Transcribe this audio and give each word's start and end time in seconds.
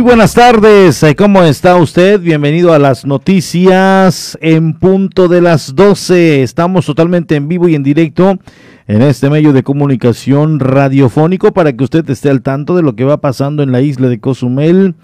Muy 0.00 0.06
buenas 0.06 0.32
tardes, 0.32 1.02
eh, 1.02 1.14
¿cómo 1.14 1.42
está 1.42 1.76
usted? 1.76 2.18
Bienvenido 2.22 2.72
a 2.72 2.78
las 2.78 3.04
noticias 3.04 4.38
en 4.40 4.72
punto 4.72 5.28
de 5.28 5.42
las 5.42 5.74
12. 5.74 6.42
Estamos 6.42 6.86
totalmente 6.86 7.36
en 7.36 7.48
vivo 7.48 7.68
y 7.68 7.74
en 7.74 7.82
directo 7.82 8.38
en 8.86 9.02
este 9.02 9.28
medio 9.28 9.52
de 9.52 9.62
comunicación 9.62 10.58
radiofónico 10.58 11.52
para 11.52 11.74
que 11.74 11.84
usted 11.84 12.08
esté 12.08 12.30
al 12.30 12.40
tanto 12.40 12.74
de 12.74 12.82
lo 12.82 12.96
que 12.96 13.04
va 13.04 13.20
pasando 13.20 13.62
en 13.62 13.72
la 13.72 13.82
isla 13.82 14.08
de 14.08 14.20
Cozumel, 14.20 14.94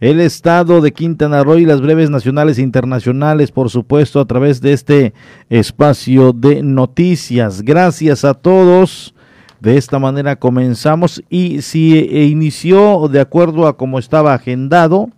el 0.00 0.18
estado 0.18 0.80
de 0.80 0.92
Quintana 0.92 1.44
Roo 1.44 1.58
y 1.58 1.64
las 1.64 1.80
breves 1.80 2.10
nacionales 2.10 2.58
e 2.58 2.62
internacionales, 2.62 3.52
por 3.52 3.70
supuesto, 3.70 4.18
a 4.18 4.24
través 4.24 4.60
de 4.60 4.72
este 4.72 5.14
espacio 5.48 6.32
de 6.32 6.64
noticias. 6.64 7.62
Gracias 7.62 8.24
a 8.24 8.34
todos 8.34 9.14
de 9.60 9.76
esta 9.76 9.98
manera 9.98 10.36
comenzamos 10.36 11.22
y 11.28 11.62
si 11.62 11.98
eh, 11.98 12.24
inició 12.24 13.08
de 13.08 13.20
acuerdo 13.20 13.66
a 13.66 13.76
como 13.76 13.98
estaba 13.98 14.34
agendado, 14.34 15.10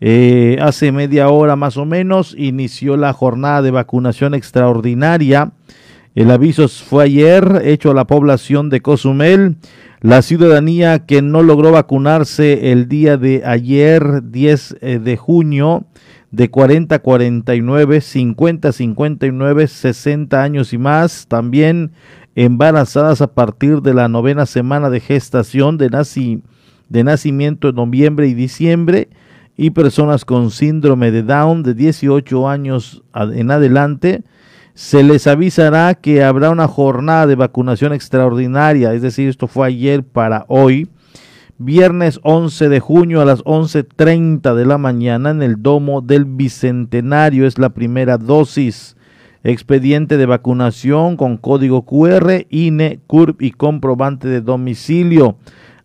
eh, 0.00 0.58
hace 0.60 0.92
media 0.92 1.28
hora 1.28 1.56
más 1.56 1.76
o 1.76 1.84
menos, 1.84 2.34
inició 2.36 2.96
la 2.96 3.12
jornada 3.12 3.62
de 3.62 3.70
vacunación 3.70 4.34
extraordinaria. 4.34 5.52
El 6.14 6.30
aviso 6.30 6.68
fue 6.68 7.04
ayer 7.04 7.62
hecho 7.64 7.90
a 7.90 7.94
la 7.94 8.06
población 8.06 8.70
de 8.70 8.80
Cozumel. 8.80 9.56
La 10.00 10.22
ciudadanía 10.22 11.06
que 11.06 11.22
no 11.22 11.42
logró 11.42 11.72
vacunarse 11.72 12.70
el 12.70 12.88
día 12.88 13.16
de 13.16 13.42
ayer, 13.44 14.30
10 14.30 14.76
eh, 14.80 14.98
de 14.98 15.16
junio, 15.16 15.86
de 16.30 16.50
40 16.50 16.96
a 16.96 16.98
49, 16.98 18.00
50 18.00 18.68
a 18.68 18.72
59, 18.72 19.66
60 19.66 20.42
años 20.42 20.72
y 20.72 20.78
más, 20.78 21.26
también 21.28 21.92
embarazadas 22.34 23.20
a 23.20 23.32
partir 23.34 23.80
de 23.80 23.94
la 23.94 24.08
novena 24.08 24.46
semana 24.46 24.90
de 24.90 25.00
gestación 25.00 25.78
de, 25.78 25.88
de 26.88 27.04
nacimiento 27.04 27.68
en 27.68 27.74
noviembre 27.76 28.26
y 28.26 28.34
diciembre 28.34 29.08
y 29.56 29.70
personas 29.70 30.24
con 30.24 30.50
síndrome 30.50 31.10
de 31.10 31.22
Down 31.22 31.62
de 31.62 31.74
18 31.74 32.48
años 32.48 33.04
en 33.14 33.50
adelante, 33.50 34.24
se 34.74 35.04
les 35.04 35.28
avisará 35.28 35.94
que 35.94 36.24
habrá 36.24 36.50
una 36.50 36.66
jornada 36.66 37.28
de 37.28 37.36
vacunación 37.36 37.92
extraordinaria, 37.92 38.92
es 38.92 39.02
decir, 39.02 39.28
esto 39.28 39.46
fue 39.46 39.68
ayer 39.68 40.02
para 40.02 40.44
hoy, 40.48 40.88
viernes 41.58 42.18
11 42.24 42.68
de 42.68 42.80
junio 42.80 43.20
a 43.20 43.24
las 43.24 43.44
11.30 43.44 44.54
de 44.54 44.66
la 44.66 44.76
mañana 44.76 45.30
en 45.30 45.42
el 45.42 45.62
Domo 45.62 46.00
del 46.00 46.24
Bicentenario, 46.24 47.46
es 47.46 47.58
la 47.58 47.68
primera 47.68 48.18
dosis 48.18 48.96
expediente 49.44 50.16
de 50.16 50.26
vacunación 50.26 51.16
con 51.16 51.36
código 51.36 51.82
QR, 51.84 52.46
INE, 52.48 52.98
CURP 53.06 53.42
y 53.42 53.50
comprobante 53.52 54.26
de 54.26 54.40
domicilio. 54.40 55.36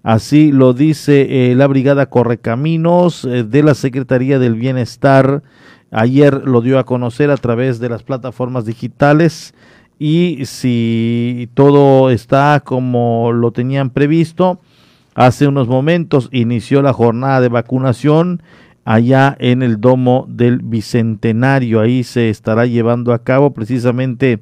Así 0.02 0.53
lo 0.53 0.73
dice 0.73 1.52
eh, 1.52 1.55
la 1.55 1.67
Brigada 1.67 2.05
Correcaminos 2.05 3.25
eh, 3.25 3.43
de 3.43 3.63
la 3.63 3.75
Secretaría 3.75 4.39
del 4.39 4.55
Bienestar. 4.55 5.43
Ayer 5.91 6.47
lo 6.47 6.61
dio 6.61 6.80
a 6.80 6.85
conocer 6.85 7.31
a 7.31 7.37
través 7.37 7.80
de 7.80 7.89
las 7.89 8.03
plataformas 8.03 8.65
digitales 8.65 9.53
y 9.97 10.45
si 10.45 11.49
todo 11.53 12.09
está 12.09 12.61
como 12.63 13.33
lo 13.33 13.52
tenían 13.52 13.89
previsto, 13.89 14.61
hace 15.15 15.47
unos 15.47 15.67
momentos 15.67 16.30
inició 16.31 16.81
la 16.81 16.93
jornada 16.93 17.41
de 17.41 17.49
vacunación 17.49 18.41
allá 18.89 19.37
en 19.39 19.61
el 19.61 19.79
Domo 19.79 20.25
del 20.27 20.64
Bicentenario. 20.64 21.80
Ahí 21.80 22.03
se 22.03 22.31
estará 22.31 22.65
llevando 22.65 23.14
a 23.14 23.23
cabo 23.23 23.53
precisamente 23.53 24.41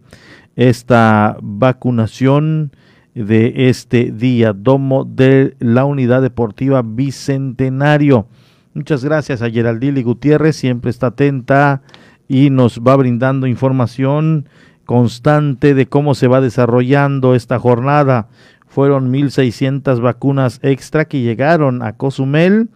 esta 0.55 1.35
vacunación 1.41 2.72
de 3.13 3.67
este 3.67 4.13
día, 4.13 4.53
Domo 4.53 5.03
de 5.03 5.57
la 5.59 5.83
Unidad 5.83 6.22
Deportiva 6.22 6.81
Bicentenario. 6.81 8.27
Muchas 8.73 9.03
gracias 9.03 9.41
a 9.41 9.49
Geraldine 9.49 10.01
Gutiérrez, 10.01 10.55
siempre 10.55 10.91
está 10.91 11.07
atenta 11.07 11.81
y 12.29 12.49
nos 12.49 12.79
va 12.79 12.95
brindando 12.95 13.47
información 13.47 14.47
constante 14.85 15.73
de 15.73 15.88
cómo 15.88 16.16
se 16.16 16.27
va 16.27 16.39
desarrollando 16.39 17.35
esta 17.35 17.59
jornada. 17.59 18.29
Fueron 18.66 19.11
1.600 19.11 19.99
vacunas 19.99 20.61
extra 20.63 21.03
que 21.03 21.19
llegaron 21.19 21.81
a 21.81 21.97
Cozumel 21.97 22.69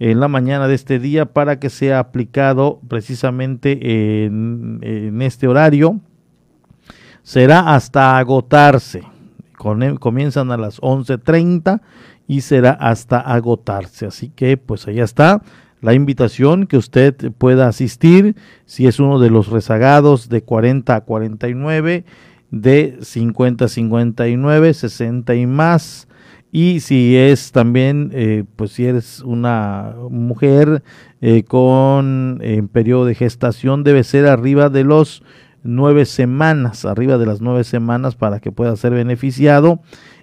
en 0.00 0.20
la 0.20 0.28
mañana 0.28 0.68
de 0.68 0.74
este 0.74 0.98
día 0.98 1.26
para 1.26 1.58
que 1.58 1.70
sea 1.70 1.98
aplicado 1.98 2.80
precisamente 2.88 4.24
en, 4.24 5.20
este 5.22 5.48
horario. 5.48 6.00
Será 7.22 7.74
hasta 7.74 8.18
agotarse. 8.18 9.02
comienzan 9.56 10.50
a 10.50 10.56
las 10.56 10.80
11.30 10.80 11.80
y 12.26 12.42
será 12.42 12.72
hasta 12.72 13.18
agotarse. 13.18 14.06
Así 14.06 14.30
que 14.30 14.56
pues 14.56 14.86
allá 14.86 15.04
está 15.04 15.42
la 15.80 15.94
invitación 15.94 16.66
que 16.66 16.76
usted 16.76 17.32
pueda 17.36 17.68
asistir 17.68 18.36
si 18.66 18.86
es 18.86 18.98
uno 19.00 19.18
de 19.18 19.30
los 19.30 19.48
rezagados 19.48 20.28
de 20.28 20.42
40 20.42 20.94
a 20.94 21.00
49, 21.02 22.04
de 22.50 22.98
50 23.02 23.64
a 23.64 23.68
59, 23.68 24.74
60 24.74 25.34
y 25.34 25.46
más 25.46 26.07
y 26.60 26.80
si 26.80 27.16
es 27.16 27.52
también, 27.52 28.10
eh, 28.12 28.42
pues 28.56 28.72
si 28.72 28.84
eres 28.84 29.20
una 29.20 29.94
mujer 30.10 30.82
eh, 31.20 31.44
con 31.44 32.42
periodo 32.72 33.04
de 33.04 33.14
gestación, 33.14 33.84
debe 33.84 34.02
ser 34.02 34.26
arriba 34.26 34.68
de 34.68 34.82
los 34.82 35.22
nueve 35.62 36.04
semanas, 36.04 36.84
arriba 36.84 37.16
de 37.16 37.26
las 37.26 37.40
nueve 37.40 37.62
semanas 37.62 38.16
para 38.16 38.40
que 38.40 38.50
pueda 38.50 38.74
ser 38.74 38.92
beneficiado. 38.92 39.78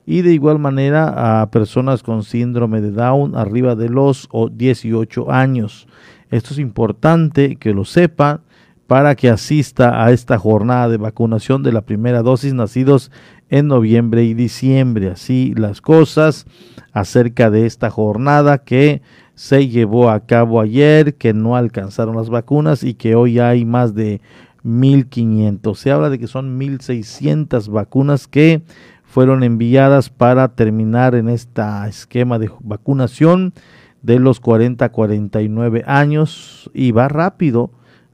Y 0.06 0.24
de 0.24 0.34
igual 0.34 0.60
manera 0.60 1.42
a 1.42 1.50
personas 1.52 2.04
con 2.04 2.24
síndrome 2.24 2.82
de 2.82 2.92
Down 2.92 3.38
arriba 3.38 3.76
de 3.76 3.88
los 3.88 4.28
18 4.52 5.32
años. 5.32 5.88
Esto 6.32 6.54
es 6.54 6.60
importante 6.60 7.56
que 7.56 7.74
lo 7.74 7.86
sepa 7.86 8.42
para 8.88 9.16
que 9.16 9.30
asista 9.30 10.04
a 10.04 10.12
esta 10.12 10.38
jornada 10.38 10.90
de 10.90 10.98
vacunación 10.98 11.64
de 11.64 11.72
la 11.72 11.82
primera 11.82 12.22
dosis 12.22 12.54
nacidos 12.54 13.12
en 13.50 13.68
noviembre 13.68 14.24
y 14.24 14.34
diciembre. 14.34 15.10
Así 15.10 15.54
las 15.56 15.82
cosas 15.82 16.46
acerca 16.94 17.50
de 17.50 17.66
esta 17.66 17.90
jornada 17.90 18.60
que 18.60 19.02
se 19.34 19.68
llevó 19.68 20.10
a 20.10 20.22
cabo 20.22 20.62
ayer, 20.62 21.16
que 21.16 21.34
no 21.34 21.56
alcanzaron 21.56 22.16
las 22.16 22.30
vacunas 22.30 22.84
y 22.84 22.94
que 22.94 23.16
hoy 23.16 23.40
hay 23.40 23.66
más 23.66 23.94
de 23.94 24.22
1.500. 24.64 25.76
Se 25.76 25.92
habla 25.92 26.10
de 26.10 26.20
que 26.20 26.28
son 26.28 26.60
1.600 26.60 27.70
vacunas 27.70 28.28
que 28.28 28.62
fueron 29.04 29.44
enviadas 29.44 30.10
para 30.10 30.50
terminar 30.50 31.16
en 31.16 31.30
este 31.30 31.62
esquema 31.88 32.40
de 32.40 32.52
vacunación 32.60 33.54
de 34.02 34.20
los 34.20 34.40
40 34.40 34.86
a 34.86 34.92
49 34.92 35.84
años 35.88 36.70
y 36.74 36.92
va 36.92 37.08
rápido, 37.08 37.72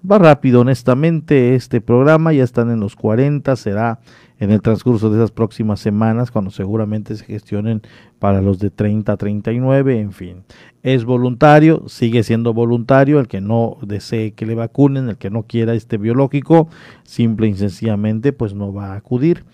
va 0.10 0.18
rápido 0.18 0.62
honestamente 0.62 1.56
este 1.56 1.82
programa, 1.82 2.34
ya 2.34 2.44
están 2.44 2.72
en 2.72 2.80
los 2.80 2.96
40, 2.96 3.56
será 3.56 4.00
en 4.40 4.52
el 4.52 4.62
transcurso 4.62 5.12
de 5.12 5.18
esas 5.18 5.32
próximas 5.32 5.80
semanas, 5.80 6.32
cuando 6.32 6.50
seguramente 6.50 7.16
se 7.16 7.26
gestionen 7.26 7.84
para 8.18 8.42
los 8.42 8.58
de 8.58 8.72
30 8.72 9.12
a 9.12 9.18
39, 9.18 10.00
en 10.00 10.12
fin. 10.12 10.44
Es 10.82 11.06
voluntario, 11.06 11.84
sigue 11.88 12.24
siendo 12.24 12.54
voluntario, 12.54 13.20
el 13.20 13.28
que 13.28 13.40
no 13.40 13.78
desee 13.84 14.32
que 14.32 14.48
le 14.48 14.56
vacunen, 14.56 15.10
el 15.10 15.18
que 15.18 15.30
no 15.30 15.44
quiera 15.44 15.76
este 15.76 15.98
biológico, 15.98 16.70
simple 17.04 17.48
y 17.48 17.54
sencillamente 17.54 18.34
pues 18.34 18.56
no 18.56 18.74
va 18.74 18.94
a 18.94 18.96
acudir. 18.96 19.46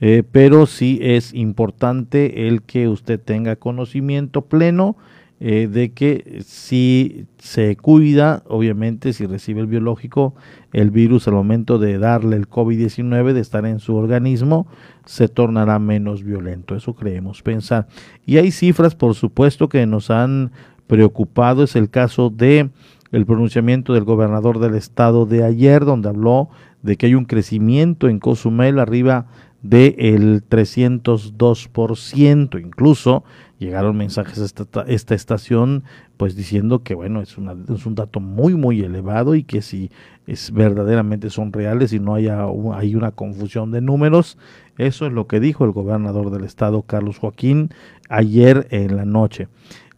Eh, 0.00 0.24
pero 0.28 0.66
sí 0.66 0.98
es 1.00 1.32
importante 1.32 2.48
el 2.48 2.62
que 2.62 2.88
usted 2.88 3.20
tenga 3.20 3.54
conocimiento 3.54 4.42
pleno 4.42 4.96
eh, 5.44 5.66
de 5.66 5.90
que 5.90 6.44
si 6.46 7.26
se 7.38 7.74
cuida, 7.74 8.44
obviamente 8.46 9.12
si 9.12 9.26
recibe 9.26 9.60
el 9.60 9.66
biológico, 9.66 10.36
el 10.72 10.92
virus 10.92 11.26
al 11.26 11.34
momento 11.34 11.80
de 11.80 11.98
darle 11.98 12.36
el 12.36 12.48
COVID-19, 12.48 13.32
de 13.32 13.40
estar 13.40 13.66
en 13.66 13.80
su 13.80 13.96
organismo, 13.96 14.68
se 15.04 15.26
tornará 15.26 15.80
menos 15.80 16.22
violento. 16.22 16.76
Eso 16.76 16.94
creemos 16.94 17.42
pensar. 17.42 17.88
Y 18.24 18.36
hay 18.36 18.52
cifras, 18.52 18.94
por 18.94 19.16
supuesto, 19.16 19.68
que 19.68 19.84
nos 19.84 20.10
han 20.10 20.52
preocupado. 20.86 21.64
Es 21.64 21.74
el 21.74 21.90
caso 21.90 22.30
de 22.30 22.70
el 23.10 23.26
pronunciamiento 23.26 23.94
del 23.94 24.04
gobernador 24.04 24.60
del 24.60 24.76
estado 24.76 25.26
de 25.26 25.42
ayer, 25.42 25.84
donde 25.84 26.08
habló 26.08 26.50
de 26.82 26.96
que 26.96 27.06
hay 27.06 27.16
un 27.16 27.24
crecimiento 27.24 28.08
en 28.08 28.20
Cozumel 28.20 28.78
arriba 28.78 29.26
del 29.60 30.48
302%. 30.48 32.60
Incluso 32.60 33.24
llegaron 33.62 33.96
mensajes 33.96 34.38
a 34.40 34.44
esta, 34.86 35.14
estación 35.14 35.84
pues 36.16 36.36
diciendo 36.36 36.82
que 36.82 36.94
bueno, 36.94 37.22
es, 37.22 37.36
es 37.74 37.86
un 37.86 37.94
dato 37.94 38.20
muy 38.20 38.54
muy 38.54 38.80
elevado 38.80 39.34
y 39.34 39.44
que 39.44 39.62
si 39.62 39.90
es 40.26 40.52
verdaderamente 40.52 41.30
son 41.30 41.52
reales 41.52 41.92
y 41.92 41.98
no 41.98 42.14
haya 42.14 42.46
hay 42.74 42.94
una 42.94 43.12
confusión 43.12 43.70
de 43.70 43.80
números, 43.80 44.38
eso 44.78 45.06
es 45.06 45.12
lo 45.12 45.26
que 45.26 45.40
dijo 45.40 45.64
el 45.64 45.72
gobernador 45.72 46.30
del 46.30 46.44
estado 46.44 46.82
Carlos 46.82 47.18
Joaquín 47.18 47.70
ayer 48.08 48.66
en 48.70 48.96
la 48.96 49.04
noche. 49.04 49.48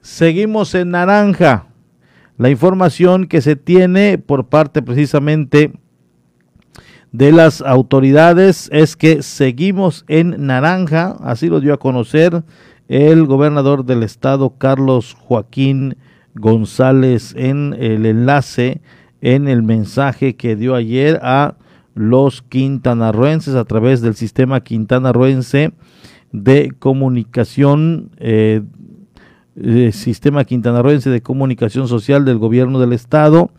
Seguimos 0.01 0.75
en 0.75 0.91
naranja. 0.91 1.67
La 2.37 2.51
información 2.51 3.27
que 3.27 3.41
se 3.41 3.57
tiene 3.57 4.19
por 4.19 4.47
parte 4.47 4.83
precisamente 4.83 5.73
de 7.15 7.31
las 7.31 7.61
autoridades 7.61 8.69
es 8.73 8.97
que 8.97 9.23
seguimos 9.23 10.05
en 10.09 10.47
naranja, 10.47 11.17
así 11.21 11.49
lo 11.49 11.61
dio 11.61 11.73
a 11.73 11.79
conocer 11.79 12.43
el 12.89 13.27
gobernador 13.27 13.85
del 13.85 14.03
estado 14.03 14.55
Carlos 14.59 15.17
Joaquín 15.19 15.97
González 16.35 17.35
en 17.37 17.75
el 17.79 18.07
enlace, 18.07 18.81
en 19.21 19.49
el 19.49 19.63
mensaje 19.63 20.37
que 20.37 20.57
dio 20.57 20.75
ayer 20.75 21.19
a 21.23 21.55
los 21.95 22.43
quintanarroenses 22.43 23.55
a 23.55 23.65
través 23.65 24.01
del 24.01 24.15
sistema 24.15 24.61
quintanarroense 24.61 25.73
de 26.33 26.73
comunicación, 26.79 28.11
eh, 28.19 28.63
eh, 29.57 29.93
sistema 29.93 30.45
quintanarroense 30.45 31.09
de 31.11 31.23
comunicación 31.23 31.87
social 31.87 32.25
del 32.25 32.39
gobierno 32.39 32.81
del 32.81 32.93
estado, 32.93 33.51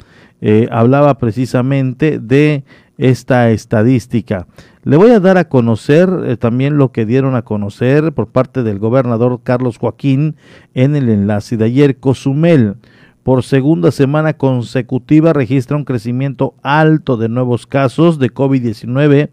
eh, 0.42 0.68
hablaba 0.70 1.18
precisamente 1.18 2.20
de 2.20 2.66
esta 2.98 3.50
estadística. 3.52 4.48
Le 4.84 4.98
voy 4.98 5.12
a 5.12 5.20
dar 5.20 5.38
a 5.38 5.50
conocer 5.50 6.38
también 6.38 6.78
lo 6.78 6.92
que 6.92 7.06
dieron 7.06 7.36
a 7.36 7.42
conocer 7.42 8.14
por 8.14 8.28
parte 8.28 8.64
del 8.64 8.80
gobernador 8.80 9.42
Carlos 9.44 9.78
Joaquín 9.78 10.36
en 10.74 10.96
el 10.96 11.10
enlace 11.10 11.58
de 11.58 11.66
ayer. 11.66 11.98
Cozumel, 11.98 12.76
por 13.24 13.44
segunda 13.44 13.92
semana 13.92 14.34
consecutiva 14.34 15.34
registra 15.34 15.76
un 15.76 15.84
crecimiento 15.84 16.54
alto 16.62 17.18
de 17.18 17.30
nuevos 17.30 17.66
casos 17.66 18.20
de 18.20 18.32
COVID-19. 18.32 19.30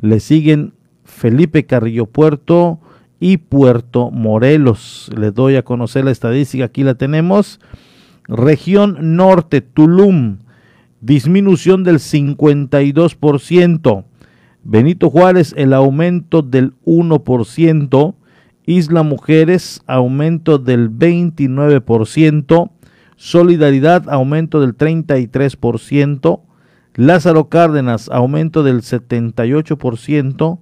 Le 0.00 0.20
siguen 0.20 0.72
Felipe 1.04 1.64
Carrillo 1.64 2.06
Puerto 2.06 2.80
y 3.20 3.36
Puerto 3.36 4.10
Morelos. 4.10 5.10
Les 5.16 5.32
doy 5.32 5.54
a 5.54 5.62
conocer 5.62 6.04
la 6.04 6.10
estadística, 6.10 6.64
aquí 6.64 6.82
la 6.82 6.96
tenemos. 6.96 7.60
Región 8.26 9.16
Norte, 9.16 9.60
Tulum, 9.60 10.38
disminución 11.06 11.84
del 11.84 12.00
52%. 12.00 14.04
Benito 14.64 15.08
Juárez, 15.08 15.54
el 15.56 15.72
aumento 15.72 16.42
del 16.42 16.74
1%. 16.84 18.16
Isla 18.66 19.04
Mujeres, 19.04 19.84
aumento 19.86 20.58
del 20.58 20.90
29%. 20.90 22.72
Solidaridad, 23.14 24.10
aumento 24.10 24.60
del 24.60 24.76
33%. 24.76 26.40
Lázaro 26.96 27.48
Cárdenas, 27.48 28.10
aumento 28.12 28.64
del 28.64 28.82
78%. 28.82 30.58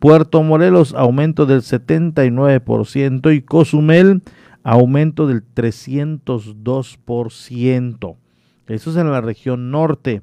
Puerto 0.00 0.42
Morelos, 0.42 0.94
aumento 0.94 1.46
del 1.46 1.62
79%. 1.62 3.32
Y 3.32 3.42
Cozumel, 3.42 4.24
aumento 4.64 5.28
del 5.28 5.44
302%. 5.54 8.16
Eso 8.68 8.90
es 8.90 8.96
en 8.96 9.10
la 9.10 9.20
región 9.20 9.70
norte. 9.70 10.22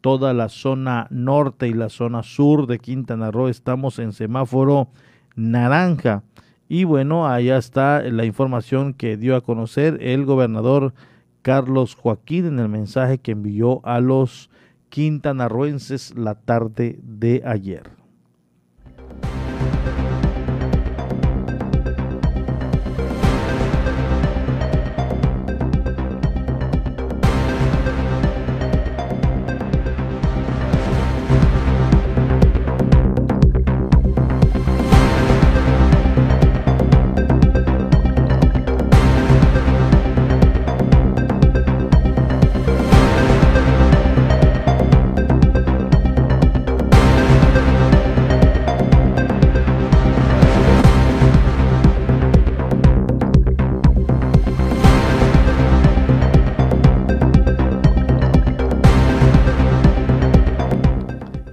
toda 0.00 0.32
la 0.32 0.48
zona 0.48 1.06
norte 1.10 1.68
y 1.68 1.74
la 1.74 1.88
zona 1.88 2.24
sur 2.24 2.66
de 2.66 2.80
Quintana 2.80 3.30
Roo. 3.30 3.48
Estamos 3.48 3.98
en 3.98 4.12
semáforo 4.12 4.88
naranja. 5.36 6.22
Y 6.68 6.84
bueno, 6.84 7.26
allá 7.26 7.56
está 7.56 8.02
la 8.02 8.24
información 8.24 8.94
que 8.94 9.16
dio 9.16 9.34
a 9.36 9.40
conocer 9.40 9.98
el 10.00 10.24
gobernador 10.24 10.94
Carlos 11.42 11.94
Joaquín 11.94 12.46
en 12.46 12.58
el 12.58 12.68
mensaje 12.68 13.18
que 13.18 13.32
envió 13.32 13.84
a 13.84 14.00
los 14.00 14.50
quintanarroenses 14.88 16.14
la 16.16 16.34
tarde 16.34 16.98
de 17.02 17.42
ayer. 17.44 17.99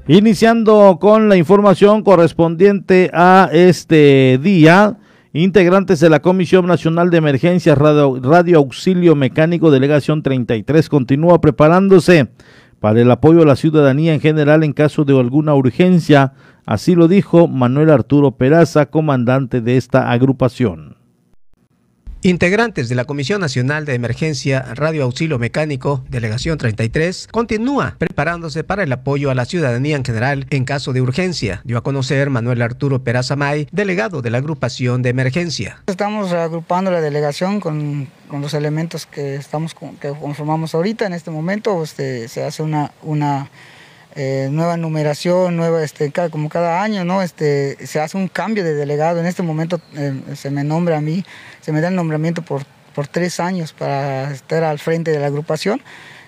Iniciando 0.10 1.00
con 1.02 1.28
la 1.28 1.36
información 1.36 2.02
correspondiente 2.02 3.12
a 3.14 3.50
este 3.52 4.40
día, 4.42 5.00
integrantes 5.34 6.00
de 6.00 6.10
la 6.10 6.22
Comisión 6.22 6.66
Nacional 6.66 7.10
de 7.10 7.18
Emergencias 7.18 7.78
Radio, 7.78 8.18
Radio, 8.24 8.60
Auxilio 8.60 9.16
Mecánico 9.16 9.70
Delegación 9.70 10.24
33 10.24 10.88
continúa 10.88 11.42
preparándose 11.42 12.30
para 12.80 13.02
el 13.02 13.12
apoyo 13.12 13.42
a 13.42 13.46
la 13.46 13.58
ciudadanía 13.58 14.14
en 14.14 14.22
general 14.22 14.64
en 14.64 14.72
caso 14.72 15.04
de 15.04 15.20
alguna 15.20 15.56
urgencia, 15.56 16.32
así 16.66 16.96
lo 16.96 17.10
dijo 17.10 17.50
Manuel 17.50 17.90
Arturo 17.90 18.32
Peraza, 18.32 18.86
comandante 18.86 19.60
de 19.60 19.76
esta 19.76 20.10
agrupación. 20.10 20.97
Integrantes 22.24 22.90
de 22.90 22.96
la 22.96 23.06
Comisión 23.06 23.42
Nacional 23.42 23.86
de 23.86 23.94
Emergencia 23.94 24.74
Radio 24.74 25.04
Auxilio 25.04 25.38
Mecánico, 25.38 26.04
Delegación 26.10 26.58
33, 26.58 27.28
continúa 27.32 27.96
preparándose 28.00 28.64
para 28.64 28.82
el 28.82 28.92
apoyo 28.92 29.30
a 29.30 29.36
la 29.36 29.46
ciudadanía 29.46 29.96
en 29.96 30.04
general 30.04 30.48
en 30.50 30.66
caso 30.66 30.94
de 30.94 31.02
urgencia, 31.02 31.62
dio 31.64 31.78
a 31.78 31.84
conocer 31.84 32.32
Manuel 32.32 32.64
Arturo 32.64 33.04
Perazamay, 33.04 33.68
delegado 33.72 34.24
de 34.24 34.32
la 34.32 34.40
agrupación 34.40 35.04
de 35.04 35.10
emergencia. 35.10 35.84
Estamos 35.86 36.34
agrupando 36.34 36.90
la 36.90 37.02
delegación 37.02 37.60
con, 37.60 38.08
los 38.32 38.54
elementos 38.56 39.06
que, 39.06 39.36
estamos, 39.36 39.76
que 40.02 40.10
conformamos 40.10 40.74
ahorita. 40.74 41.06
En 41.06 41.14
este 41.14 41.30
momento 41.30 41.84
este, 41.84 42.28
se 42.30 42.44
hace 42.44 42.64
una, 42.64 42.92
una 43.04 43.50
eh, 44.20 44.50
nueva 44.52 44.78
numeración, 44.78 45.56
nueva, 45.56 45.84
este, 45.84 46.12
como 46.32 46.50
cada 46.50 46.82
año, 46.82 47.06
¿no? 47.06 47.22
Este, 47.22 47.86
se 47.86 48.00
hace 48.00 48.18
un 48.18 48.28
cambio 48.28 48.64
de 48.64 48.74
delegado. 48.74 49.20
En 49.20 49.28
este 49.28 49.44
momento 49.44 49.80
eh, 49.96 50.20
se 50.36 50.50
me 50.50 50.64
nombra 50.64 50.98
a 50.98 51.02
mí, 51.02 51.24
se 51.68 51.74
me 51.74 51.82
da 51.82 51.90
el 51.90 51.96
nombramiento 51.96 52.44
por, 52.44 52.64
por 52.96 53.10
tres 53.10 53.42
años 53.42 53.74
para 53.74 54.32
estar 54.32 54.64
al 54.64 54.80
frente 54.80 55.12
de 55.12 55.20
la 55.20 55.26
agrupación 55.26 55.82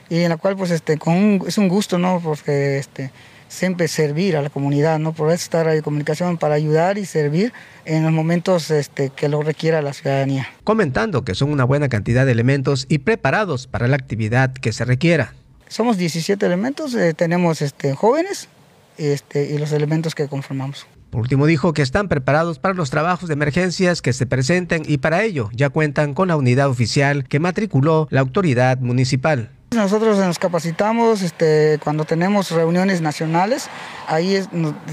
y 0.10 0.18
en 0.18 0.28
la 0.28 0.36
cual 0.36 0.58
pues 0.58 0.70
este, 0.70 0.98
con 0.98 1.42
es 1.48 1.58
un 1.58 1.70
gusto, 1.70 1.98
¿no? 1.98 2.20
Porque 2.22 2.78
este, 2.78 3.14
siempre 3.48 3.88
servir 3.88 4.36
a 4.36 4.42
la 4.42 4.50
comunidad, 4.50 5.00
¿no? 5.00 5.14
Por 5.14 5.30
eso 5.30 5.36
está 5.36 5.64
Radio 5.64 5.82
Comunicación, 5.82 6.38
para 6.38 6.56
ayudar 6.56 6.98
y 6.98 7.06
servir 7.06 7.54
en 7.86 8.04
los 8.04 8.12
momentos 8.12 8.70
este, 8.70 9.12
que 9.12 9.30
lo 9.30 9.42
requiera 9.42 9.82
la 9.82 9.94
ciudadanía. 9.94 10.50
Comentando 10.66 11.24
que 11.24 11.36
son 11.36 11.54
una 11.54 11.64
buena 11.64 11.88
cantidad 11.88 12.26
de 12.26 12.34
elementos 12.34 12.86
y 12.90 12.98
preparados 12.98 13.66
para 13.66 13.88
la 13.88 13.96
actividad 13.96 14.52
que 14.52 14.74
se 14.74 14.84
requiera. 14.84 15.36
Somos 15.70 15.96
17 15.96 16.46
elementos, 16.46 16.94
eh, 16.96 17.14
tenemos 17.14 17.62
este, 17.62 17.96
jóvenes 17.96 18.50
este, 18.98 19.46
y 19.46 19.58
los 19.58 19.72
elementos 19.72 20.16
que 20.16 20.28
conformamos. 20.28 20.86
Por 21.10 21.22
último, 21.22 21.48
dijo 21.48 21.74
que 21.74 21.82
están 21.82 22.08
preparados 22.08 22.60
para 22.60 22.76
los 22.76 22.90
trabajos 22.92 23.28
de 23.30 23.34
emergencias 23.34 24.02
que 24.02 24.14
se 24.14 24.28
presenten 24.28 24.84
y 24.86 25.00
para 25.00 25.24
ello 25.24 25.50
ya 25.54 25.70
cuentan 25.70 26.14
con 26.14 26.28
la 26.28 26.38
unidad 26.38 26.70
oficial 26.70 27.24
que 27.24 27.40
matriculó 27.40 28.08
la 28.12 28.22
autoridad 28.22 28.80
municipal. 28.80 29.50
Nosotros 29.72 30.18
nos 30.18 30.40
capacitamos 30.40 31.22
este, 31.22 31.80
cuando 31.84 32.04
tenemos 32.04 32.50
reuniones 32.50 33.02
nacionales, 33.02 33.70
ahí 34.08 34.44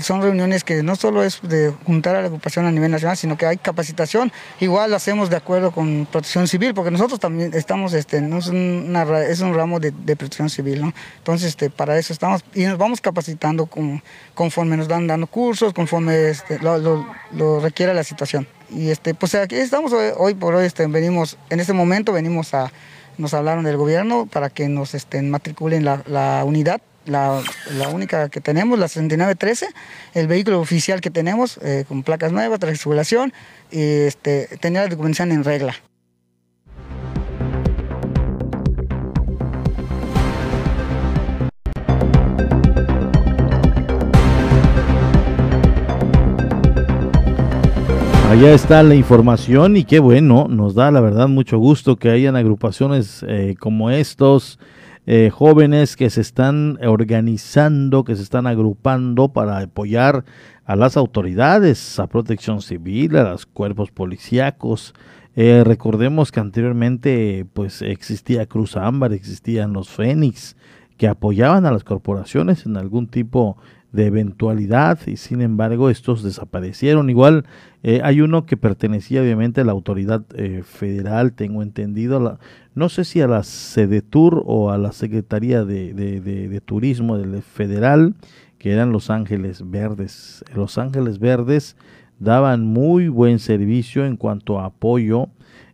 son 0.02 0.20
reuniones 0.20 0.64
que 0.64 0.82
no 0.82 0.96
solo 0.96 1.24
es 1.24 1.40
de 1.40 1.72
juntar 1.86 2.14
a 2.14 2.20
la 2.20 2.26
agrupación 2.26 2.66
a 2.66 2.70
nivel 2.70 2.90
nacional, 2.90 3.16
sino 3.16 3.38
que 3.38 3.46
hay 3.46 3.56
capacitación, 3.56 4.30
igual 4.60 4.90
lo 4.90 4.96
hacemos 4.96 5.30
de 5.30 5.36
acuerdo 5.36 5.70
con 5.70 6.06
protección 6.12 6.46
civil, 6.46 6.74
porque 6.74 6.90
nosotros 6.90 7.18
también 7.18 7.54
estamos, 7.54 7.94
este, 7.94 8.18
es, 8.18 9.40
un 9.40 9.54
ramo 9.54 9.80
de, 9.80 9.92
protección 9.92 10.50
civil, 10.50 10.82
¿no? 10.82 10.92
Entonces, 11.16 11.48
este, 11.48 11.70
para 11.70 11.98
eso 11.98 12.12
estamos 12.12 12.44
y 12.54 12.64
nos 12.64 12.76
vamos 12.76 13.00
capacitando 13.00 13.70
conforme 14.34 14.76
nos 14.76 14.88
dan 14.88 15.06
dando 15.06 15.26
cursos, 15.26 15.72
conforme 15.72 16.28
este, 16.28 16.58
lo, 16.58 17.60
requiere 17.60 17.94
la 17.94 18.04
situación. 18.04 18.46
Y 18.68 18.90
este, 18.90 19.14
pues 19.14 19.34
aquí 19.36 19.54
estamos 19.54 19.94
hoy, 19.94 20.34
por 20.34 20.54
hoy, 20.54 20.68
venimos, 20.90 21.38
en 21.48 21.60
este 21.60 21.72
momento 21.72 22.12
venimos 22.12 22.52
a 22.52 22.70
nos 23.18 23.34
hablaron 23.34 23.64
del 23.64 23.76
gobierno 23.76 24.26
para 24.26 24.50
que 24.50 24.68
nos 24.68 24.94
estén 24.94 25.30
matriculen 25.30 25.84
la, 25.84 26.42
unidad, 26.44 26.80
la, 27.06 27.42
única 27.92 28.28
que 28.28 28.40
tenemos, 28.40 28.78
la 28.78 28.88
6913, 28.88 29.68
el 30.14 30.26
vehículo 30.26 30.60
oficial 30.60 31.00
que 31.00 31.10
tenemos, 31.10 31.58
eh, 31.62 31.84
con 31.88 32.02
placas 32.02 32.32
nuevas, 32.32 32.60
circulación, 32.60 33.32
y 33.70 33.80
este, 33.80 34.48
tenía 34.60 34.82
la 34.82 34.88
documentación 34.88 35.32
en 35.32 35.44
regla. 35.44 35.74
Allá 48.28 48.52
está 48.52 48.82
la 48.82 48.96
información 48.96 49.76
y 49.76 49.84
qué 49.84 50.00
bueno, 50.00 50.48
nos 50.48 50.74
da 50.74 50.90
la 50.90 51.00
verdad 51.00 51.28
mucho 51.28 51.58
gusto 51.58 51.94
que 51.94 52.10
hayan 52.10 52.34
agrupaciones 52.34 53.24
eh, 53.28 53.54
como 53.58 53.90
estos, 53.90 54.58
eh, 55.06 55.30
jóvenes 55.32 55.94
que 55.94 56.10
se 56.10 56.22
están 56.22 56.78
organizando, 56.84 58.02
que 58.02 58.16
se 58.16 58.24
están 58.24 58.48
agrupando 58.48 59.28
para 59.28 59.58
apoyar 59.58 60.24
a 60.64 60.74
las 60.74 60.96
autoridades, 60.96 62.00
a 62.00 62.08
protección 62.08 62.60
civil, 62.60 63.16
a 63.16 63.30
los 63.30 63.46
cuerpos 63.46 63.92
policíacos. 63.92 64.94
Eh, 65.36 65.62
recordemos 65.64 66.32
que 66.32 66.40
anteriormente 66.40 67.46
pues 67.52 67.80
existía 67.80 68.46
Cruz 68.46 68.76
Ámbar, 68.76 69.12
existían 69.12 69.72
los 69.72 69.88
Fénix, 69.88 70.56
que 70.96 71.06
apoyaban 71.06 71.66
a 71.66 71.70
las 71.70 71.84
corporaciones 71.84 72.66
en 72.66 72.76
algún 72.76 73.06
tipo 73.06 73.56
de 73.56 73.66
eventualidad 73.94 74.98
y 75.06 75.16
sin 75.16 75.40
embargo 75.40 75.90
estos 75.90 76.22
desaparecieron. 76.22 77.10
Igual 77.10 77.44
eh, 77.82 78.00
hay 78.02 78.20
uno 78.20 78.46
que 78.46 78.56
pertenecía 78.56 79.22
obviamente 79.22 79.60
a 79.60 79.64
la 79.64 79.72
autoridad 79.72 80.22
eh, 80.34 80.62
federal, 80.64 81.32
tengo 81.32 81.62
entendido, 81.62 82.20
la, 82.20 82.38
no 82.74 82.88
sé 82.88 83.04
si 83.04 83.20
a 83.20 83.26
la 83.26 83.42
Sedetur 83.42 84.42
o 84.46 84.70
a 84.70 84.78
la 84.78 84.92
Secretaría 84.92 85.64
de, 85.64 85.94
de, 85.94 86.60
Turismo 86.60 87.16
del 87.16 87.42
federal, 87.42 88.14
que 88.58 88.72
eran 88.72 88.92
Los 88.92 89.08
Ángeles 89.08 89.70
Verdes. 89.70 90.44
Los 90.54 90.78
Ángeles 90.78 91.18
Verdes 91.18 91.76
daban 92.18 92.64
muy 92.64 93.08
buen 93.08 93.38
servicio 93.38 94.04
en 94.04 94.16
cuanto 94.16 94.58
a 94.58 94.66
apoyo 94.66 95.28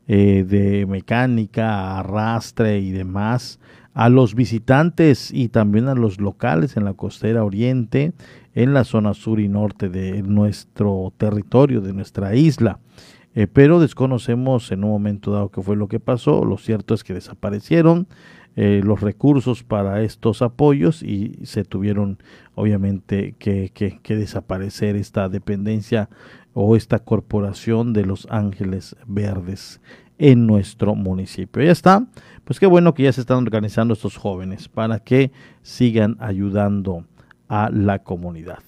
eh, 0.06 0.44
de 0.46 0.86
mecánica, 0.86 1.98
arrastre 1.98 2.80
y 2.80 2.90
demás 2.90 3.58
a 3.94 4.08
los 4.08 4.34
visitantes 4.34 5.30
y 5.32 5.48
también 5.48 5.88
a 5.88 5.94
los 5.94 6.20
locales 6.20 6.76
en 6.76 6.84
la 6.84 6.94
costera 6.94 7.44
oriente, 7.44 8.12
en 8.54 8.74
la 8.74 8.84
zona 8.84 9.14
sur 9.14 9.40
y 9.40 9.48
norte 9.48 9.88
de 9.88 10.22
nuestro 10.22 11.12
territorio, 11.16 11.80
de 11.80 11.92
nuestra 11.92 12.34
isla. 12.34 12.78
Eh, 13.34 13.46
pero 13.46 13.80
desconocemos 13.80 14.70
en 14.72 14.84
un 14.84 14.90
momento 14.90 15.32
dado 15.32 15.50
qué 15.50 15.62
fue 15.62 15.76
lo 15.76 15.88
que 15.88 16.00
pasó. 16.00 16.44
Lo 16.44 16.58
cierto 16.58 16.94
es 16.94 17.04
que 17.04 17.14
desaparecieron 17.14 18.06
eh, 18.56 18.82
los 18.84 19.00
recursos 19.00 19.62
para 19.62 20.02
estos 20.02 20.42
apoyos 20.42 21.02
y 21.02 21.38
se 21.44 21.64
tuvieron 21.64 22.18
obviamente 22.54 23.34
que, 23.38 23.70
que, 23.72 23.98
que 24.02 24.16
desaparecer 24.16 24.96
esta 24.96 25.30
dependencia 25.30 26.10
o 26.52 26.76
esta 26.76 26.98
corporación 26.98 27.94
de 27.94 28.04
los 28.04 28.26
Ángeles 28.30 28.96
Verdes 29.06 29.80
en 30.18 30.46
nuestro 30.46 30.94
municipio. 30.94 31.62
Ya 31.62 31.72
está, 31.72 32.06
pues 32.44 32.60
qué 32.60 32.66
bueno 32.66 32.94
que 32.94 33.04
ya 33.04 33.12
se 33.12 33.20
están 33.20 33.38
organizando 33.38 33.94
estos 33.94 34.16
jóvenes 34.16 34.68
para 34.68 34.98
que 34.98 35.32
sigan 35.62 36.16
ayudando 36.20 37.04
a 37.48 37.70
la 37.70 37.98
comunidad. 38.00 38.60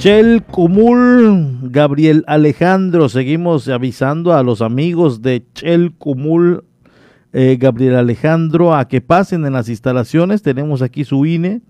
Chel 0.00 0.42
Cumul, 0.44 1.58
Gabriel 1.60 2.24
Alejandro, 2.26 3.10
seguimos 3.10 3.68
avisando 3.68 4.32
a 4.32 4.42
los 4.42 4.62
amigos 4.62 5.20
de 5.20 5.44
Chel 5.52 5.92
Cumul, 5.92 6.64
eh, 7.34 7.58
Gabriel 7.60 7.96
Alejandro, 7.96 8.74
a 8.74 8.88
que 8.88 9.02
pasen 9.02 9.44
en 9.44 9.52
las 9.52 9.68
instalaciones. 9.68 10.40
Tenemos 10.40 10.80
aquí 10.80 11.04
su 11.04 11.26
INE, 11.26 11.60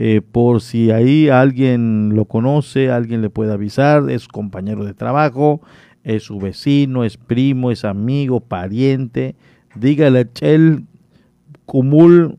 eh, 0.00 0.20
por 0.20 0.60
si 0.60 0.92
ahí 0.92 1.28
alguien 1.28 2.12
lo 2.14 2.24
conoce, 2.24 2.88
alguien 2.88 3.20
le 3.20 3.30
puede 3.30 3.52
avisar, 3.52 4.08
es 4.10 4.28
compañero 4.28 4.84
de 4.84 4.94
trabajo, 4.94 5.60
es 6.04 6.22
su 6.22 6.38
vecino, 6.38 7.02
es 7.02 7.16
primo, 7.16 7.72
es 7.72 7.84
amigo, 7.84 8.38
pariente. 8.38 9.34
Dígale 9.74 10.20
a 10.20 10.32
Chel 10.32 10.84
Cumul 11.66 12.38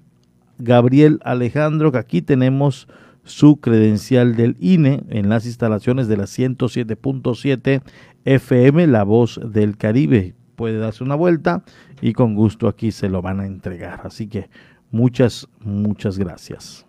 Gabriel 0.57 1.19
Alejandro 1.25 1.91
que 1.91 1.97
aquí 1.97 2.21
tenemos 2.21 2.87
su 3.25 3.57
credencial 3.57 4.37
del 4.37 4.55
INE 4.61 5.03
en 5.09 5.27
las 5.27 5.45
instalaciones 5.45 6.07
de 6.07 6.15
la 6.15 6.23
107.7 6.23 7.81
FM, 8.23 8.87
La 8.87 9.03
Voz 9.03 9.37
del 9.43 9.75
Caribe. 9.75 10.33
Puede 10.55 10.77
darse 10.77 11.03
una 11.03 11.15
vuelta 11.15 11.63
y 11.99 12.13
con 12.13 12.35
gusto 12.35 12.69
aquí 12.69 12.93
se 12.93 13.09
lo 13.09 13.21
van 13.21 13.41
a 13.41 13.45
entregar. 13.45 13.99
Así 14.05 14.27
que 14.27 14.49
muchas, 14.91 15.49
muchas 15.59 16.17
gracias. 16.17 16.88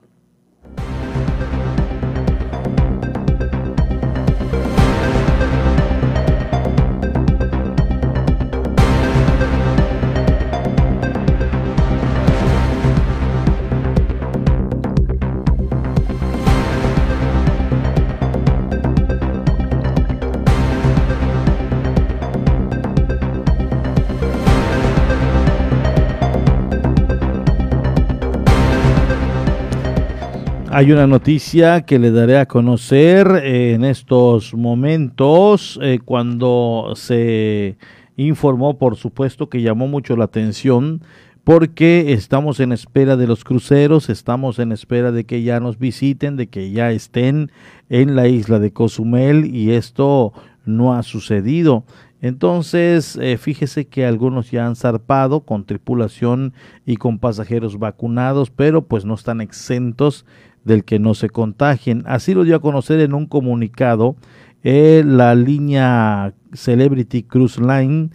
Hay 30.73 30.93
una 30.93 31.09
noticia 31.09 31.81
que 31.81 31.99
le 31.99 32.13
daré 32.13 32.39
a 32.39 32.47
conocer 32.47 33.27
eh, 33.43 33.73
en 33.75 33.85
estos 33.85 34.55
momentos 34.55 35.81
eh, 35.83 35.99
cuando 36.05 36.93
se 36.95 37.77
informó, 38.17 38.79
por 38.79 38.95
supuesto, 38.95 39.49
que 39.49 39.63
llamó 39.63 39.89
mucho 39.89 40.15
la 40.17 40.27
atención 40.27 41.03
porque 41.43 42.13
estamos 42.13 42.61
en 42.61 42.71
espera 42.71 43.17
de 43.17 43.27
los 43.27 43.43
cruceros, 43.43 44.09
estamos 44.11 44.61
en 44.61 44.71
espera 44.71 45.11
de 45.11 45.25
que 45.25 45.43
ya 45.43 45.59
nos 45.59 45.77
visiten, 45.77 46.37
de 46.37 46.47
que 46.47 46.71
ya 46.71 46.93
estén 46.93 47.51
en 47.89 48.15
la 48.15 48.29
isla 48.29 48.61
de 48.61 48.73
Cozumel 48.73 49.53
y 49.53 49.73
esto 49.73 50.33
no 50.67 50.95
ha 50.95 51.03
sucedido. 51.03 51.85
Entonces, 52.23 53.17
eh, 53.17 53.39
fíjese 53.39 53.87
que 53.87 54.05
algunos 54.05 54.51
ya 54.51 54.67
han 54.67 54.77
zarpado 54.77 55.41
con 55.41 55.65
tripulación 55.65 56.53
y 56.87 56.97
con 56.97 57.19
pasajeros 57.19 57.79
vacunados, 57.79 58.51
pero 58.51 58.83
pues 58.83 59.05
no 59.05 59.15
están 59.15 59.41
exentos 59.41 60.27
del 60.65 60.85
que 60.85 60.99
no 60.99 61.15
se 61.15 61.31
contagien. 61.31 62.03
Así 62.07 62.35
lo 62.35 62.45
dio 62.45 62.57
a 62.57 62.61
conocer 62.61 63.01
en 63.01 63.15
un 63.15 63.27
comunicado 63.27 64.17
eh, 64.63 65.03
la 65.07 65.35
línea 65.35 66.35
Celebrity 66.53 67.23
Cruise 67.23 67.59
Line. 67.59 68.11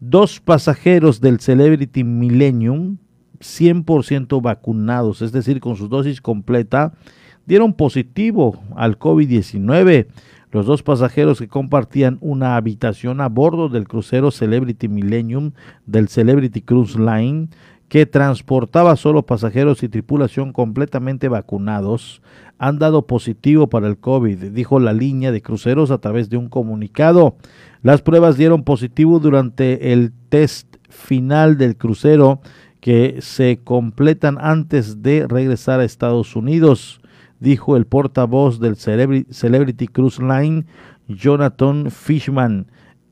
Dos 0.00 0.40
pasajeros 0.40 1.20
del 1.20 1.40
Celebrity 1.40 2.04
Millennium, 2.04 2.98
100% 3.40 4.42
vacunados, 4.42 5.22
es 5.22 5.32
decir, 5.32 5.60
con 5.60 5.76
su 5.76 5.88
dosis 5.88 6.20
completa, 6.20 6.92
dieron 7.46 7.72
positivo 7.72 8.62
al 8.76 8.98
COVID-19. 8.98 10.06
Los 10.50 10.66
dos 10.66 10.82
pasajeros 10.82 11.40
que 11.40 11.48
compartían 11.48 12.18
una 12.20 12.56
habitación 12.56 13.20
a 13.20 13.28
bordo 13.28 13.68
del 13.68 13.88
crucero 13.88 14.30
Celebrity 14.30 14.88
Millennium 14.88 15.50
del 15.84 16.08
Celebrity 16.08 16.60
Cruise 16.62 16.96
Line 16.96 17.48
que 17.88 18.06
transportaba 18.06 18.96
solo 18.96 19.26
pasajeros 19.26 19.82
y 19.82 19.88
tripulación 19.88 20.52
completamente 20.52 21.28
vacunados, 21.28 22.22
han 22.58 22.78
dado 22.78 23.06
positivo 23.06 23.68
para 23.68 23.88
el 23.88 23.98
COVID, 23.98 24.52
dijo 24.52 24.80
la 24.80 24.92
línea 24.92 25.32
de 25.32 25.42
cruceros 25.42 25.90
a 25.90 25.98
través 25.98 26.30
de 26.30 26.36
un 26.36 26.48
comunicado. 26.48 27.36
Las 27.82 28.02
pruebas 28.02 28.36
dieron 28.36 28.64
positivo 28.64 29.20
durante 29.20 29.92
el 29.92 30.12
test 30.28 30.76
final 30.88 31.58
del 31.58 31.76
crucero 31.76 32.40
que 32.80 33.18
se 33.20 33.60
completan 33.64 34.38
antes 34.40 35.02
de 35.02 35.26
regresar 35.26 35.80
a 35.80 35.84
Estados 35.84 36.36
Unidos, 36.36 37.00
dijo 37.40 37.76
el 37.76 37.86
portavoz 37.86 38.60
del 38.60 38.76
Celebrity 38.76 39.88
Cruise 39.88 40.18
Line, 40.18 40.66
Jonathan 41.08 41.90
Fishman, 41.90 42.66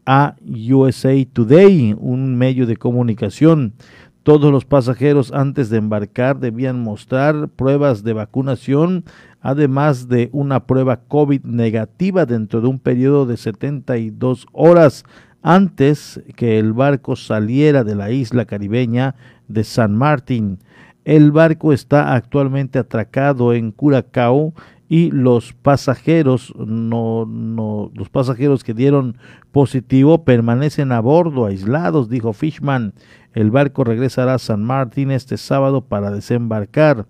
a 0.06 0.36
USA 0.44 1.14
Today, 1.32 1.94
un 1.98 2.36
medio 2.36 2.66
de 2.66 2.76
comunicación. 2.76 3.74
Todos 4.22 4.52
los 4.52 4.64
pasajeros 4.64 5.32
antes 5.32 5.68
de 5.68 5.78
embarcar 5.78 6.38
debían 6.38 6.80
mostrar 6.80 7.48
pruebas 7.48 8.04
de 8.04 8.12
vacunación, 8.12 9.04
además 9.40 10.06
de 10.08 10.28
una 10.32 10.64
prueba 10.66 11.00
COVID 11.08 11.42
negativa 11.42 12.24
dentro 12.24 12.60
de 12.60 12.68
un 12.68 12.78
periodo 12.78 13.26
de 13.26 13.36
72 13.36 14.46
horas 14.52 15.04
antes 15.42 16.22
que 16.36 16.60
el 16.60 16.72
barco 16.72 17.16
saliera 17.16 17.82
de 17.82 17.96
la 17.96 18.12
isla 18.12 18.44
caribeña 18.44 19.16
de 19.48 19.64
San 19.64 19.96
Martín. 19.96 20.60
El 21.04 21.32
barco 21.32 21.72
está 21.72 22.14
actualmente 22.14 22.78
atracado 22.78 23.52
en 23.52 23.72
Curacao 23.72 24.54
y 24.88 25.10
los 25.10 25.52
pasajeros 25.52 26.52
no, 26.56 27.26
no, 27.26 27.90
los 27.94 28.08
pasajeros 28.08 28.62
que 28.62 28.74
dieron 28.74 29.16
positivo 29.50 30.22
permanecen 30.22 30.92
a 30.92 31.00
bordo 31.00 31.46
aislados, 31.46 32.08
dijo 32.08 32.32
Fishman. 32.32 32.92
El 33.34 33.50
barco 33.50 33.84
regresará 33.84 34.34
a 34.34 34.38
San 34.38 34.62
Martín 34.62 35.10
este 35.10 35.38
sábado 35.38 35.80
para 35.82 36.10
desembarcar. 36.10 37.06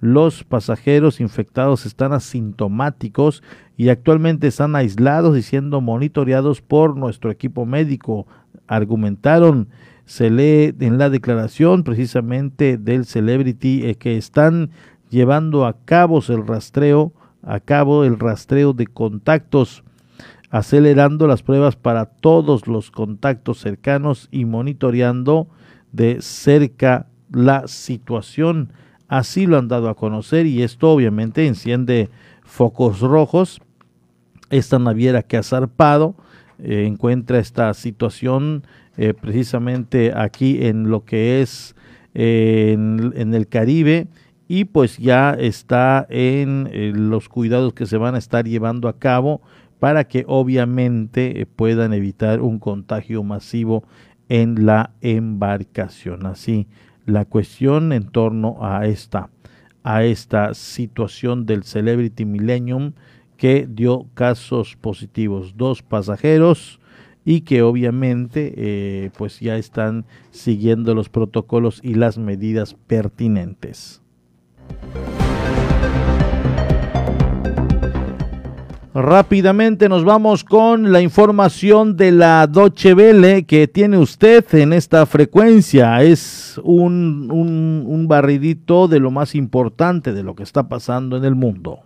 Los 0.00 0.44
pasajeros 0.44 1.20
infectados 1.20 1.84
están 1.84 2.12
asintomáticos 2.12 3.42
y 3.76 3.90
actualmente 3.90 4.46
están 4.46 4.74
aislados 4.74 5.36
y 5.36 5.42
siendo 5.42 5.80
monitoreados 5.80 6.62
por 6.62 6.96
nuestro 6.96 7.30
equipo 7.30 7.66
médico, 7.66 8.26
argumentaron. 8.66 9.68
Se 10.06 10.30
lee 10.30 10.74
en 10.80 10.98
la 10.98 11.10
declaración 11.10 11.82
precisamente 11.82 12.78
del 12.78 13.04
Celebrity 13.04 13.86
eh, 13.86 13.96
que 13.96 14.16
están 14.16 14.70
llevando 15.10 15.66
a 15.66 15.76
cabo 15.84 16.22
el 16.28 16.46
rastreo, 16.46 17.12
a 17.42 17.60
cabo 17.60 18.04
el 18.04 18.18
rastreo 18.18 18.72
de 18.72 18.86
contactos, 18.86 19.82
acelerando 20.50 21.26
las 21.26 21.42
pruebas 21.42 21.76
para 21.76 22.06
todos 22.06 22.66
los 22.66 22.90
contactos 22.90 23.58
cercanos 23.58 24.28
y 24.30 24.44
monitoreando 24.44 25.48
de 25.96 26.20
cerca 26.20 27.06
la 27.32 27.66
situación. 27.66 28.70
Así 29.08 29.46
lo 29.46 29.58
han 29.58 29.68
dado 29.68 29.88
a 29.88 29.94
conocer 29.94 30.46
y 30.46 30.62
esto 30.62 30.92
obviamente 30.92 31.46
enciende 31.46 32.10
focos 32.44 33.00
rojos. 33.00 33.60
Esta 34.50 34.78
naviera 34.78 35.22
que 35.22 35.36
ha 35.36 35.42
zarpado 35.42 36.14
eh, 36.62 36.84
encuentra 36.86 37.38
esta 37.38 37.72
situación 37.74 38.64
eh, 38.96 39.14
precisamente 39.14 40.12
aquí 40.14 40.64
en 40.66 40.88
lo 40.88 41.04
que 41.04 41.42
es 41.42 41.74
eh, 42.14 42.72
en, 42.72 43.34
el 43.34 43.46
Caribe 43.46 44.06
y 44.48 44.64
pues 44.64 44.96
ya 44.96 45.34
está 45.34 46.06
en 46.08 47.10
los 47.10 47.28
cuidados 47.28 47.74
que 47.74 47.84
se 47.84 47.98
van 47.98 48.14
a 48.14 48.18
estar 48.18 48.46
llevando 48.46 48.88
a 48.88 48.98
cabo 48.98 49.42
para 49.80 50.04
que 50.04 50.24
obviamente 50.26 51.46
puedan 51.56 51.92
evitar 51.92 52.40
un 52.40 52.58
contagio 52.58 53.22
masivo 53.22 53.84
en 54.28 54.66
la 54.66 54.90
embarcación. 55.00 56.26
Así, 56.26 56.66
la 57.04 57.24
cuestión 57.24 57.92
en 57.92 58.08
torno 58.08 58.58
a 58.60 58.86
esta, 58.86 59.30
a 59.82 60.04
esta 60.04 60.54
situación 60.54 61.46
del 61.46 61.64
Celebrity 61.64 62.24
Millennium 62.24 62.92
que 63.36 63.66
dio 63.68 64.06
casos 64.14 64.76
positivos, 64.76 65.54
dos 65.56 65.82
pasajeros 65.82 66.80
y 67.24 67.42
que 67.42 67.62
obviamente 67.62 68.54
eh, 68.56 69.10
pues 69.18 69.40
ya 69.40 69.56
están 69.56 70.04
siguiendo 70.30 70.94
los 70.94 71.08
protocolos 71.08 71.80
y 71.82 71.94
las 71.94 72.18
medidas 72.18 72.74
pertinentes. 72.86 74.00
Rápidamente 78.98 79.90
nos 79.90 80.04
vamos 80.04 80.42
con 80.42 80.90
la 80.90 81.02
información 81.02 81.98
de 81.98 82.12
la 82.12 82.46
Doche 82.46 82.94
Vele 82.94 83.44
que 83.44 83.68
tiene 83.68 83.98
usted 83.98 84.42
en 84.54 84.72
esta 84.72 85.04
frecuencia. 85.04 86.02
Es 86.02 86.58
un, 86.64 87.30
un 87.30 88.08
barridito 88.08 88.88
de 88.88 88.98
lo 88.98 89.10
más 89.10 89.34
importante 89.34 90.14
de 90.14 90.22
lo 90.22 90.34
que 90.34 90.44
está 90.44 90.66
pasando 90.66 91.18
en 91.18 91.26
el 91.26 91.34
mundo. 91.34 91.80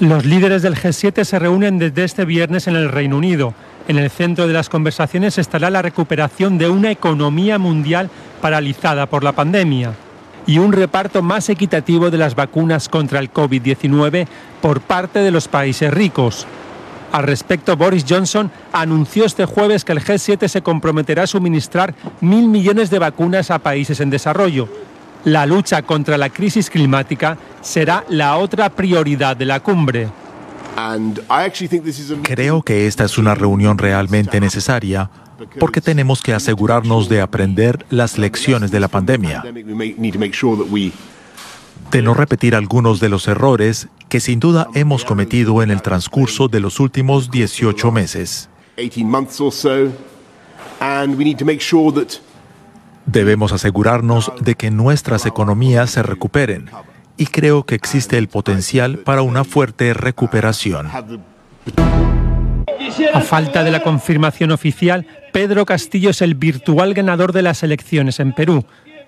Los 0.00 0.24
líderes 0.24 0.62
del 0.62 0.76
G7 0.76 1.24
se 1.24 1.38
reúnen 1.38 1.76
desde 1.76 2.04
este 2.04 2.24
viernes 2.24 2.66
en 2.68 2.76
el 2.76 2.88
Reino 2.88 3.18
Unido. 3.18 3.52
En 3.88 3.98
el 3.98 4.10
centro 4.10 4.46
de 4.46 4.52
las 4.52 4.68
conversaciones 4.68 5.38
estará 5.38 5.70
la 5.70 5.82
recuperación 5.82 6.58
de 6.58 6.68
una 6.68 6.90
economía 6.90 7.58
mundial 7.58 8.10
paralizada 8.40 9.06
por 9.06 9.24
la 9.24 9.32
pandemia 9.32 9.94
y 10.46 10.58
un 10.58 10.72
reparto 10.72 11.22
más 11.22 11.48
equitativo 11.48 12.10
de 12.10 12.18
las 12.18 12.34
vacunas 12.34 12.88
contra 12.88 13.18
el 13.18 13.32
COVID-19 13.32 14.26
por 14.60 14.80
parte 14.80 15.20
de 15.20 15.30
los 15.30 15.48
países 15.48 15.92
ricos. 15.92 16.46
Al 17.12 17.24
respecto, 17.24 17.76
Boris 17.76 18.06
Johnson 18.08 18.50
anunció 18.72 19.24
este 19.24 19.44
jueves 19.44 19.84
que 19.84 19.92
el 19.92 20.00
G7 20.00 20.48
se 20.48 20.62
comprometerá 20.62 21.24
a 21.24 21.26
suministrar 21.26 21.94
mil 22.20 22.48
millones 22.48 22.90
de 22.90 22.98
vacunas 22.98 23.50
a 23.50 23.58
países 23.58 24.00
en 24.00 24.10
desarrollo, 24.10 24.68
la 25.24 25.46
lucha 25.46 25.82
contra 25.82 26.18
la 26.18 26.30
crisis 26.30 26.68
climática 26.68 27.38
será 27.60 28.04
la 28.08 28.36
otra 28.38 28.70
prioridad 28.70 29.36
de 29.36 29.46
la 29.46 29.60
cumbre. 29.60 30.08
Creo 32.22 32.62
que 32.62 32.86
esta 32.86 33.04
es 33.04 33.18
una 33.18 33.34
reunión 33.34 33.78
realmente 33.78 34.40
necesaria 34.40 35.10
porque 35.58 35.80
tenemos 35.80 36.22
que 36.22 36.34
asegurarnos 36.34 37.08
de 37.08 37.20
aprender 37.20 37.84
las 37.90 38.18
lecciones 38.18 38.70
de 38.70 38.80
la 38.80 38.88
pandemia, 38.88 39.42
de 41.90 42.02
no 42.02 42.14
repetir 42.14 42.54
algunos 42.54 43.00
de 43.00 43.08
los 43.08 43.28
errores 43.28 43.88
que 44.08 44.20
sin 44.20 44.40
duda 44.40 44.68
hemos 44.74 45.04
cometido 45.04 45.62
en 45.62 45.70
el 45.70 45.82
transcurso 45.82 46.48
de 46.48 46.60
los 46.60 46.80
últimos 46.80 47.30
18 47.30 47.90
meses. 47.90 48.48
Debemos 53.04 53.52
asegurarnos 53.52 54.32
de 54.40 54.54
que 54.54 54.70
nuestras 54.70 55.26
economías 55.26 55.90
se 55.90 56.02
recuperen 56.02 56.70
y 57.16 57.26
creo 57.26 57.64
que 57.64 57.74
existe 57.74 58.18
el 58.18 58.28
potencial 58.28 58.98
para 58.98 59.22
una 59.22 59.44
fuerte 59.44 59.94
recuperación. 59.94 60.88
A 63.14 63.20
falta 63.20 63.64
de 63.64 63.70
la 63.70 63.82
confirmación 63.82 64.50
oficial, 64.50 65.06
Pedro 65.32 65.64
Castillo 65.64 66.10
es 66.10 66.22
el 66.22 66.34
virtual 66.34 66.94
ganador 66.94 67.32
de 67.32 67.42
las 67.42 67.62
elecciones 67.62 68.20
en 68.20 68.32
Perú. 68.32 68.64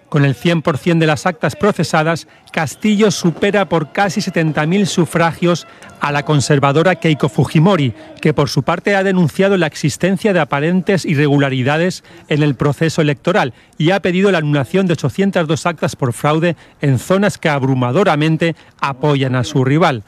Con 0.09 0.25
el 0.25 0.37
100% 0.37 0.99
de 0.99 1.07
las 1.07 1.27
actas 1.27 1.57
procesadas, 1.57 2.29
Castillo 2.53 3.11
supera 3.11 3.69
por 3.69 3.91
casi 3.93 4.21
70.000 4.21 4.87
sufragios 4.87 5.67
a 6.01 6.13
la 6.13 6.25
conservadora 6.25 6.97
Keiko 6.97 7.29
Fujimori, 7.29 7.95
que 8.21 8.33
por 8.33 8.49
su 8.49 8.63
parte 8.63 8.95
ha 8.95 9.03
denunciado 9.03 9.57
la 9.57 9.67
existencia 9.67 10.33
de 10.33 10.41
aparentes 10.41 11.05
irregularidades 11.05 12.05
en 12.29 12.43
el 12.43 12.55
proceso 12.55 13.03
electoral 13.03 13.55
y 13.77 13.91
ha 13.91 14.01
pedido 14.01 14.31
la 14.31 14.39
anulación 14.39 14.87
de 14.87 14.93
802 14.93 15.67
actas 15.67 15.97
por 15.97 16.13
fraude 16.13 16.57
en 16.81 16.99
zonas 16.99 17.39
que 17.39 17.49
abrumadoramente 17.49 18.55
apoyan 18.81 19.35
a 19.35 19.45
su 19.45 19.65
rival. 19.65 20.05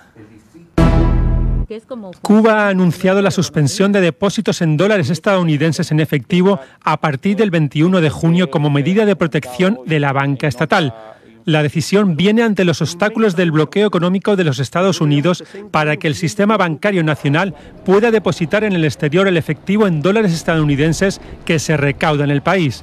Cuba 2.23 2.67
ha 2.67 2.69
anunciado 2.69 3.23
la 3.23 3.31
suspensión 3.31 3.93
de 3.93 4.01
depósitos 4.01 4.63
en 4.63 4.77
dólares 4.77 5.11
estadounidenses 5.11 5.91
en 5.91 6.01
efectivo 6.01 6.61
a 6.83 7.01
partir 7.01 7.37
del 7.37 7.51
21 7.51 8.01
de 8.01 8.11
junio 8.11 8.51
como 8.51 8.71
medida 8.71 9.05
de 9.05 9.17
protección 9.17 9.81
de 9.87 10.01
la 10.01 10.13
banca 10.13 10.47
estatal. 10.47 10.95
La 11.45 11.63
decisión 11.63 12.17
viene 12.17 12.43
ante 12.43 12.65
los 12.65 12.83
obstáculos 12.83 13.37
del 13.37 13.53
bloqueo 13.53 13.87
económico 13.87 14.35
de 14.35 14.43
los 14.43 14.59
Estados 14.59 15.01
Unidos 15.01 15.45
para 15.71 15.97
que 15.97 16.09
el 16.09 16.17
sistema 16.17 16.57
bancario 16.57 17.05
nacional 17.05 17.55
pueda 17.85 18.11
depositar 18.11 18.65
en 18.65 18.73
el 18.73 18.85
exterior 18.85 19.29
el 19.29 19.37
efectivo 19.37 19.87
en 19.87 20.03
dólares 20.03 20.33
estadounidenses 20.33 21.21
que 21.45 21.61
se 21.61 21.77
recauda 21.77 22.25
en 22.25 22.31
el 22.31 22.43
país. 22.43 22.83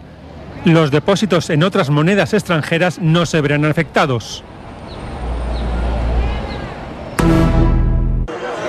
Los 0.63 0.91
depósitos 0.91 1.49
en 1.49 1.61
otras 1.61 1.89
monedas 1.89 2.33
extranjeras 2.33 2.99
no 2.99 3.25
se 3.25 3.41
verán 3.41 3.65
afectados. 3.65 4.45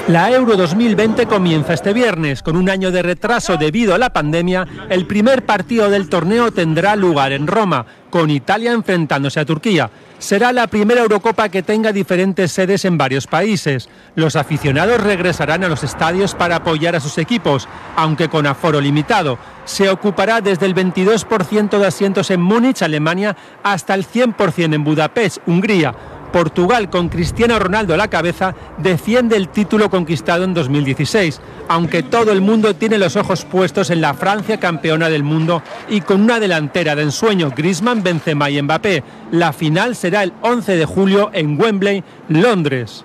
La 0.09 0.31
Euro 0.31 0.59
2020 0.59 1.25
comienza 1.25 1.73
este 1.73 1.95
viernes. 1.95 2.43
Con 2.43 2.59
un 2.59 2.69
año 2.69 2.91
de 2.91 3.01
retraso 3.01 3.57
debido 3.57 3.95
a 3.95 3.99
la 3.99 4.13
pandemia, 4.13 4.67
el 4.91 5.07
primer 5.07 5.47
partido 5.47 5.89
del 5.89 6.11
torneo 6.11 6.53
tendrá 6.53 6.95
lugar 6.95 7.33
en 7.33 7.47
Roma, 7.47 7.87
con 8.11 8.29
Italia 8.29 8.73
enfrentándose 8.73 9.41
a 9.41 9.47
Turquía. 9.47 9.91
Será 10.19 10.53
la 10.53 10.67
primera 10.67 11.01
Eurocopa 11.01 11.49
que 11.49 11.63
tenga 11.63 11.91
diferentes 11.91 12.53
sedes 12.53 12.85
en 12.85 12.99
varios 12.99 13.27
países. 13.27 13.89
Los 14.15 14.37
aficionados 14.37 15.03
regresarán 15.03 15.65
a 15.65 15.69
los 15.69 15.83
estadios 15.83 16.35
para 16.35 16.57
apoyar 16.57 16.95
a 16.95 17.01
sus 17.01 17.17
equipos, 17.17 17.67
aunque 17.97 18.29
con 18.29 18.47
aforo 18.47 18.83
limitado. 18.83 19.39
Se 19.65 19.89
ocupará 19.89 20.43
desde 20.43 20.67
el 20.67 20.75
22% 20.75 21.79
de 21.79 21.87
asientos 21.87 22.31
en 22.31 22.43
Múnich, 22.43 22.83
Alemania, 22.83 23.35
hasta 23.63 23.95
el 23.95 24.07
100% 24.07 24.75
en 24.75 24.85
Budapest, 24.85 25.39
Hungría 25.47 25.95
Portugal, 26.35 26.91
con 26.91 27.11
Cristiano 27.11 27.61
Ronaldo 27.61 27.95
a 27.95 27.97
la 27.97 28.09
cabeza, 28.09 28.57
defiende 28.79 29.37
el 29.37 29.51
título 29.51 29.89
conquistado 29.89 30.43
en 30.43 30.53
2016, 30.53 31.41
aunque 31.69 32.03
todo 32.03 32.33
el 32.33 32.41
mundo 32.41 32.75
tiene 32.75 32.99
los 32.99 33.15
ojos 33.15 33.45
puestos 33.45 33.89
en 33.91 34.01
la 34.01 34.15
Francia 34.15 34.59
campeona 34.59 35.09
del 35.09 35.23
mundo 35.23 35.63
y 35.89 36.01
con 36.01 36.23
una 36.23 36.41
delantera 36.41 36.97
de 36.97 37.03
ensueño, 37.03 37.53
Griezmann, 37.57 38.03
Benzema 38.03 38.51
y 38.51 38.61
Mbappé. 38.61 39.05
La 39.31 39.53
final 39.53 39.95
será 39.95 40.25
el 40.25 40.33
11 40.41 40.75
de 40.75 40.85
julio 40.87 41.31
en 41.33 41.57
Wembley, 41.57 42.03
Londres. 42.29 43.05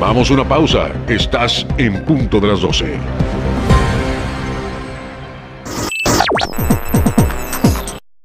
Vamos 0.00 0.28
a 0.28 0.34
una 0.34 0.48
pausa. 0.48 0.88
Estás 1.06 1.64
en 1.78 2.04
punto 2.04 2.40
de 2.40 2.48
las 2.48 2.60
12. 2.62 2.98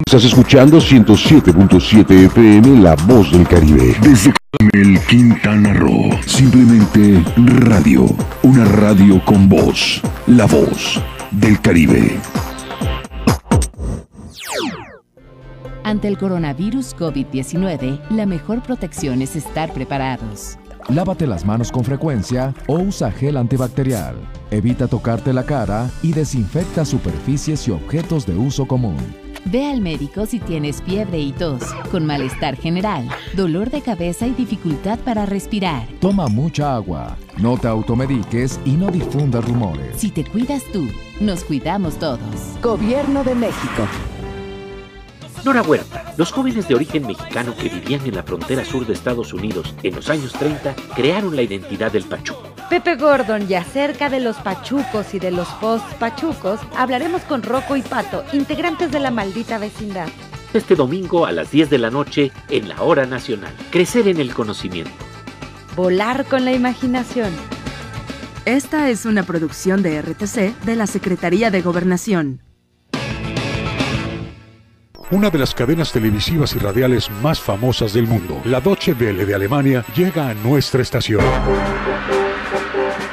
Estás 0.08 0.24
escuchando 0.24 0.78
107.7 0.78 2.28
FM 2.28 2.80
La 2.82 2.96
Voz 2.96 3.30
del 3.30 3.46
Caribe. 3.46 3.94
Desde 4.02 4.32
el 4.72 4.98
Quintana 5.06 5.74
Roo. 5.74 6.18
Simplemente 6.26 7.22
radio. 7.36 8.06
Una 8.42 8.64
radio 8.64 9.22
con 9.26 9.50
voz. 9.50 10.02
La 10.28 10.46
Voz 10.46 11.04
del 11.32 11.60
Caribe. 11.60 12.18
Ante 15.84 16.08
el 16.08 16.18
coronavirus 16.18 16.96
COVID-19, 16.96 18.00
la 18.12 18.26
mejor 18.26 18.64
protección 18.64 19.22
es 19.22 19.36
estar 19.36 19.74
preparados. 19.74 20.58
Lávate 20.88 21.28
las 21.28 21.44
manos 21.44 21.70
con 21.70 21.84
frecuencia 21.84 22.54
o 22.68 22.80
usa 22.80 23.12
gel 23.12 23.36
antibacterial. 23.36 24.16
Evita 24.52 24.88
tocarte 24.88 25.34
la 25.34 25.44
cara 25.44 25.90
y 26.02 26.14
desinfecta 26.14 26.86
superficies 26.86 27.68
y 27.68 27.72
objetos 27.72 28.26
de 28.26 28.38
uso 28.38 28.66
común. 28.66 29.27
Ve 29.46 29.66
al 29.66 29.82
médico 29.82 30.26
si 30.26 30.40
tienes 30.40 30.82
fiebre 30.82 31.20
y 31.20 31.32
tos, 31.32 31.64
con 31.92 32.06
malestar 32.06 32.58
general, 32.58 33.08
dolor 33.34 33.70
de 33.70 33.82
cabeza 33.82 34.28
y 34.28 34.32
dificultad 34.32 35.00
para 35.00 35.26
respirar. 35.26 35.88
Toma 36.00 36.28
mucha 36.28 36.76
agua, 36.76 37.18
no 37.38 37.58
te 37.58 37.68
automediques 37.68 38.60
y 38.66 38.72
no 38.72 38.92
difundas 38.92 39.46
rumores. 39.46 39.96
Si 39.98 40.12
te 40.12 40.24
cuidas 40.24 40.64
tú, 40.74 40.88
nos 41.20 41.44
cuidamos 41.44 41.98
todos. 41.98 42.20
Gobierno 42.62 43.24
de 43.24 43.36
México. 43.36 43.88
Nora 45.46 45.62
Huerta, 45.62 46.14
los 46.18 46.32
jóvenes 46.32 46.68
de 46.68 46.76
origen 46.76 47.08
mexicano 47.08 47.56
que 47.56 47.70
vivían 47.70 48.06
en 48.06 48.16
la 48.16 48.24
frontera 48.24 48.66
sur 48.66 48.86
de 48.86 48.94
Estados 48.94 49.34
Unidos 49.34 49.74
en 49.84 49.96
los 49.96 50.10
años 50.10 50.34
30 50.34 50.76
crearon 50.96 51.36
la 51.36 51.44
identidad 51.44 51.92
del 51.92 52.04
pachuco. 52.04 52.57
Pepe 52.70 52.96
Gordon 52.96 53.50
y 53.50 53.54
acerca 53.54 54.10
de 54.10 54.20
los 54.20 54.36
pachucos 54.38 55.14
y 55.14 55.20
de 55.20 55.32
los 55.32 55.48
post-pachucos 55.62 56.60
hablaremos 56.76 57.22
con 57.22 57.42
Rocco 57.42 57.78
y 57.78 57.82
Pato, 57.82 58.26
integrantes 58.34 58.92
de 58.92 59.00
la 59.00 59.10
maldita 59.10 59.58
vecindad. 59.58 60.10
Este 60.54 60.76
domingo 60.76 61.26
a 61.26 61.32
las 61.32 61.50
10 61.50 61.70
de 61.70 61.78
la 61.78 61.90
noche 61.90 62.32
en 62.50 62.68
la 62.68 62.82
Hora 62.82 63.06
Nacional. 63.06 63.54
Crecer 63.72 64.10
en 64.10 64.20
el 64.20 64.34
conocimiento. 64.34 64.92
Volar 65.78 66.26
con 66.26 66.44
la 66.44 66.52
imaginación. 66.52 67.32
Esta 68.44 68.90
es 68.90 69.06
una 69.06 69.24
producción 69.24 69.82
de 69.82 70.02
RTC 70.02 70.60
de 70.66 70.76
la 70.76 70.88
Secretaría 70.88 71.52
de 71.52 71.62
Gobernación. 71.62 72.42
Una 75.10 75.30
de 75.30 75.40
las 75.40 75.56
cadenas 75.56 75.94
televisivas 75.94 76.54
y 76.54 76.60
radiales 76.60 77.10
más 77.22 77.40
famosas 77.40 77.94
del 77.94 78.08
mundo, 78.08 78.42
la 78.44 78.60
Deutsche 78.60 78.92
Welle 78.92 79.26
de 79.26 79.36
Alemania, 79.36 79.86
llega 79.96 80.28
a 80.28 80.34
nuestra 80.34 80.82
estación. 80.82 81.24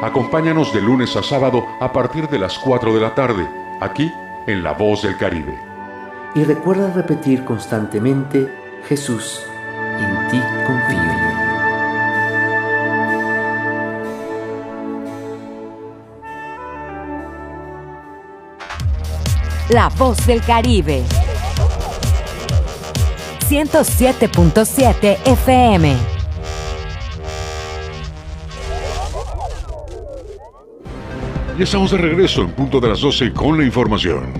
Acompáñanos 0.00 0.72
de 0.72 0.80
lunes 0.80 1.16
a 1.16 1.24
sábado 1.24 1.66
a 1.80 1.92
partir 1.92 2.28
de 2.28 2.38
las 2.38 2.56
4 2.58 2.94
de 2.94 3.00
la 3.00 3.16
tarde, 3.16 3.48
aquí 3.80 4.12
en 4.46 4.62
La 4.62 4.72
Voz 4.72 5.02
del 5.02 5.16
Caribe. 5.16 5.58
Y 6.36 6.44
recuerda 6.44 6.92
repetir 6.92 7.44
constantemente, 7.44 8.48
Jesús, 8.86 9.42
en 9.98 10.28
ti 10.30 10.40
confío. 10.64 10.98
La 19.70 19.88
Voz 19.98 20.24
del 20.28 20.40
Caribe. 20.42 21.02
107.7 23.48 25.18
FM. 25.24 26.07
Y 31.58 31.62
estamos 31.62 31.90
de 31.90 31.98
regreso 31.98 32.42
en 32.42 32.52
punto 32.52 32.78
de 32.78 32.88
las 32.88 33.00
12 33.00 33.32
con 33.32 33.58
la 33.58 33.64
información. 33.64 34.32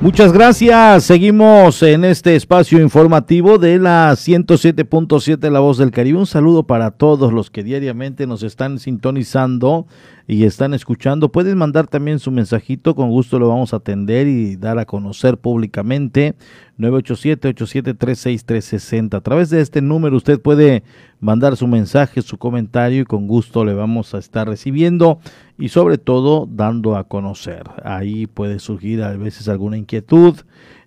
Muchas 0.00 0.32
gracias. 0.32 1.04
Seguimos 1.04 1.82
en 1.82 2.06
este 2.06 2.34
espacio 2.34 2.80
informativo 2.80 3.58
de 3.58 3.78
la 3.78 4.10
107.7 4.12 5.50
La 5.50 5.60
Voz 5.60 5.76
del 5.76 5.90
Caribe. 5.90 6.18
Un 6.18 6.26
saludo 6.26 6.66
para 6.66 6.92
todos 6.92 7.30
los 7.30 7.50
que 7.50 7.62
diariamente 7.62 8.26
nos 8.26 8.42
están 8.42 8.78
sintonizando 8.78 9.86
y 10.26 10.44
están 10.44 10.72
escuchando. 10.74 11.30
Pueden 11.30 11.58
mandar 11.58 11.86
también 11.86 12.18
su 12.18 12.30
mensajito, 12.30 12.94
con 12.94 13.10
gusto 13.10 13.38
lo 13.38 13.48
vamos 13.48 13.74
a 13.74 13.76
atender 13.76 14.26
y 14.26 14.56
dar 14.56 14.78
a 14.78 14.86
conocer 14.86 15.36
públicamente. 15.36 16.34
987-873-6360. 16.78 19.14
A 19.14 19.20
través 19.20 19.50
de 19.50 19.60
este 19.60 19.82
número 19.82 20.16
usted 20.16 20.40
puede 20.40 20.82
mandar 21.20 21.56
su 21.56 21.68
mensaje, 21.68 22.22
su 22.22 22.38
comentario 22.38 23.02
y 23.02 23.04
con 23.04 23.28
gusto 23.28 23.64
le 23.64 23.74
vamos 23.74 24.14
a 24.14 24.18
estar 24.18 24.48
recibiendo 24.48 25.20
y 25.58 25.68
sobre 25.68 25.98
todo 25.98 26.48
dando 26.50 26.96
a 26.96 27.04
conocer. 27.04 27.64
Ahí 27.84 28.26
puede 28.26 28.58
surgir 28.58 29.02
a 29.02 29.14
veces 29.16 29.48
alguna 29.48 29.76
inquietud 29.76 30.34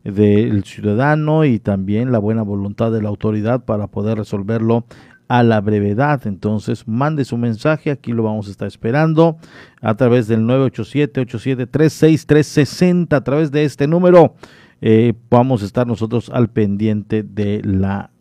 del 0.04 0.64
ciudadano 0.64 1.46
y 1.46 1.60
también 1.60 2.12
la 2.12 2.20
buena 2.20 2.42
voluntad 2.42 2.92
de 2.92 3.02
la 3.02 3.10
autoridad 3.10 3.66
para 3.66 3.88
poder 3.88 4.18
resolverlo 4.18 4.86
a 5.28 5.44
la 5.44 5.62
brevedad. 5.62 6.26
Entonces, 6.26 6.88
mande 6.88 7.24
su 7.26 7.38
mensaje, 7.38 7.92
aquí 7.92 8.14
lo 8.14 8.24
vamos 8.24 8.48
a 8.48 8.52
estar 8.52 8.68
esperando 8.68 9.38
a 9.82 9.96
través 9.96 10.28
del 10.28 10.42
987-873-6360, 10.42 13.14
a 13.14 13.24
través 13.24 13.52
de 13.52 13.64
este 13.64 13.88
número. 13.88 14.34
Eh, 14.82 15.14
vamos 15.30 15.62
a 15.64 15.66
estar 15.66 15.88
nosotros 15.88 16.30
al 16.30 16.50
pendiente 16.50 17.24
de 17.24 17.62
la 17.64 18.12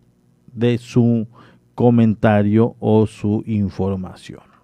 de 0.53 0.79
su 0.79 1.27
comentario 1.75 2.77
o 2.81 3.07
su 3.07 3.42
información. 3.47 4.56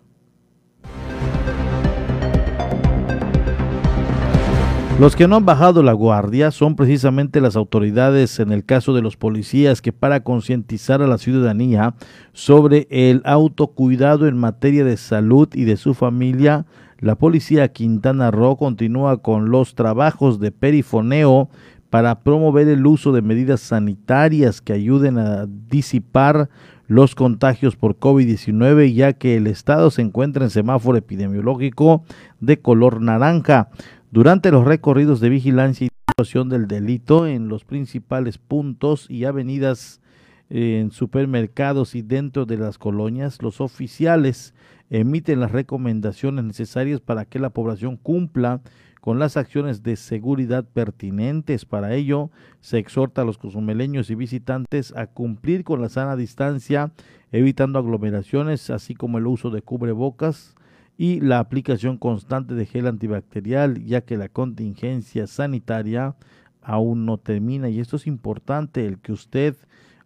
Los 5.00 5.16
que 5.16 5.26
no 5.26 5.36
han 5.36 5.44
bajado 5.44 5.82
la 5.82 5.94
guardia 5.94 6.50
son 6.52 6.76
precisamente 6.76 7.40
las 7.40 7.56
autoridades 7.56 8.38
en 8.38 8.52
el 8.52 8.64
caso 8.64 8.94
de 8.94 9.02
los 9.02 9.16
policías 9.16 9.82
que 9.82 9.92
para 9.92 10.22
concientizar 10.22 11.02
a 11.02 11.08
la 11.08 11.18
ciudadanía 11.18 11.94
sobre 12.32 12.86
el 12.90 13.22
autocuidado 13.24 14.28
en 14.28 14.36
materia 14.36 14.84
de 14.84 14.96
salud 14.96 15.48
y 15.54 15.64
de 15.64 15.76
su 15.76 15.94
familia, 15.94 16.66
la 17.00 17.16
policía 17.16 17.72
Quintana 17.72 18.30
Roo 18.30 18.56
continúa 18.56 19.22
con 19.22 19.50
los 19.50 19.74
trabajos 19.74 20.38
de 20.38 20.52
perifoneo 20.52 21.48
para 21.90 22.20
promover 22.20 22.68
el 22.68 22.86
uso 22.86 23.12
de 23.12 23.22
medidas 23.22 23.60
sanitarias 23.60 24.60
que 24.60 24.72
ayuden 24.72 25.18
a 25.18 25.46
disipar 25.46 26.48
los 26.86 27.14
contagios 27.14 27.74
por 27.76 27.98
COVID-19, 27.98 28.94
ya 28.94 29.14
que 29.14 29.36
el 29.36 29.46
estado 29.46 29.90
se 29.90 30.02
encuentra 30.02 30.44
en 30.44 30.50
semáforo 30.50 30.96
epidemiológico 30.96 32.04
de 32.40 32.60
color 32.60 33.00
naranja. 33.00 33.68
Durante 34.12 34.50
los 34.50 34.66
recorridos 34.66 35.20
de 35.20 35.30
vigilancia 35.30 35.86
y 35.86 35.90
situación 36.10 36.50
del 36.50 36.68
delito 36.68 37.26
en 37.26 37.48
los 37.48 37.64
principales 37.64 38.36
puntos 38.36 39.06
y 39.08 39.24
avenidas 39.24 40.02
en 40.50 40.90
supermercados 40.90 41.94
y 41.94 42.02
dentro 42.02 42.44
de 42.44 42.58
las 42.58 42.76
colonias, 42.76 43.40
los 43.40 43.62
oficiales 43.62 44.52
emiten 44.90 45.40
las 45.40 45.50
recomendaciones 45.50 46.44
necesarias 46.44 47.00
para 47.00 47.24
que 47.24 47.38
la 47.38 47.54
población 47.54 47.96
cumpla 47.96 48.60
con 49.00 49.18
las 49.18 49.38
acciones 49.38 49.82
de 49.82 49.96
seguridad 49.96 50.68
pertinentes. 50.68 51.64
Para 51.64 51.94
ello, 51.94 52.30
se 52.60 52.76
exhorta 52.76 53.22
a 53.22 53.24
los 53.24 53.38
cozumeleños 53.38 54.10
y 54.10 54.14
visitantes 54.14 54.94
a 54.94 55.06
cumplir 55.06 55.64
con 55.64 55.80
la 55.80 55.88
sana 55.88 56.16
distancia, 56.16 56.92
evitando 57.30 57.78
aglomeraciones, 57.78 58.68
así 58.68 58.94
como 58.94 59.16
el 59.16 59.26
uso 59.26 59.48
de 59.48 59.62
cubrebocas 59.62 60.54
y 60.96 61.20
la 61.20 61.38
aplicación 61.38 61.96
constante 61.98 62.54
de 62.54 62.66
gel 62.66 62.86
antibacterial, 62.86 63.84
ya 63.84 64.02
que 64.02 64.16
la 64.16 64.28
contingencia 64.28 65.26
sanitaria 65.26 66.14
aún 66.60 67.06
no 67.06 67.18
termina 67.18 67.68
y 67.68 67.80
esto 67.80 67.96
es 67.96 68.06
importante, 68.06 68.86
el 68.86 68.98
que 68.98 69.12
usted 69.12 69.56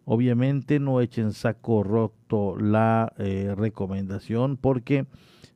obviamente 0.05 0.79
no 0.79 1.01
eche 1.01 1.21
en 1.21 1.33
saco 1.33 1.83
roto 1.83 2.57
la 2.57 3.13
eh, 3.17 3.53
recomendación 3.55 4.57
porque 4.57 5.05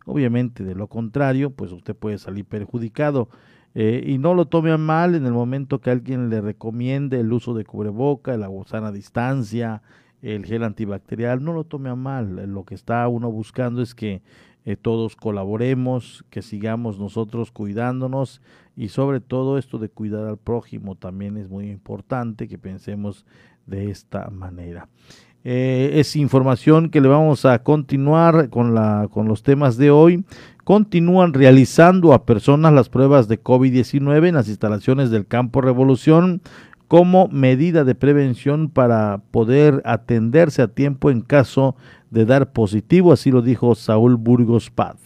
obviamente 0.06 0.63
de 0.63 0.76
lo 0.76 0.88
contrario 0.88 1.52
pues 1.52 1.72
usted 1.72 1.96
puede 1.96 2.17
salir 2.17 2.46
perjudicado 2.46 3.30
eh, 3.74 4.04
y 4.06 4.17
no 4.17 4.34
lo 4.34 4.46
tome 4.46 4.76
mal 4.78 5.15
en 5.15 5.26
el 5.26 5.32
momento 5.32 5.80
que 5.80 5.91
alguien 5.91 6.30
le 6.30 6.41
recomiende 6.41 7.20
el 7.20 7.32
uso 7.32 7.54
de 7.54 7.63
cubreboca, 7.63 8.36
la 8.36 8.50
sana 8.65 8.91
distancia, 8.91 9.82
el 10.22 10.46
gel 10.46 10.63
antibacterial, 10.63 11.44
no 11.44 11.54
lo 11.54 11.63
tome 11.63 11.89
a 11.89 11.96
mal. 11.96 12.52
Lo 12.52 12.65
que 12.65 12.76
está 12.76 13.08
uno 13.08 13.32
buscando 13.32 13.82
es 13.82 13.96
que 13.96 14.22
eh, 14.65 14.76
todos 14.76 15.15
colaboremos, 15.15 16.24
que 16.30 16.41
sigamos 16.41 17.00
nosotros 17.00 17.52
cuidándonos 17.52 18.41
y 18.76 18.89
sobre 18.89 19.19
todo 19.19 19.58
esto 19.58 19.80
de 19.80 19.89
cuidar 19.89 20.28
al 20.28 20.38
prójimo 20.38 20.95
también 20.95 21.38
es 21.38 21.50
muy 21.50 21.69
importante 21.69 22.47
que 22.47 22.58
pensemos 22.58 23.26
de 23.65 23.89
esta 23.89 24.30
manera. 24.30 24.88
Eh, 25.43 25.93
es 25.95 26.15
información 26.15 26.91
que 26.91 27.02
le 27.02 27.08
vamos 27.08 27.45
a 27.45 27.63
continuar 27.63 28.50
con, 28.50 28.76
la, 28.76 29.08
con 29.10 29.28
los 29.28 29.41
temas 29.41 29.78
de 29.78 29.89
hoy. 29.89 30.24
Continúan 30.63 31.34
realizando 31.34 32.13
a 32.13 32.26
personas 32.26 32.71
las 32.74 32.89
pruebas 32.89 33.28
de 33.28 33.41
COVID-19 33.41 34.28
en 34.28 34.36
las 34.36 34.47
instalaciones 34.47 35.10
del 35.10 35.26
Campo 35.26 35.62
Revolución 35.62 36.41
como 36.92 37.30
medida 37.30 37.86
de 37.86 37.96
prevención 37.96 38.68
para 38.68 39.22
poder 39.32 39.82
atenderse 39.86 40.62
a 40.62 40.68
tiempo 40.68 41.10
en 41.10 41.22
caso 41.22 41.78
de 42.10 42.26
dar 42.26 42.52
positivo, 42.52 43.14
así 43.14 43.32
lo 43.32 43.42
dijo 43.42 43.76
Saúl 43.76 44.18
Burgos 44.18 44.70
Paz 44.70 44.98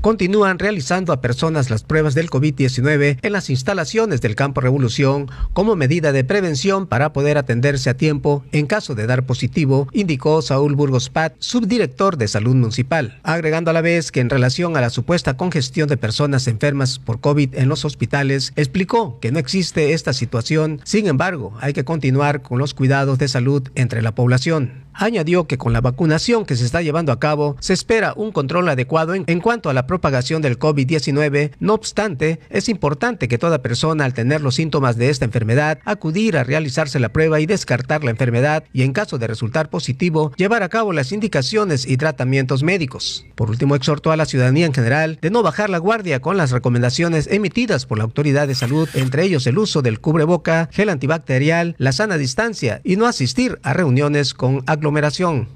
continúan 0.00 0.58
realizando 0.58 1.12
a 1.12 1.20
personas 1.20 1.70
las 1.70 1.82
pruebas 1.82 2.14
del 2.14 2.30
COVID-19 2.30 3.18
en 3.20 3.32
las 3.32 3.50
instalaciones 3.50 4.20
del 4.20 4.34
Campo 4.34 4.60
Revolución 4.60 5.28
como 5.52 5.76
medida 5.76 6.12
de 6.12 6.24
prevención 6.24 6.86
para 6.86 7.12
poder 7.12 7.38
atenderse 7.38 7.90
a 7.90 7.96
tiempo 7.96 8.44
en 8.52 8.66
caso 8.66 8.94
de 8.94 9.06
dar 9.06 9.26
positivo, 9.26 9.88
indicó 9.92 10.40
Saúl 10.42 10.74
Burgos 10.74 11.10
Pat, 11.10 11.34
subdirector 11.38 12.16
de 12.16 12.28
Salud 12.28 12.54
Municipal, 12.54 13.20
agregando 13.22 13.70
a 13.70 13.74
la 13.74 13.82
vez 13.82 14.10
que 14.10 14.20
en 14.20 14.30
relación 14.30 14.76
a 14.76 14.80
la 14.80 14.90
supuesta 14.90 15.36
congestión 15.36 15.88
de 15.88 15.96
personas 15.96 16.46
enfermas 16.48 16.98
por 16.98 17.20
COVID 17.20 17.54
en 17.54 17.68
los 17.68 17.84
hospitales, 17.84 18.52
explicó 18.56 19.18
que 19.20 19.32
no 19.32 19.38
existe 19.38 19.92
esta 19.92 20.12
situación, 20.12 20.80
sin 20.84 21.06
embargo, 21.06 21.54
hay 21.60 21.72
que 21.72 21.84
continuar 21.84 22.42
con 22.42 22.58
los 22.58 22.74
cuidados 22.74 23.18
de 23.18 23.28
salud 23.28 23.68
entre 23.74 24.02
la 24.02 24.14
población. 24.14 24.89
Añadió 24.94 25.46
que 25.46 25.58
con 25.58 25.72
la 25.72 25.80
vacunación 25.80 26.44
que 26.44 26.56
se 26.56 26.64
está 26.64 26.82
llevando 26.82 27.12
a 27.12 27.20
cabo 27.20 27.56
se 27.60 27.72
espera 27.72 28.12
un 28.16 28.32
control 28.32 28.68
adecuado 28.68 29.14
en, 29.14 29.24
en 29.26 29.40
cuanto 29.40 29.70
a 29.70 29.74
la 29.74 29.86
propagación 29.86 30.42
del 30.42 30.58
COVID-19. 30.58 31.52
No 31.60 31.74
obstante, 31.74 32.40
es 32.50 32.68
importante 32.68 33.28
que 33.28 33.38
toda 33.38 33.62
persona 33.62 34.04
al 34.04 34.14
tener 34.14 34.40
los 34.40 34.56
síntomas 34.56 34.96
de 34.96 35.10
esta 35.10 35.24
enfermedad 35.24 35.78
acudir 35.84 36.36
a 36.36 36.44
realizarse 36.44 37.00
la 37.00 37.10
prueba 37.10 37.40
y 37.40 37.46
descartar 37.46 38.04
la 38.04 38.10
enfermedad 38.10 38.64
y 38.72 38.82
en 38.82 38.92
caso 38.92 39.18
de 39.18 39.26
resultar 39.26 39.70
positivo 39.70 40.32
llevar 40.36 40.62
a 40.62 40.68
cabo 40.68 40.92
las 40.92 41.12
indicaciones 41.12 41.86
y 41.86 41.96
tratamientos 41.96 42.62
médicos. 42.62 43.26
Por 43.34 43.50
último, 43.50 43.74
exhortó 43.74 44.12
a 44.12 44.16
la 44.16 44.26
ciudadanía 44.26 44.66
en 44.66 44.74
general 44.74 45.18
de 45.20 45.30
no 45.30 45.42
bajar 45.42 45.70
la 45.70 45.78
guardia 45.78 46.20
con 46.20 46.36
las 46.36 46.50
recomendaciones 46.50 47.26
emitidas 47.26 47.86
por 47.86 47.98
la 47.98 48.04
autoridad 48.04 48.48
de 48.48 48.54
salud, 48.54 48.88
entre 48.94 49.24
ellos 49.24 49.46
el 49.46 49.58
uso 49.58 49.82
del 49.82 50.00
cubreboca, 50.00 50.68
gel 50.72 50.88
antibacterial, 50.88 51.74
la 51.78 51.92
sana 51.92 52.18
distancia 52.18 52.80
y 52.84 52.96
no 52.96 53.06
asistir 53.06 53.58
a 53.62 53.72
reuniones 53.72 54.34
con 54.34 54.62
aglomeración. 54.80 55.46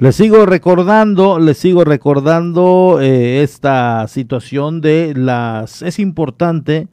Les 0.00 0.14
sigo 0.14 0.46
recordando, 0.46 1.38
les 1.38 1.58
sigo 1.58 1.84
recordando 1.84 2.98
eh, 3.00 3.42
esta 3.42 4.06
situación 4.08 4.80
de 4.80 5.12
las... 5.14 5.82
Es 5.82 5.98
importante 5.98 6.86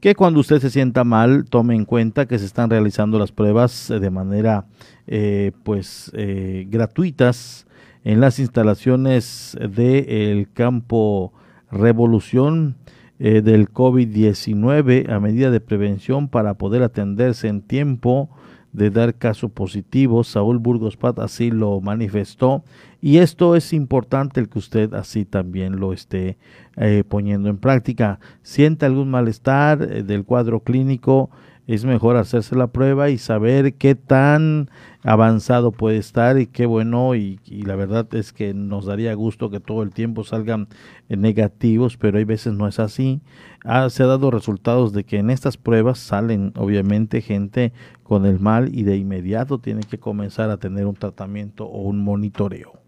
que 0.00 0.14
cuando 0.14 0.40
usted 0.40 0.60
se 0.60 0.70
sienta 0.70 1.04
mal, 1.04 1.44
tome 1.48 1.76
en 1.76 1.84
cuenta 1.84 2.26
que 2.26 2.38
se 2.38 2.44
están 2.44 2.68
realizando 2.68 3.18
las 3.18 3.32
pruebas 3.32 3.88
de 3.88 4.10
manera, 4.10 4.66
eh, 5.06 5.52
pues, 5.62 6.10
eh, 6.14 6.66
gratuitas 6.68 7.66
en 8.04 8.20
las 8.20 8.38
instalaciones 8.38 9.56
del 9.60 10.48
campo 10.52 11.32
Revolución 11.70 12.76
eh, 13.18 13.42
del 13.42 13.68
COVID-19 13.70 15.10
a 15.10 15.20
medida 15.20 15.50
de 15.50 15.60
prevención 15.60 16.28
para 16.28 16.54
poder 16.54 16.82
atenderse 16.82 17.48
en 17.48 17.62
tiempo 17.62 18.30
de 18.72 18.90
dar 18.90 19.14
caso 19.14 19.48
positivo. 19.48 20.24
Saúl 20.24 20.58
Burgos 20.58 20.96
Pat 20.96 21.18
así 21.18 21.50
lo 21.50 21.80
manifestó 21.80 22.62
y 23.00 23.18
esto 23.18 23.56
es 23.56 23.72
importante 23.72 24.40
el 24.40 24.48
que 24.48 24.58
usted 24.58 24.94
así 24.94 25.24
también 25.24 25.80
lo 25.80 25.92
esté 25.92 26.36
eh, 26.76 27.04
poniendo 27.08 27.48
en 27.48 27.58
práctica. 27.58 28.20
Siente 28.42 28.86
algún 28.86 29.10
malestar 29.10 29.82
eh, 29.82 30.02
del 30.02 30.24
cuadro 30.24 30.60
clínico, 30.60 31.30
es 31.68 31.84
mejor 31.84 32.16
hacerse 32.16 32.56
la 32.56 32.68
prueba 32.68 33.10
y 33.10 33.18
saber 33.18 33.74
qué 33.74 33.94
tan 33.94 34.70
avanzado 35.02 35.70
puede 35.70 35.98
estar 35.98 36.40
y 36.40 36.46
qué 36.46 36.64
bueno 36.64 37.14
y, 37.14 37.38
la 37.46 37.76
verdad 37.76 38.08
es 38.14 38.32
que 38.32 38.54
nos 38.54 38.86
daría 38.86 39.12
gusto 39.12 39.50
que 39.50 39.60
todo 39.60 39.82
el 39.82 39.90
tiempo 39.90 40.24
salgan 40.24 40.68
negativos, 41.10 41.98
pero 41.98 42.16
hay 42.16 42.24
veces 42.24 42.54
no 42.54 42.66
es 42.66 42.80
así. 42.80 43.20
Ah, 43.64 43.90
se 43.90 44.02
ha 44.02 44.06
dado 44.06 44.30
resultados 44.30 44.94
de 44.94 45.04
que 45.04 45.18
en 45.18 45.28
estas 45.28 45.58
pruebas 45.58 45.98
salen 45.98 46.52
obviamente 46.56 47.20
gente 47.20 47.74
con 48.02 48.24
el 48.24 48.40
mal 48.40 48.74
y 48.74 48.84
de 48.84 48.96
inmediato 48.96 49.58
tiene 49.58 49.82
que 49.82 49.98
comenzar 49.98 50.50
a 50.50 50.56
tener 50.56 50.86
un 50.86 50.96
tratamiento 50.96 51.66
o 51.66 51.82
un 51.82 52.02
monitoreo. 52.02 52.87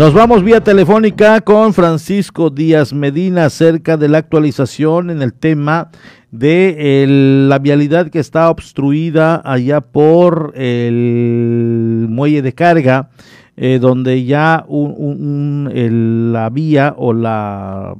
Nos 0.00 0.14
vamos 0.14 0.42
vía 0.42 0.62
telefónica 0.62 1.42
con 1.42 1.74
Francisco 1.74 2.48
Díaz 2.48 2.94
Medina 2.94 3.44
acerca 3.44 3.98
de 3.98 4.08
la 4.08 4.16
actualización 4.16 5.10
en 5.10 5.20
el 5.20 5.34
tema 5.34 5.90
de 6.30 7.04
la 7.06 7.58
vialidad 7.58 8.08
que 8.08 8.18
está 8.18 8.48
obstruida 8.48 9.42
allá 9.44 9.82
por 9.82 10.54
el 10.56 12.06
muelle 12.08 12.40
de 12.40 12.54
carga, 12.54 13.10
eh, 13.58 13.78
donde 13.78 14.24
ya 14.24 14.64
la 14.66 16.48
vía 16.48 16.94
o 16.96 17.12
la, 17.12 17.94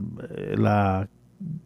la, 0.57 1.07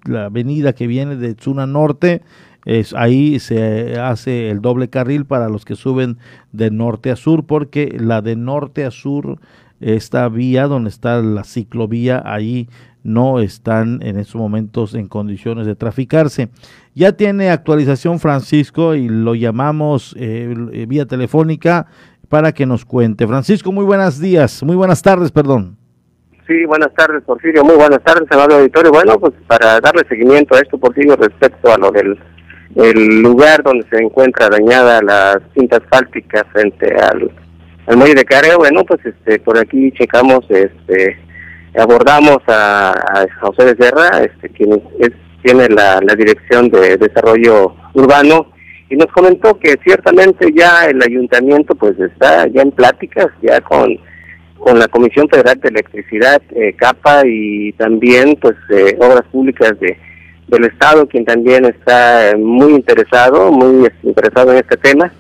la, 0.05 0.25
avenida 0.25 0.73
que 0.73 0.89
viene 0.89 1.15
de 1.15 1.37
Zona 1.39 1.69
Norte, 1.69 2.23
es, 2.65 2.93
ahí 2.95 3.39
se 3.39 4.01
hace 4.01 4.51
el 4.51 4.61
doble 4.61 4.89
carril 4.89 5.27
para 5.27 5.49
los 5.49 5.65
que 5.65 5.77
suben 5.77 6.19
de 6.51 6.73
norte 6.73 7.13
a 7.13 7.17
sur, 7.17 7.45
porque 7.47 7.97
la 8.01 8.21
de 8.21 8.35
norte 8.35 8.85
a 8.85 8.91
sur 8.91 9.39
esta 9.81 10.29
vía 10.29 10.67
donde 10.67 10.91
está 10.91 11.21
la 11.21 11.45
ciclovía 11.45 12.23
ahí 12.25 12.69
no 13.05 13.39
están 13.39 14.01
en 14.03 14.19
estos 14.19 14.37
momentos 14.37 14.95
en 14.95 15.09
condiciones 15.09 15.67
de 15.67 15.77
traficarse. 15.77 16.49
Ya 16.95 17.13
tiene 17.13 17.51
actualización 17.51 18.19
Francisco 18.19 18.95
y 18.95 19.09
lo 19.09 19.35
llamamos 19.35 20.17
eh, 20.19 20.87
vía 20.89 21.05
telefónica 21.05 21.87
para 22.29 22.53
que 22.53 22.67
nos 22.67 22.85
cuente. 22.85 23.27
Francisco, 23.27 23.71
muy 23.71 23.85
buenos 23.85 24.19
días, 24.19 24.63
muy 24.63 24.75
buenas 24.75 25.03
tardes, 25.03 25.31
perdón. 25.31 25.77
Sí, 26.47 26.65
buenas 26.67 26.93
tardes, 26.95 27.23
Porfirio, 27.25 27.65
muy 27.65 27.77
buenas 27.77 28.03
tardes, 28.03 28.31
amable 28.31 28.57
auditorio. 28.57 28.91
Bueno, 28.91 29.19
pues 29.19 29.33
para 29.47 29.81
darle 29.81 30.03
seguimiento 30.09 30.55
a 30.55 30.61
esto, 30.61 30.79
Porfirio, 30.79 31.17
respecto 31.17 31.73
a 31.73 31.79
lo 31.79 31.91
del 31.91 32.19
el 32.75 33.23
lugar 33.23 33.63
donde 33.63 33.87
se 33.89 34.03
encuentra 34.03 34.49
dañada 34.49 35.01
la 35.01 35.41
cinta 35.55 35.77
asfáltica 35.77 36.45
frente 36.53 36.93
al 36.97 37.31
el 37.87 37.97
muelle 37.97 38.15
de 38.15 38.25
carga, 38.25 38.57
bueno, 38.57 38.85
pues 38.85 39.01
este, 39.05 39.39
por 39.41 39.59
aquí 39.59 39.93
checamos, 39.93 40.41
este, 40.49 41.19
abordamos 41.79 42.39
a, 42.49 42.95
José 43.41 43.75
de 43.75 43.85
Serra, 43.85 44.23
este, 44.23 44.49
quien 44.51 44.83
es, 44.99 45.11
tiene 45.43 45.69
la, 45.69 46.01
dirección 46.17 46.71
de 46.71 46.97
desarrollo 46.97 47.75
urbano, 47.93 48.53
y 48.89 48.97
nos 48.97 49.09
comentó 49.09 49.59
que 49.59 49.77
ciertamente 49.85 50.49
ya 50.55 50.87
el 50.87 51.03
ayuntamiento 51.03 51.75
pues 51.75 51.99
está 51.99 52.47
ya 52.49 52.63
en 52.63 52.71
pláticas, 52.71 53.27
ya 53.43 53.61
con, 53.61 53.99
con 54.59 54.79
la 54.79 54.89
Comisión 54.89 55.29
Federal 55.29 55.59
de 55.61 55.69
Electricidad, 55.69 56.41
eh, 56.55 56.75
CAPA, 56.75 57.23
y 57.27 57.73
también 57.73 58.37
pues 58.41 58.57
eh, 58.71 58.97
Obras 58.99 59.25
Públicas 59.31 59.79
de 59.81 59.99
del 60.47 60.67
Estado, 60.67 61.09
quien 61.09 61.25
también 61.25 61.65
está 61.65 62.35
muy 62.37 62.75
interesado, 62.75 63.51
muy 63.51 63.89
interesado 64.03 64.53
en 64.53 64.59
este 64.59 64.77
tema 64.77 65.11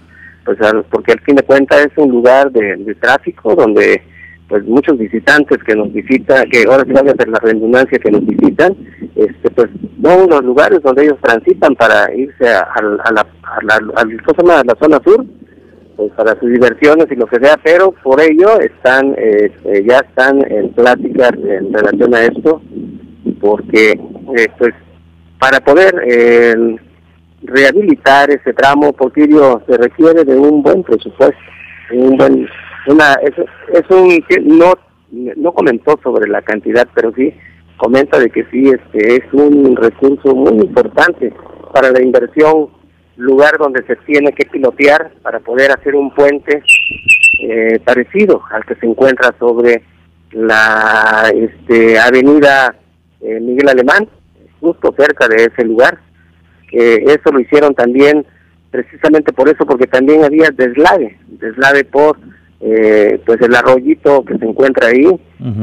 pues 0.44 0.58
porque 0.90 1.12
al 1.12 1.20
fin 1.20 1.36
de 1.36 1.42
cuentas 1.42 1.86
es 1.86 1.92
un 1.96 2.10
lugar 2.10 2.50
de, 2.52 2.94
tráfico 3.00 3.54
donde 3.54 4.02
pues 4.48 4.64
muchos 4.64 4.98
visitantes 4.98 5.58
que 5.64 5.74
nos 5.74 5.92
visitan, 5.92 6.48
que 6.50 6.64
ahora 6.68 6.84
sí 6.84 6.92
van 6.92 7.08
a 7.08 7.12
hacer 7.12 7.28
la 7.28 7.38
redundancia 7.38 7.98
que 7.98 8.10
nos 8.10 8.26
visitan, 8.26 8.76
este 9.16 9.50
pues 9.50 9.70
son 10.02 10.28
los 10.28 10.44
lugares 10.44 10.80
donde 10.82 11.04
ellos 11.04 11.18
transitan 11.22 11.74
para 11.74 12.14
irse 12.14 12.46
a, 12.48 12.68
la, 12.82 13.02
a 13.02 13.62
la, 13.62 13.74
a 13.74 14.64
la 14.64 14.74
zona 14.78 15.00
sur, 15.02 15.24
pues 15.96 16.12
para 16.12 16.38
sus 16.38 16.50
diversiones 16.50 17.06
y 17.10 17.16
lo 17.16 17.26
que 17.26 17.38
sea, 17.40 17.56
pero 17.62 17.92
por 18.02 18.20
ello 18.20 18.60
están, 18.60 19.14
este, 19.16 19.84
ya 19.86 19.98
están 19.98 20.44
en 20.50 20.72
pláticas 20.74 21.32
en 21.32 21.72
relación 21.72 22.14
a 22.14 22.22
esto 22.24 22.60
porque 23.40 23.92
eh, 23.92 24.48
pues 24.58 24.74
para 25.38 25.60
poder 25.60 25.94
eh, 26.06 26.76
rehabilitar 27.44 28.30
ese 28.30 28.52
tramo, 28.52 28.92
Porfirio, 28.92 29.62
se 29.66 29.76
requiere 29.76 30.24
de 30.24 30.36
un 30.36 30.62
buen 30.62 30.82
presupuesto, 30.82 31.38
un 31.92 32.16
buen, 32.16 32.48
una, 32.86 33.14
es, 33.22 33.32
es 33.72 33.90
un, 33.90 34.24
no, 34.58 34.72
no 35.36 35.52
comentó 35.52 35.98
sobre 36.02 36.28
la 36.28 36.42
cantidad, 36.42 36.88
pero 36.94 37.12
sí 37.14 37.32
comenta 37.76 38.18
de 38.18 38.30
que 38.30 38.44
sí, 38.50 38.68
este 38.70 39.16
es 39.16 39.32
un 39.32 39.76
recurso 39.76 40.34
muy 40.34 40.64
importante 40.64 41.32
para 41.72 41.90
la 41.90 42.02
inversión, 42.02 42.68
lugar 43.16 43.58
donde 43.58 43.84
se 43.86 43.96
tiene 43.96 44.32
que 44.32 44.46
pilotear 44.46 45.12
para 45.22 45.40
poder 45.40 45.70
hacer 45.70 45.94
un 45.94 46.12
puente 46.14 46.62
eh, 47.42 47.78
parecido 47.84 48.42
al 48.50 48.64
que 48.64 48.74
se 48.76 48.86
encuentra 48.86 49.34
sobre 49.38 49.82
la 50.32 51.30
este, 51.34 51.98
avenida 51.98 52.74
eh, 53.20 53.40
Miguel 53.40 53.68
Alemán, 53.68 54.08
justo 54.60 54.94
cerca 54.96 55.28
de 55.28 55.44
ese 55.44 55.64
lugar. 55.64 55.98
Eso 56.76 57.30
lo 57.32 57.40
hicieron 57.40 57.74
también 57.74 58.26
precisamente 58.70 59.32
por 59.32 59.48
eso, 59.48 59.64
porque 59.64 59.86
también 59.86 60.24
había 60.24 60.50
deslave, 60.50 61.16
deslave 61.28 61.84
por 61.84 62.18
eh, 62.66 63.20
pues 63.26 63.38
el 63.42 63.54
arroyito 63.54 64.24
que 64.24 64.38
se 64.38 64.46
encuentra 64.46 64.88
ahí, 64.88 65.04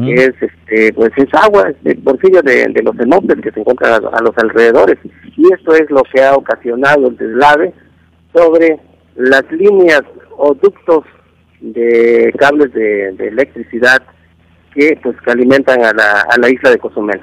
que 0.06 0.14
es 0.14 0.34
este 0.40 0.94
pues 0.94 1.12
es 1.18 1.28
agua, 1.34 1.74
es 1.84 2.04
bolsillo 2.04 2.44
de, 2.44 2.68
de 2.68 2.84
los 2.84 2.96
cenotes 2.96 3.42
que 3.42 3.52
se 3.52 3.60
encuentran 3.60 3.94
a, 3.94 4.22
los 4.22 4.38
alrededores. 4.38 5.00
Y 5.36 5.52
esto 5.52 5.74
es 5.74 5.90
lo 5.90 6.04
que 6.04 6.22
ha 6.22 6.36
ocasionado 6.36 7.08
el 7.08 7.18
deslave 7.18 7.74
sobre 8.36 8.80
las 9.16 9.44
líneas 9.52 10.04
o 10.38 10.54
ductos 10.54 11.06
de 11.60 12.32
cables 12.38 12.72
de, 12.74 13.16
electricidad 13.18 14.02
que 14.76 14.98
pues 15.02 15.20
que 15.22 15.32
alimentan 15.32 15.84
a 15.84 15.92
la, 15.94 16.22
a 16.30 16.38
la 16.38 16.50
isla 16.50 16.70
de 16.70 16.78
Cozumel. 16.78 17.20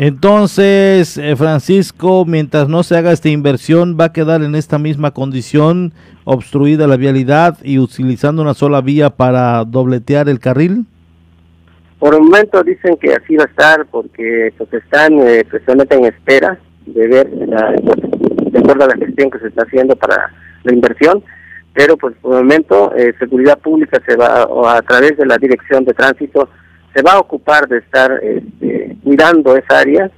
Entonces, 0.00 1.18
eh, 1.18 1.34
Francisco, 1.34 2.24
mientras 2.24 2.68
no 2.68 2.84
se 2.84 2.96
haga 2.96 3.10
esta 3.10 3.30
inversión, 3.30 3.96
va 3.98 4.04
a 4.04 4.12
quedar 4.12 4.42
en 4.42 4.54
esta 4.54 4.78
misma 4.78 5.10
condición, 5.10 5.92
obstruida 6.22 6.86
la 6.86 6.96
vialidad 6.96 7.58
y 7.64 7.80
utilizando 7.80 8.42
una 8.42 8.54
sola 8.54 8.80
vía 8.80 9.10
para 9.10 9.64
dobletear 9.64 10.28
el 10.28 10.38
carril. 10.38 10.86
Por 11.98 12.14
el 12.14 12.20
momento 12.20 12.62
dicen 12.62 12.96
que 12.98 13.12
así 13.12 13.34
va 13.34 13.42
a 13.42 13.48
estar 13.48 13.86
porque 13.86 14.54
pues, 14.56 14.72
están 14.72 15.18
eh, 15.18 15.44
precisamente 15.50 15.96
en 15.96 16.04
espera 16.04 16.60
de 16.86 17.08
ver, 17.08 17.28
de 17.28 18.58
acuerdo 18.60 18.84
a 18.84 18.86
la 18.94 19.04
gestión 19.04 19.32
que 19.32 19.40
se 19.40 19.48
está 19.48 19.64
haciendo 19.64 19.96
para 19.96 20.32
la 20.62 20.72
inversión, 20.72 21.24
pero 21.74 21.96
pues 21.96 22.14
por 22.22 22.36
el 22.36 22.44
momento 22.44 22.94
eh, 22.94 23.14
Seguridad 23.18 23.58
Pública 23.58 24.00
se 24.06 24.14
va, 24.14 24.46
a 24.76 24.82
través 24.82 25.16
de 25.16 25.26
la 25.26 25.38
Dirección 25.38 25.84
de 25.84 25.92
Tránsito, 25.92 26.48
se 26.98 27.02
va 27.02 27.12
a 27.12 27.20
ocupar 27.20 27.68
de 27.68 27.78
estar 27.78 28.10
este, 28.24 28.96
cuidando 29.04 29.56
esa 29.56 29.78
área, 29.78 30.10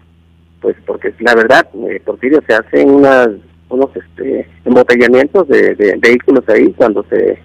pues 0.62 0.74
porque 0.86 1.12
la 1.18 1.34
verdad, 1.34 1.68
eh, 1.90 2.00
Porfirio, 2.02 2.40
se 2.46 2.54
hacen 2.54 2.88
unas, 2.88 3.28
unos 3.68 3.90
este, 3.94 4.48
embotellamientos 4.64 5.46
de, 5.48 5.98
vehículos 6.00 6.42
ahí 6.48 6.72
cuando 6.72 7.04
se, 7.10 7.38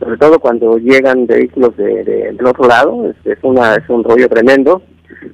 sobre 0.00 0.16
todo 0.16 0.40
cuando 0.40 0.78
llegan 0.78 1.28
vehículos 1.28 1.76
de, 1.76 2.02
del 2.02 2.44
otro 2.44 2.66
lado, 2.66 3.08
es, 3.08 3.16
es, 3.24 3.38
una, 3.42 3.76
es 3.76 3.88
un 3.88 4.02
rollo 4.02 4.28
tremendo, 4.28 4.82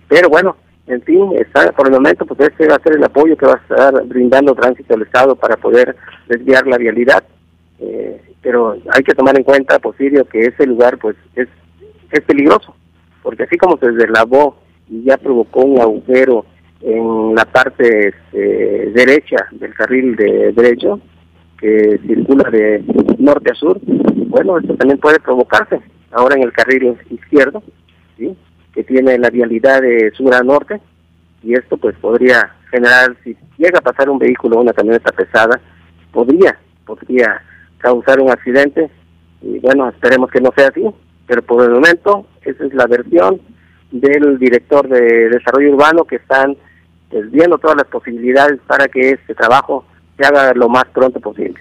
pero 0.08 0.28
bueno, 0.28 0.54
en 0.86 1.00
fin, 1.00 1.32
está, 1.38 1.72
por 1.72 1.86
el 1.86 1.94
momento, 1.94 2.26
pues 2.26 2.52
ese 2.52 2.68
va 2.68 2.76
a 2.76 2.82
ser 2.82 2.96
el 2.96 3.04
apoyo 3.04 3.34
que 3.34 3.46
va 3.46 3.54
a 3.54 3.62
estar 3.62 4.04
brindando 4.04 4.54
tránsito 4.54 4.92
al 4.92 5.02
Estado 5.02 5.36
para 5.36 5.56
poder 5.56 5.96
desviar 6.28 6.66
la 6.66 6.76
vialidad. 6.76 7.24
Eh, 7.80 8.20
pero 8.42 8.76
hay 8.90 9.02
que 9.02 9.14
tomar 9.14 9.38
en 9.38 9.44
cuenta, 9.44 9.78
Porfirio, 9.78 10.26
que 10.26 10.40
ese 10.42 10.66
lugar, 10.66 10.98
pues, 10.98 11.16
es, 11.34 11.48
es 12.10 12.20
peligroso 12.22 12.74
porque 13.22 13.44
así 13.44 13.56
como 13.56 13.76
se 13.78 13.90
deslavó 13.92 14.58
y 14.88 15.04
ya 15.04 15.16
provocó 15.16 15.60
un 15.60 15.80
agujero 15.80 16.44
en 16.80 17.34
la 17.34 17.44
parte 17.44 18.08
este, 18.08 18.90
derecha 18.90 19.48
del 19.52 19.74
carril 19.74 20.14
de 20.16 20.52
derecho 20.52 21.00
que 21.58 21.98
circula 22.06 22.48
de 22.50 22.84
norte 23.18 23.50
a 23.50 23.54
sur, 23.54 23.80
bueno, 23.82 24.58
esto 24.58 24.74
también 24.76 24.98
puede 24.98 25.18
provocarse 25.18 25.80
ahora 26.12 26.36
en 26.36 26.42
el 26.42 26.52
carril 26.52 26.96
izquierdo, 27.10 27.62
que 28.16 28.84
tiene 28.84 29.18
la 29.18 29.30
vialidad 29.30 29.82
de 29.82 30.12
sur 30.12 30.32
a 30.34 30.42
norte, 30.42 30.80
y 31.42 31.54
esto 31.54 31.76
pues 31.76 31.96
podría 31.96 32.54
generar, 32.70 33.16
si 33.24 33.36
llega 33.56 33.78
a 33.78 33.82
pasar 33.82 34.08
un 34.08 34.18
vehículo 34.18 34.60
una 34.60 34.72
camioneta 34.72 35.10
pesada, 35.10 35.60
podría, 36.12 36.58
podría 36.86 37.42
causar 37.78 38.20
un 38.20 38.30
accidente, 38.30 38.88
y 39.42 39.58
bueno, 39.58 39.88
esperemos 39.88 40.30
que 40.30 40.40
no 40.40 40.52
sea 40.56 40.68
así, 40.68 40.84
pero 41.26 41.42
por 41.42 41.64
el 41.64 41.70
momento 41.70 42.26
esa 42.50 42.64
es 42.64 42.74
la 42.74 42.86
versión 42.86 43.40
del 43.90 44.38
director 44.38 44.88
de 44.88 45.28
desarrollo 45.30 45.72
urbano 45.72 46.04
que 46.04 46.16
están 46.16 46.56
pues, 47.10 47.30
viendo 47.30 47.58
todas 47.58 47.76
las 47.76 47.86
posibilidades 47.86 48.60
para 48.66 48.88
que 48.88 49.10
este 49.10 49.34
trabajo 49.34 49.84
se 50.16 50.26
haga 50.26 50.52
lo 50.54 50.68
más 50.68 50.84
pronto 50.92 51.20
posible. 51.20 51.58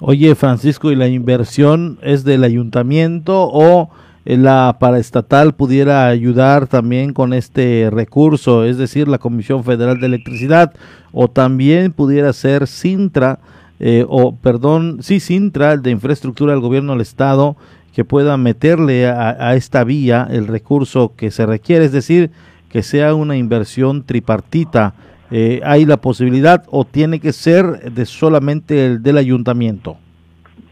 Oye, 0.00 0.34
Francisco, 0.34 0.90
¿y 0.90 0.96
la 0.96 1.08
inversión 1.08 1.98
es 2.02 2.24
del 2.24 2.44
ayuntamiento 2.44 3.48
o 3.50 3.90
la 4.24 4.76
paraestatal 4.80 5.54
pudiera 5.54 6.06
ayudar 6.08 6.66
también 6.66 7.12
con 7.12 7.32
este 7.32 7.90
recurso, 7.92 8.64
es 8.64 8.78
decir, 8.78 9.06
la 9.06 9.18
Comisión 9.18 9.64
Federal 9.64 10.00
de 10.00 10.06
Electricidad, 10.06 10.72
o 11.12 11.28
también 11.28 11.92
pudiera 11.92 12.32
ser 12.32 12.66
Sintra, 12.66 13.38
eh, 13.80 14.04
o 14.08 14.34
perdón, 14.34 14.98
sí, 15.02 15.20
Sintra, 15.20 15.76
de 15.76 15.90
Infraestructura 15.90 16.52
del 16.52 16.62
Gobierno 16.62 16.92
del 16.92 17.02
Estado, 17.02 17.56
que 17.94 18.04
pueda 18.04 18.36
meterle 18.36 19.06
a, 19.06 19.54
esta 19.54 19.84
vía 19.84 20.26
el 20.28 20.48
recurso 20.48 21.12
que 21.16 21.30
se 21.30 21.46
requiere, 21.46 21.84
es 21.84 21.92
decir, 21.92 22.30
que 22.68 22.82
sea 22.82 23.14
una 23.14 23.36
inversión 23.36 24.04
tripartita. 24.04 24.94
Eh, 25.30 25.60
¿Hay 25.64 25.84
la 25.84 25.96
posibilidad 25.96 26.64
o 26.70 26.84
tiene 26.84 27.20
que 27.20 27.32
ser 27.32 27.92
de 27.92 28.04
solamente 28.04 28.84
el 28.84 29.02
del 29.02 29.16
ayuntamiento? 29.16 29.96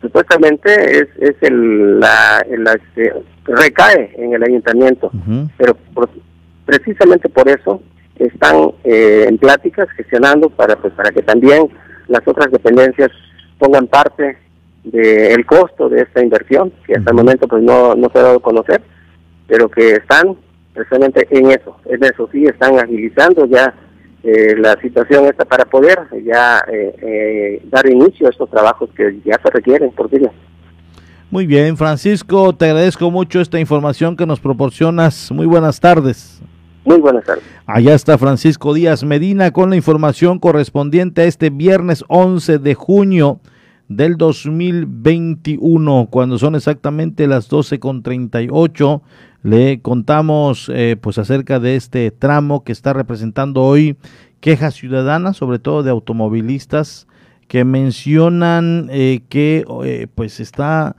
Supuestamente 0.01 0.99
es, 0.99 1.09
es 1.21 1.37
el, 1.43 2.01
la, 2.01 2.45
este, 2.75 3.13
recae 3.45 4.13
en 4.19 4.35
el 4.35 4.43
ayuntamiento, 4.43 5.13
pero 5.57 5.77
precisamente 6.67 7.29
por 7.29 7.49
eso 7.49 7.81
están 8.17 8.73
eh, 8.83 9.27
en 9.29 9.39
pláticas 9.39 9.89
gestionando 9.97 10.51
para 10.51 10.77
pues 10.77 10.93
para 10.95 11.11
que 11.11 11.23
también 11.23 11.69
las 12.09 12.27
otras 12.27 12.51
dependencias 12.51 13.11
pongan 13.59 13.87
parte 13.87 14.39
del 14.85 15.47
costo 15.47 15.89
de 15.89 16.03
esta 16.03 16.23
inversión, 16.23 16.73
que 16.87 16.95
hasta 16.95 17.11
el 17.11 17.17
momento 17.17 17.47
pues 17.47 17.63
no, 17.63 17.95
no 17.95 18.11
se 18.11 18.19
ha 18.19 18.23
dado 18.23 18.37
a 18.39 18.43
conocer, 18.43 18.83
pero 19.47 19.69
que 19.69 19.93
están 19.93 20.37
precisamente 20.75 21.27
en 21.31 21.51
eso, 21.51 21.77
en 21.87 22.03
eso 22.03 22.29
sí 22.33 22.45
están 22.45 22.79
agilizando 22.79 23.47
ya 23.47 23.75
eh, 24.25 24.55
la 24.57 24.81
situación 24.81 25.27
esta 25.27 25.45
para 25.45 25.65
poder 25.65 25.99
ya 26.25 26.63
eh, 26.73 26.95
eh, 27.03 27.63
dar 27.71 27.89
inicio 27.89 28.27
a 28.27 28.31
estos 28.31 28.49
trabajos 28.51 28.89
que 28.97 29.21
ya 29.25 29.39
se 29.43 29.51
requieren, 29.51 29.91
por 29.91 30.09
día. 30.09 30.31
Muy 31.31 31.47
bien, 31.47 31.77
Francisco, 31.77 32.55
te 32.55 32.67
agradezco 32.67 33.11
mucho 33.11 33.41
esta 33.41 33.59
información 33.59 34.17
que 34.17 34.27
nos 34.27 34.39
proporcionas. 34.39 35.33
Muy 35.33 35.47
buenas 35.47 35.81
tardes. 35.81 36.41
Muy 36.85 37.01
buenas 37.01 37.25
tardes. 37.25 37.45
Allá 37.67 37.95
está 37.95 38.19
Francisco 38.19 38.75
Díaz 38.75 39.03
Medina 39.03 39.51
con 39.51 39.71
la 39.71 39.77
información 39.77 40.39
correspondiente 40.39 41.23
a 41.23 41.25
este 41.25 41.51
viernes 41.51 42.05
11 42.09 42.59
de 42.59 42.75
junio 42.75 43.41
del 43.89 44.17
2021, 44.17 46.09
cuando 46.11 46.39
son 46.39 46.55
exactamente 46.55 47.27
las 47.27 47.51
12.38. 47.51 49.03
Le 49.43 49.81
contamos 49.81 50.71
eh, 50.73 50.97
pues 51.01 51.19
acerca 51.19 51.59
de 51.59 51.77
este 51.77 52.11
tramo 52.11 52.63
que 52.63 52.73
está 52.73 52.93
representando 52.93 53.63
hoy 53.63 53.97
quejas 54.41 54.75
ciudadanas, 54.75 55.37
sobre 55.37 55.59
todo 55.59 55.83
de 55.83 55.91
automovilistas, 55.91 57.07
que 57.49 57.65
mencionan 57.65 58.89
eh, 58.91 59.23
que 59.29 59.65
eh, 59.85 60.07
pues 60.15 60.41
está 60.41 60.97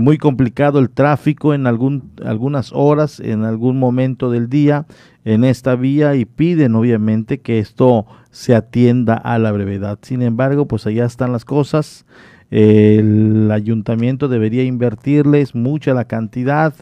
muy 0.00 0.18
complicado 0.18 0.78
el 0.78 0.90
tráfico 0.90 1.54
en 1.54 1.66
algún, 1.66 2.10
algunas 2.24 2.72
horas, 2.72 3.20
en 3.20 3.44
algún 3.44 3.78
momento 3.78 4.30
del 4.30 4.48
día 4.48 4.86
en 5.26 5.42
esta 5.42 5.74
vía 5.74 6.14
y 6.14 6.24
piden 6.24 6.76
obviamente 6.76 7.40
que 7.40 7.58
esto 7.58 8.06
se 8.30 8.54
atienda 8.54 9.14
a 9.14 9.38
la 9.40 9.50
brevedad. 9.50 9.98
Sin 10.02 10.22
embargo, 10.22 10.66
pues 10.66 10.86
allá 10.86 11.04
están 11.04 11.32
las 11.32 11.44
cosas. 11.44 12.06
El 12.52 13.50
ayuntamiento 13.50 14.28
debería 14.28 14.62
invertirles 14.62 15.56
mucha 15.56 15.94
la 15.94 16.04
cantidad, 16.04 16.74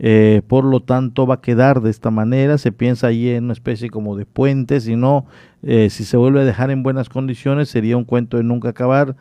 eh, 0.00 0.42
por 0.48 0.64
lo 0.64 0.80
tanto 0.80 1.24
va 1.24 1.36
a 1.36 1.40
quedar 1.40 1.82
de 1.82 1.90
esta 1.90 2.10
manera, 2.10 2.58
se 2.58 2.72
piensa 2.72 3.06
ahí 3.06 3.28
en 3.28 3.44
una 3.44 3.52
especie 3.52 3.90
como 3.90 4.16
de 4.16 4.26
puente, 4.26 4.80
si 4.80 4.96
no, 4.96 5.26
eh, 5.62 5.88
si 5.88 6.04
se 6.04 6.16
vuelve 6.16 6.40
a 6.40 6.44
dejar 6.44 6.72
en 6.72 6.82
buenas 6.82 7.08
condiciones 7.08 7.68
sería 7.68 7.96
un 7.96 8.04
cuento 8.04 8.38
de 8.38 8.42
nunca 8.42 8.70
acabar, 8.70 9.14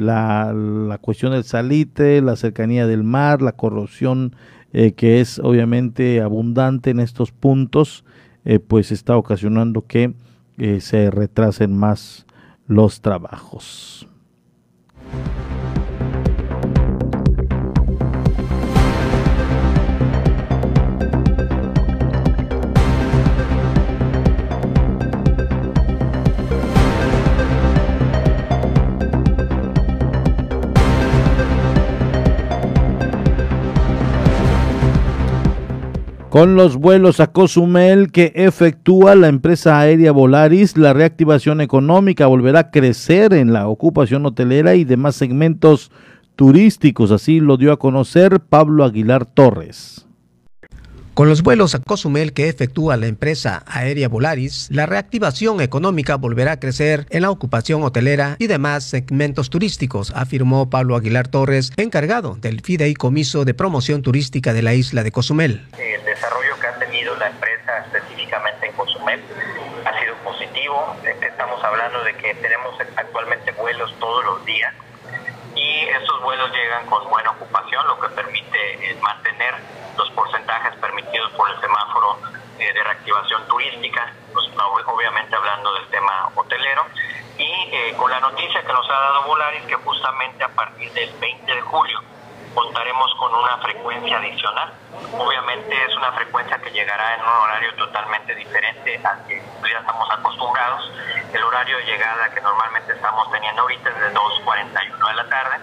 la, 0.00 0.52
la 0.52 0.98
cuestión 0.98 1.32
del 1.32 1.44
salite, 1.44 2.20
la 2.22 2.36
cercanía 2.36 2.86
del 2.86 3.04
mar, 3.04 3.42
la 3.42 3.52
corrosión 3.52 4.34
eh, 4.72 4.92
que 4.92 5.20
es 5.20 5.38
obviamente 5.38 6.20
abundante 6.20 6.90
en 6.90 7.00
estos 7.00 7.32
puntos, 7.32 8.04
pues 8.68 8.90
está 8.90 9.18
ocasionando 9.18 9.86
que 9.86 10.14
se 10.80 11.10
retrasen 11.10 11.76
más 11.76 12.24
los 12.66 13.02
trabajos. 13.02 14.08
Con 36.30 36.54
los 36.54 36.76
vuelos 36.76 37.18
a 37.18 37.32
Cozumel 37.32 38.12
que 38.12 38.32
efectúa 38.36 39.16
la 39.16 39.26
empresa 39.26 39.80
aérea 39.80 40.12
Volaris, 40.12 40.76
la 40.76 40.92
reactivación 40.92 41.60
económica 41.60 42.28
volverá 42.28 42.60
a 42.60 42.70
crecer 42.70 43.34
en 43.34 43.52
la 43.52 43.66
ocupación 43.66 44.24
hotelera 44.24 44.76
y 44.76 44.84
demás 44.84 45.16
segmentos 45.16 45.90
turísticos. 46.36 47.10
Así 47.10 47.40
lo 47.40 47.56
dio 47.56 47.72
a 47.72 47.80
conocer 47.80 48.38
Pablo 48.38 48.84
Aguilar 48.84 49.26
Torres. 49.26 50.06
Con 51.20 51.28
los 51.28 51.42
vuelos 51.42 51.74
a 51.74 51.80
Cozumel 51.80 52.32
que 52.32 52.48
efectúa 52.48 52.96
la 52.96 53.06
empresa 53.06 53.62
aérea 53.66 54.08
Volaris, 54.08 54.68
la 54.70 54.86
reactivación 54.86 55.60
económica 55.60 56.16
volverá 56.16 56.52
a 56.52 56.60
crecer 56.60 57.04
en 57.10 57.20
la 57.20 57.30
ocupación 57.30 57.82
hotelera 57.82 58.36
y 58.38 58.46
demás 58.46 58.84
segmentos 58.84 59.50
turísticos, 59.50 60.14
afirmó 60.16 60.70
Pablo 60.70 60.96
Aguilar 60.96 61.28
Torres, 61.28 61.74
encargado 61.76 62.36
del 62.36 62.62
Fideicomiso 62.62 63.44
de 63.44 63.52
Promoción 63.52 64.00
Turística 64.00 64.54
de 64.54 64.62
la 64.62 64.72
isla 64.72 65.02
de 65.02 65.12
Cozumel. 65.12 65.68
El 65.76 66.02
desarrollo 66.06 66.58
que 66.58 66.66
ha 66.66 66.78
tenido 66.78 67.14
la 67.16 67.26
empresa 67.26 67.84
específicamente 67.84 68.68
en 68.68 68.72
Cozumel 68.72 69.20
ha 69.84 70.00
sido 70.00 70.14
positivo. 70.24 70.96
Estamos 71.04 71.62
hablando 71.62 72.02
de 72.02 72.14
que 72.14 72.34
tenemos 72.36 72.74
actualmente 72.96 73.52
vuelos 73.60 73.94
todos 74.00 74.24
los 74.24 74.46
días 74.46 74.72
y 75.54 75.84
estos 76.00 76.22
vuelos 76.22 76.50
llegan 76.50 76.86
con 76.86 77.06
buena 77.10 77.32
ocupación, 77.32 77.86
lo 77.88 78.00
que 78.00 78.08
permite 78.08 78.90
eh, 78.90 78.96
mantener 79.02 79.54
los 79.98 80.10
porcentajes 80.12 80.79
por 81.36 81.50
el 81.50 81.60
semáforo 81.60 82.18
eh, 82.58 82.72
de 82.72 82.82
reactivación 82.82 83.46
turística, 83.48 84.12
pues, 84.32 84.46
obviamente 84.86 85.34
hablando 85.34 85.72
del 85.74 85.86
tema 85.88 86.30
hotelero, 86.34 86.86
y 87.38 87.68
eh, 87.72 87.94
con 87.96 88.10
la 88.10 88.20
noticia 88.20 88.62
que 88.62 88.72
nos 88.72 88.88
ha 88.90 88.92
dado 88.92 89.22
Volaris 89.24 89.62
que 89.62 89.74
justamente 89.76 90.44
a 90.44 90.48
partir 90.48 90.92
del 90.92 91.10
20 91.18 91.54
de 91.54 91.60
julio 91.62 92.00
contaremos 92.54 93.14
con 93.18 93.34
una 93.34 93.58
frecuencia 93.58 94.18
adicional. 94.18 94.72
Obviamente 95.18 95.74
es 95.86 95.96
una 95.96 96.12
frecuencia 96.12 96.58
que 96.58 96.70
llegará 96.70 97.14
en 97.14 97.20
un 97.22 97.28
horario 97.28 97.74
totalmente 97.76 98.34
diferente 98.34 99.00
al 99.04 99.26
que 99.26 99.42
ya 99.70 99.78
estamos 99.78 100.08
acostumbrados. 100.10 100.90
El 101.32 101.42
horario 101.42 101.76
de 101.78 101.84
llegada 101.84 102.30
que 102.34 102.40
normalmente 102.40 102.92
estamos 102.92 103.30
teniendo 103.30 103.62
ahorita 103.62 103.90
es 103.90 103.96
de 103.96 104.14
2.41 104.14 105.08
de 105.08 105.14
la 105.14 105.28
tarde 105.28 105.56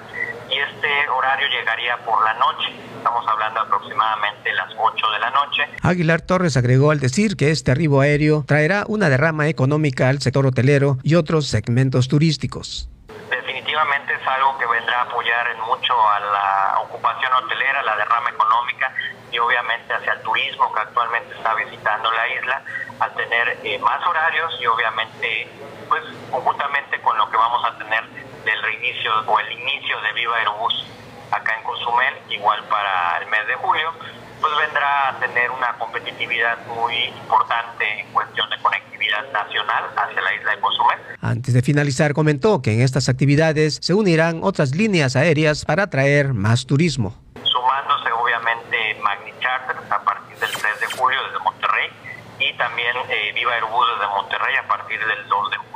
y 0.50 0.58
este 0.60 1.10
horario 1.10 1.48
llegaría 1.48 1.98
por 2.06 2.24
la 2.24 2.34
noche. 2.36 2.74
Estamos 2.98 3.28
hablando 3.28 3.62
aproximadamente 3.62 4.54
las 4.54 4.74
8 4.78 5.12
de 5.12 5.20
la 5.20 5.30
noche. 5.32 5.64
Aguilar 5.84 6.22
Torres 6.22 6.58
agregó 6.58 6.92
al 6.92 7.00
decir 7.00 7.36
que 7.36 7.52
este 7.52 7.72
arribo 7.72 8.02
aéreo 8.02 8.44
traerá 8.48 8.84
una 8.88 9.10
derrama 9.10 9.48
económica 9.48 10.10
al 10.10 10.20
sector 10.20 10.46
hotelero 10.46 10.98
y 11.04 11.16
otros 11.16 11.48
segmentos 11.48 12.08
turísticos 12.08 12.90
definitivamente 13.78 14.14
es 14.14 14.28
algo 14.28 14.58
que 14.58 14.66
vendrá 14.66 15.00
a 15.00 15.04
apoyar 15.04 15.48
en 15.52 15.60
mucho 15.62 15.94
a 16.10 16.20
la 16.20 16.80
ocupación 16.82 17.32
hotelera, 17.34 17.84
la 17.84 17.96
derrama 17.96 18.30
económica 18.30 18.92
y 19.32 19.38
obviamente 19.38 19.94
hacia 19.94 20.14
el 20.14 20.22
turismo 20.22 20.74
que 20.74 20.80
actualmente 20.80 21.36
está 21.36 21.54
visitando 21.54 22.12
la 22.12 22.28
isla, 22.28 22.64
al 23.00 23.14
tener 23.14 23.60
eh, 23.64 23.78
más 23.80 24.04
horarios 24.06 24.58
y 24.60 24.66
obviamente 24.66 25.48
pues 25.88 26.02
conjuntamente 26.32 27.00
con 27.02 27.18
lo 27.18 27.30
que 27.30 27.38
vamos 27.38 27.64
a 27.66 27.78
tener 27.78 28.04
del 28.44 28.64
reinicio 28.64 29.12
o 29.28 29.40
el 29.40 29.52
inicio 29.52 30.02
de 30.02 30.14
Viva 30.14 30.38
Aerobús 30.38 30.88
acá 31.32 31.56
en 31.56 31.64
Cozumel, 31.64 32.16
igual 32.30 32.64
para 32.64 33.20
el 33.20 33.28
mes 33.28 33.46
de 33.46 33.56
julio, 33.56 33.94
pues 34.42 34.54
vendrá 34.58 35.10
a 35.10 35.20
tener 35.20 35.50
una 35.52 35.74
competitividad 35.78 36.58
muy 36.68 36.96
importante 37.06 38.00
en 38.00 38.08
cuestión 38.14 38.50
de 38.50 38.58
conectividad 38.62 39.32
nacional 39.32 39.86
hacia 39.96 40.22
la 40.22 40.36
isla 40.36 40.52
de 40.52 40.60
Cozumel. 40.60 41.00
Antes 41.22 41.54
de 41.54 41.62
finalizar, 41.62 42.14
comentó 42.14 42.62
que 42.62 42.74
en 42.74 42.82
estas 42.82 43.10
actividades 43.10 43.80
se 43.82 43.94
unirán 43.94 44.42
otras 44.44 44.76
líneas 44.76 45.16
aéreas 45.16 45.66
para 45.66 45.84
atraer 45.84 46.34
más 46.34 46.66
turismo. 46.66 47.16
Sumándose 47.44 48.12
obviamente 48.12 48.98
Magni 49.02 49.32
Charter 49.40 49.78
a 49.90 50.04
partir 50.04 50.38
del 50.38 50.52
3 50.52 50.62
de 50.80 50.98
julio 50.98 51.20
desde 51.26 51.44
Monterrey 51.44 51.90
y 52.40 52.54
también 52.58 52.96
eh, 53.10 53.32
Viva 53.34 53.54
Aerobús 53.54 53.86
desde 53.96 54.08
Monterrey 54.14 54.56
a 54.56 54.68
partir 54.68 55.00
del 55.00 55.28
2 55.28 55.52
de 55.52 55.58
julio. 55.58 55.67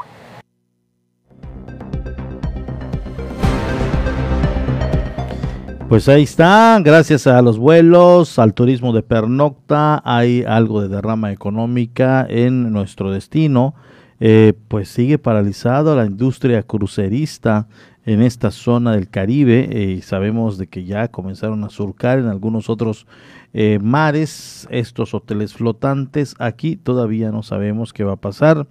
Pues 5.92 6.08
ahí 6.08 6.24
está, 6.24 6.80
gracias 6.82 7.28
a 7.28 7.42
los 7.42 7.60
vuelos, 7.60 8.40
al 8.40 8.54
turismo 8.54 8.94
de 8.94 9.04
pernocta, 9.04 10.02
hay 10.06 10.42
algo 10.48 10.82
de 10.82 10.88
derrama 10.88 11.34
económica 11.34 12.26
en 12.30 12.72
nuestro 12.72 13.12
destino. 13.12 13.76
Eh, 14.22 14.54
pues 14.70 14.88
sigue 14.88 15.18
paralizado 15.18 15.94
la 15.98 16.06
industria 16.06 16.64
crucerista 16.64 17.68
en 18.06 18.22
esta 18.22 18.52
zona 18.52 18.94
del 18.94 19.10
Caribe 19.10 19.68
eh, 19.70 19.92
y 19.98 20.02
sabemos 20.02 20.58
de 20.58 20.68
que 20.68 20.86
ya 20.86 21.10
comenzaron 21.10 21.62
a 21.66 21.70
surcar 21.70 22.20
en 22.20 22.28
algunos 22.28 22.70
otros 22.70 23.06
eh, 23.54 23.78
mares 23.82 24.70
estos 24.72 25.14
hoteles 25.14 25.56
flotantes. 25.56 26.36
Aquí 26.40 26.78
todavía 26.78 27.32
no 27.32 27.44
sabemos 27.44 27.92
qué 27.92 28.06
va 28.06 28.14
a 28.14 28.22
pasar 28.22 28.66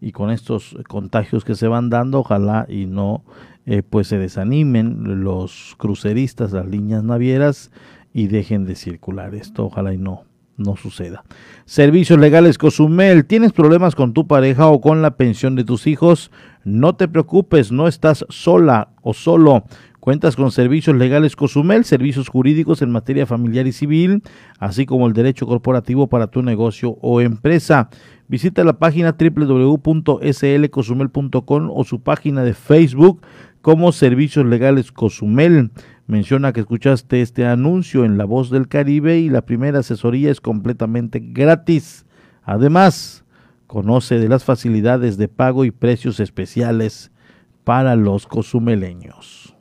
y 0.00 0.12
con 0.12 0.30
estos 0.30 0.76
contagios 0.88 1.44
que 1.44 1.54
se 1.54 1.68
van 1.68 1.90
dando, 1.90 2.20
ojalá 2.20 2.66
y 2.68 2.86
no 2.86 3.24
eh, 3.66 3.82
pues 3.82 4.08
se 4.08 4.18
desanimen 4.18 5.22
los 5.22 5.74
cruceristas, 5.76 6.52
las 6.52 6.66
líneas 6.66 7.04
navieras 7.04 7.70
y 8.12 8.26
dejen 8.26 8.64
de 8.64 8.74
circular. 8.74 9.34
Esto 9.34 9.66
ojalá 9.66 9.92
y 9.92 9.98
no, 9.98 10.24
no 10.56 10.76
suceda. 10.76 11.24
Servicios 11.66 12.18
legales 12.18 12.58
Cozumel. 12.58 13.26
¿Tienes 13.26 13.52
problemas 13.52 13.94
con 13.94 14.12
tu 14.12 14.26
pareja 14.26 14.68
o 14.68 14.80
con 14.80 15.02
la 15.02 15.16
pensión 15.16 15.56
de 15.56 15.64
tus 15.64 15.86
hijos? 15.86 16.30
No 16.64 16.96
te 16.96 17.08
preocupes, 17.08 17.70
no 17.70 17.86
estás 17.86 18.24
sola 18.28 18.88
o 19.02 19.14
solo. 19.14 19.64
Cuentas 20.00 20.34
con 20.34 20.50
servicios 20.50 20.96
legales 20.96 21.36
Cozumel, 21.36 21.84
servicios 21.84 22.28
jurídicos 22.28 22.80
en 22.80 22.90
materia 22.90 23.26
familiar 23.26 23.66
y 23.66 23.72
civil, 23.72 24.22
así 24.58 24.86
como 24.86 25.06
el 25.06 25.12
derecho 25.12 25.46
corporativo 25.46 26.06
para 26.06 26.28
tu 26.28 26.42
negocio 26.42 26.96
o 27.02 27.20
empresa. 27.20 27.90
Visita 28.30 28.62
la 28.62 28.78
página 28.78 29.16
www.slcozumel.com 29.18 31.70
o 31.74 31.82
su 31.82 32.00
página 32.00 32.44
de 32.44 32.54
Facebook 32.54 33.22
como 33.60 33.90
Servicios 33.90 34.46
Legales 34.46 34.92
Cozumel. 34.92 35.72
Menciona 36.06 36.52
que 36.52 36.60
escuchaste 36.60 37.22
este 37.22 37.44
anuncio 37.44 38.04
en 38.04 38.18
La 38.18 38.24
Voz 38.24 38.50
del 38.50 38.68
Caribe 38.68 39.18
y 39.18 39.30
la 39.30 39.44
primera 39.44 39.80
asesoría 39.80 40.30
es 40.30 40.40
completamente 40.40 41.20
gratis. 41.20 42.06
Además, 42.44 43.24
conoce 43.66 44.20
de 44.20 44.28
las 44.28 44.44
facilidades 44.44 45.16
de 45.16 45.26
pago 45.26 45.64
y 45.64 45.72
precios 45.72 46.20
especiales 46.20 47.10
para 47.64 47.96
los 47.96 48.28
cozumeleños. 48.28 49.56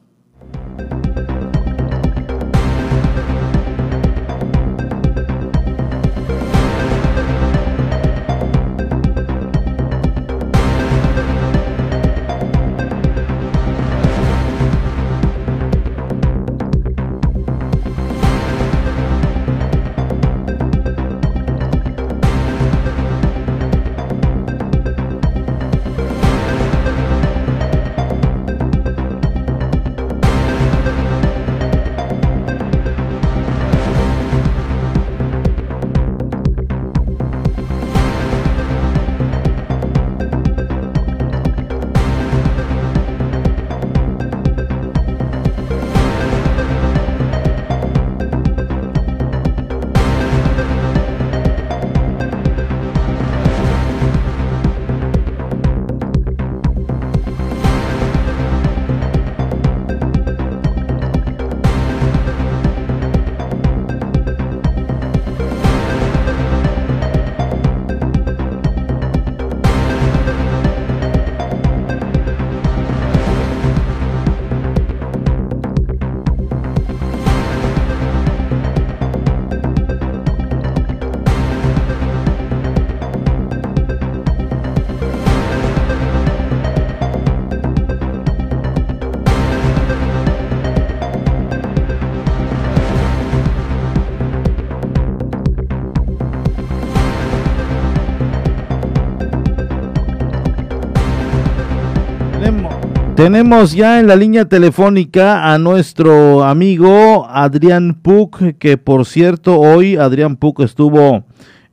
Tenemos 103.20 103.74
ya 103.74 104.00
en 104.00 104.08
la 104.08 104.16
línea 104.16 104.46
telefónica 104.46 105.54
a 105.54 105.58
nuestro 105.58 106.46
amigo 106.46 107.28
Adrián 107.30 107.96
Puc, 108.02 108.58
que 108.58 108.78
por 108.78 109.06
cierto 109.06 109.60
hoy 109.60 109.98
Adrián 109.98 110.38
Puc 110.38 110.62
estuvo 110.62 111.26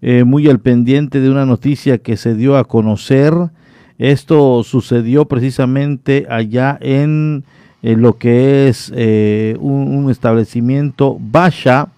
eh, 0.03 0.25
muy 0.25 0.49
al 0.49 0.59
pendiente 0.59 1.21
de 1.21 1.31
una 1.31 1.47
noticia 1.47 1.99
que 1.99 2.17
se 2.17 2.35
dio 2.35 2.57
a 2.57 2.65
conocer. 2.65 3.33
Esto 3.97 4.65
sucedió 4.65 5.27
precisamente 5.27 6.27
allá 6.29 6.79
en, 6.81 7.45
lo 7.81 8.19
que 8.19 8.67
es 8.67 8.93
eh, 8.97 9.57
un, 9.61 10.11
establecimiento 10.11 11.17
Basha. 11.21 11.91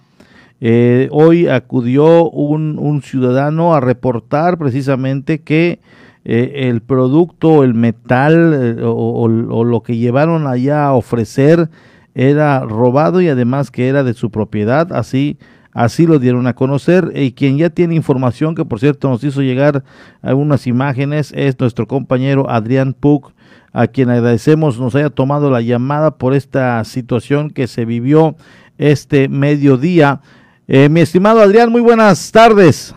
Eh, 0.61 1.07
hoy 1.09 1.47
acudió 1.47 2.29
un, 2.29 2.77
un 2.77 3.01
ciudadano 3.01 3.73
a 3.73 3.79
reportar 3.79 4.59
precisamente 4.59 5.39
que 5.41 5.79
eh, 6.25 6.67
el 6.69 6.81
producto, 6.81 7.63
el 7.63 7.73
metal 7.73 8.53
eh, 8.53 8.83
o, 8.83 9.27
lo 9.27 9.83
que 9.83 9.97
llevaron 9.97 10.47
allá 10.47 10.85
a 10.85 10.93
ofrecer 10.93 11.69
era 12.13 12.59
robado 12.61 13.21
y 13.21 13.29
además 13.29 13.71
que 13.71 13.87
era 13.87 14.03
de 14.03 14.13
su 14.13 14.29
propiedad, 14.29 14.91
así 14.93 15.37
así 15.71 16.07
lo 16.07 16.17
dieron 16.17 16.47
a 16.47 16.55
conocer 16.55 17.11
y 17.15 17.31
quien 17.33 17.57
ya 17.57 17.69
tiene 17.69 17.93
información 17.93 18.55
que 18.55 18.65
por 18.65 18.79
cierto 18.79 19.07
nos 19.07 19.23
hizo 19.23 19.41
llegar 19.41 19.83
algunas 20.21 20.65
imágenes 20.65 21.31
es 21.35 21.59
nuestro 21.59 21.87
compañero 21.87 22.49
Adrián 22.49 22.93
Puc 22.93 23.31
a 23.71 23.87
quien 23.87 24.09
agradecemos 24.09 24.79
nos 24.79 24.95
haya 24.95 25.11
tomado 25.11 25.51
la 25.51 25.61
llamada 25.61 26.17
por 26.17 26.33
esta 26.33 26.83
situación 26.83 27.51
que 27.51 27.67
se 27.67 27.85
vivió 27.85 28.35
este 28.79 29.27
mediodía. 29.29 30.21
Eh, 30.67 30.89
mi 30.89 31.01
estimado 31.01 31.41
Adrián, 31.41 31.71
muy 31.71 31.81
buenas 31.81 32.31
tardes. 32.31 32.95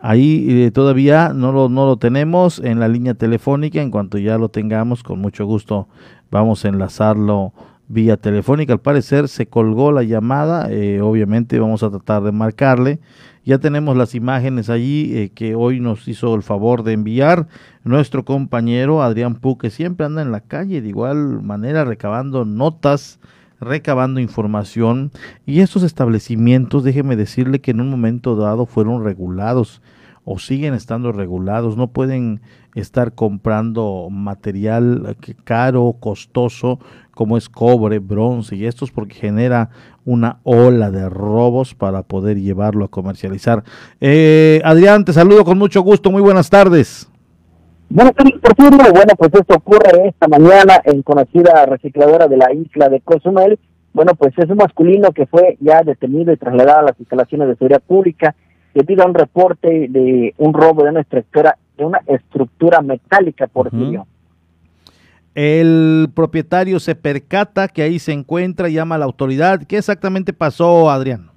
Ahí 0.00 0.46
eh, 0.48 0.70
todavía 0.70 1.32
no 1.34 1.50
lo, 1.50 1.68
no 1.68 1.86
lo 1.86 1.96
tenemos 1.96 2.60
en 2.60 2.78
la 2.78 2.88
línea 2.88 3.14
telefónica. 3.14 3.82
En 3.82 3.90
cuanto 3.90 4.18
ya 4.18 4.38
lo 4.38 4.48
tengamos, 4.48 5.02
con 5.02 5.20
mucho 5.20 5.44
gusto 5.44 5.88
vamos 6.30 6.64
a 6.64 6.68
enlazarlo 6.68 7.52
vía 7.88 8.16
telefónica. 8.16 8.72
Al 8.72 8.80
parecer 8.80 9.28
se 9.28 9.46
colgó 9.46 9.90
la 9.90 10.04
llamada. 10.04 10.70
Eh, 10.70 11.00
obviamente 11.00 11.58
vamos 11.58 11.82
a 11.82 11.90
tratar 11.90 12.22
de 12.22 12.32
marcarle. 12.32 13.00
Ya 13.44 13.58
tenemos 13.58 13.96
las 13.96 14.14
imágenes 14.14 14.68
allí 14.68 15.16
eh, 15.16 15.30
que 15.34 15.54
hoy 15.54 15.80
nos 15.80 16.06
hizo 16.06 16.34
el 16.34 16.42
favor 16.42 16.82
de 16.82 16.92
enviar 16.92 17.48
nuestro 17.82 18.24
compañero 18.24 19.02
Adrián 19.02 19.36
Pu, 19.36 19.56
que 19.56 19.70
siempre 19.70 20.06
anda 20.06 20.22
en 20.22 20.30
la 20.30 20.40
calle 20.40 20.82
de 20.82 20.88
igual 20.88 21.42
manera 21.42 21.84
recabando 21.84 22.44
notas 22.44 23.18
recabando 23.60 24.20
información 24.20 25.10
y 25.46 25.60
estos 25.60 25.82
establecimientos, 25.82 26.84
déjeme 26.84 27.16
decirle 27.16 27.60
que 27.60 27.72
en 27.72 27.80
un 27.80 27.90
momento 27.90 28.36
dado 28.36 28.66
fueron 28.66 29.04
regulados 29.04 29.82
o 30.24 30.38
siguen 30.38 30.74
estando 30.74 31.10
regulados, 31.10 31.76
no 31.76 31.88
pueden 31.88 32.42
estar 32.74 33.14
comprando 33.14 34.08
material 34.10 35.16
caro, 35.44 35.96
costoso, 35.98 36.78
como 37.12 37.36
es 37.36 37.48
cobre, 37.48 37.98
bronce 37.98 38.54
y 38.54 38.66
estos 38.66 38.90
porque 38.90 39.14
genera 39.14 39.70
una 40.04 40.38
ola 40.44 40.90
de 40.90 41.08
robos 41.08 41.74
para 41.74 42.02
poder 42.02 42.38
llevarlo 42.38 42.84
a 42.84 42.88
comercializar. 42.88 43.64
Eh, 44.00 44.60
Adrián, 44.64 45.04
te 45.04 45.12
saludo 45.12 45.44
con 45.44 45.58
mucho 45.58 45.80
gusto, 45.80 46.10
muy 46.10 46.22
buenas 46.22 46.50
tardes. 46.50 47.08
Bueno, 47.90 48.12
Porfirio, 48.12 48.92
bueno, 48.92 49.14
pues 49.16 49.32
esto 49.32 49.56
ocurre 49.56 50.08
esta 50.08 50.28
mañana 50.28 50.80
en 50.84 51.02
conocida 51.02 51.64
recicladora 51.64 52.28
de 52.28 52.36
la 52.36 52.52
isla 52.52 52.88
de 52.88 53.00
Cozumel. 53.00 53.58
Bueno, 53.94 54.12
pues 54.14 54.36
es 54.36 54.50
un 54.50 54.58
masculino 54.58 55.12
que 55.12 55.26
fue 55.26 55.56
ya 55.60 55.82
detenido 55.82 56.32
y 56.32 56.36
trasladado 56.36 56.80
a 56.80 56.90
las 56.90 57.00
instalaciones 57.00 57.48
de 57.48 57.56
seguridad 57.56 57.80
pública 57.80 58.34
debido 58.74 59.02
a 59.02 59.06
un 59.06 59.14
reporte 59.14 59.86
de 59.88 60.34
un 60.36 60.52
robo 60.52 60.84
de 60.84 60.90
una 60.90 61.00
estructura, 61.00 61.56
de 61.78 61.84
una 61.86 62.00
estructura 62.06 62.82
metálica, 62.82 63.46
Porfirio. 63.46 64.06
El 65.34 66.10
propietario 66.14 66.80
se 66.80 66.94
percata 66.94 67.68
que 67.68 67.82
ahí 67.82 67.98
se 67.98 68.12
encuentra, 68.12 68.68
llama 68.68 68.96
a 68.96 68.98
la 68.98 69.04
autoridad. 69.06 69.62
¿Qué 69.62 69.78
exactamente 69.78 70.32
pasó, 70.34 70.90
Adrián? 70.90 71.30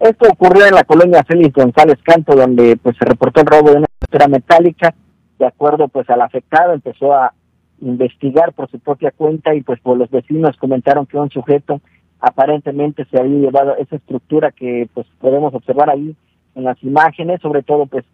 Esto 0.00 0.28
ocurrió 0.30 0.66
en 0.66 0.74
la 0.74 0.84
colonia 0.84 1.24
Félix 1.24 1.54
González 1.54 1.98
Canto, 2.02 2.34
donde 2.34 2.76
pues 2.76 2.96
se 2.98 3.04
reportó 3.04 3.40
el 3.40 3.46
robo 3.46 3.70
de 3.70 3.76
una 3.76 3.86
estructura 3.86 4.28
metálica 4.28 4.94
de 5.42 5.48
acuerdo 5.48 5.88
pues 5.88 6.08
al 6.08 6.22
afectado, 6.22 6.72
empezó 6.72 7.12
a 7.12 7.34
investigar 7.80 8.52
por 8.52 8.70
su 8.70 8.78
propia 8.78 9.10
cuenta 9.10 9.52
y 9.56 9.62
pues 9.62 9.80
por 9.80 9.98
los 9.98 10.08
vecinos 10.08 10.56
comentaron 10.56 11.04
que 11.04 11.18
un 11.18 11.30
sujeto 11.30 11.80
aparentemente 12.20 13.04
se 13.06 13.18
había 13.18 13.40
llevado 13.40 13.74
esa 13.76 13.96
estructura 13.96 14.52
que 14.52 14.88
pues 14.94 15.04
podemos 15.18 15.52
observar 15.52 15.90
ahí 15.90 16.14
en 16.54 16.62
las 16.62 16.80
imágenes, 16.84 17.40
sobre 17.40 17.64
todo 17.64 17.86
pues 17.86 18.04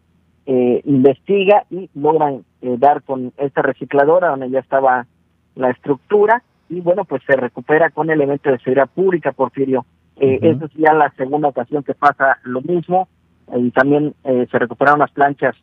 eh, 0.46 0.80
investiga 0.86 1.64
y 1.68 1.90
logran 1.94 2.44
eh, 2.62 2.76
dar 2.78 3.02
con 3.02 3.34
esta 3.36 3.60
recicladora 3.60 4.30
donde 4.30 4.48
ya 4.48 4.60
estaba 4.60 5.06
la 5.54 5.68
estructura. 5.68 6.42
Y 6.70 6.80
bueno 6.80 7.04
pues 7.04 7.22
se 7.26 7.36
recupera 7.36 7.90
con 7.90 8.08
elementos 8.08 8.50
de 8.50 8.58
seguridad 8.60 8.88
pública, 8.88 9.32
Porfirio. 9.32 9.84
Eh, 10.16 10.38
Esa 10.40 10.64
es 10.64 10.72
ya 10.76 10.94
la 10.94 11.10
segunda 11.10 11.48
ocasión 11.48 11.82
que 11.82 11.92
pasa 11.92 12.38
lo 12.44 12.62
mismo. 12.62 13.06
Y 13.54 13.70
también 13.70 14.14
eh, 14.24 14.46
se 14.50 14.58
recuperaron 14.58 15.00
las 15.00 15.10
planchas 15.10 15.54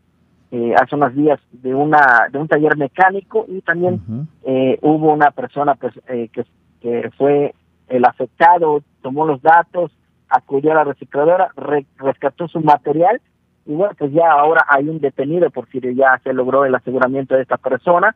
eh, 0.58 0.74
hace 0.82 0.96
unos 0.96 1.14
días 1.14 1.38
de 1.52 1.76
una 1.76 2.30
de 2.32 2.40
un 2.40 2.48
taller 2.48 2.78
mecánico 2.78 3.46
y 3.50 3.60
también 3.60 4.00
eh, 4.46 4.80
hubo 4.82 5.12
una 5.12 5.32
persona 5.32 5.76
pues 5.76 5.94
eh, 6.08 6.30
que, 6.32 6.46
que 6.80 7.12
fue 7.18 7.54
el 7.90 8.06
afectado 8.06 8.82
tomó 9.02 9.26
los 9.26 9.42
datos 9.42 9.92
acudió 10.30 10.72
a 10.72 10.76
la 10.76 10.84
recicladora 10.86 11.50
rescató 11.98 12.48
su 12.48 12.62
material 12.62 13.20
y 13.66 13.74
bueno 13.74 13.96
pues 13.98 14.14
ya 14.14 14.32
ahora 14.32 14.66
hay 14.70 14.88
un 14.88 15.02
detenido 15.02 15.50
por 15.50 15.68
si 15.68 15.82
ya 15.94 16.22
se 16.24 16.32
logró 16.32 16.64
el 16.64 16.74
aseguramiento 16.74 17.36
de 17.36 17.42
esta 17.42 17.58
persona 17.58 18.16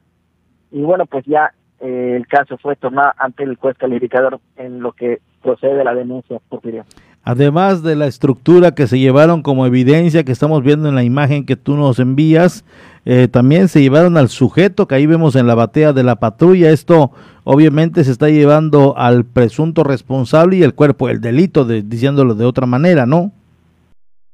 y 0.71 0.79
bueno 0.79 1.07
pues 1.07 1.25
ya 1.25 1.51
el 1.81 2.25
caso 2.27 2.57
fue 2.57 2.77
tomado 2.77 3.11
ante 3.17 3.43
el 3.43 3.57
juez 3.57 3.77
calificador 3.77 4.39
en 4.55 4.79
lo 4.79 4.93
que 4.93 5.19
procede 5.41 5.83
la 5.83 5.93
denuncia 5.93 6.39
Porfirio. 6.47 6.85
Además 7.29 7.83
de 7.83 7.95
la 7.95 8.07
estructura 8.07 8.73
que 8.73 8.87
se 8.87 8.97
llevaron 8.97 9.43
como 9.43 9.67
evidencia 9.67 10.23
que 10.23 10.31
estamos 10.31 10.63
viendo 10.63 10.89
en 10.89 10.95
la 10.95 11.03
imagen 11.03 11.45
que 11.45 11.55
tú 11.55 11.75
nos 11.75 11.99
envías, 11.99 12.65
eh, 13.05 13.27
también 13.27 13.67
se 13.67 13.83
llevaron 13.83 14.17
al 14.17 14.29
sujeto 14.29 14.87
que 14.87 14.95
ahí 14.95 15.05
vemos 15.05 15.35
en 15.35 15.45
la 15.45 15.53
batea 15.53 15.93
de 15.93 16.01
la 16.01 16.15
patrulla. 16.15 16.71
Esto 16.71 17.11
obviamente 17.43 18.03
se 18.03 18.11
está 18.11 18.29
llevando 18.29 18.97
al 18.97 19.25
presunto 19.25 19.83
responsable 19.83 20.55
y 20.55 20.63
el 20.63 20.73
cuerpo 20.73 21.07
el 21.07 21.21
delito, 21.21 21.65
de, 21.65 21.83
diciéndolo 21.83 22.33
de 22.33 22.45
otra 22.45 22.65
manera, 22.65 23.05
¿no? 23.05 23.31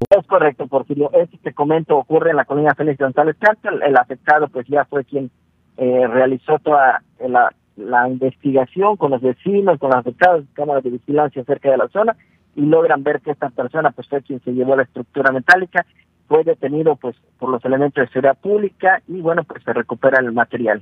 Es 0.09 0.25
correcto, 0.25 0.65
Porfirio. 0.67 1.11
Este 1.11 1.37
que 1.39 1.51
comento 1.51 1.97
ocurre 1.97 2.29
en 2.29 2.37
la 2.37 2.45
colonia 2.45 2.75
Félix 2.75 2.99
González 2.99 3.35
Cárcel. 3.37 3.81
El 3.85 3.97
afectado 3.97 4.47
pues 4.47 4.67
ya 4.69 4.85
fue 4.85 5.03
quien 5.03 5.29
eh, 5.75 6.07
realizó 6.07 6.59
toda 6.59 7.03
la, 7.19 7.53
la 7.75 8.07
investigación 8.07 8.95
con 8.95 9.11
los 9.11 9.21
vecinos, 9.21 9.79
con 9.79 9.89
los 9.89 9.99
afectados, 9.99 10.45
cámaras 10.53 10.85
de 10.85 10.91
vigilancia 10.91 11.43
cerca 11.43 11.69
de 11.69 11.75
la 11.75 11.89
zona 11.89 12.15
y 12.55 12.61
logran 12.61 13.03
ver 13.03 13.21
que 13.21 13.31
esta 13.31 13.49
persona 13.49 13.91
pues 13.91 14.07
fue 14.07 14.21
quien 14.21 14.41
se 14.41 14.53
llevó 14.53 14.75
la 14.75 14.83
estructura 14.83 15.31
metálica, 15.31 15.85
fue 16.27 16.43
detenido 16.43 16.95
pues 16.95 17.15
por 17.37 17.49
los 17.49 17.63
elementos 17.65 18.03
de 18.03 18.07
seguridad 18.11 18.37
pública 18.37 19.01
y 19.07 19.21
bueno 19.21 19.43
pues 19.43 19.63
se 19.63 19.73
recupera 19.73 20.19
el 20.19 20.31
material. 20.31 20.81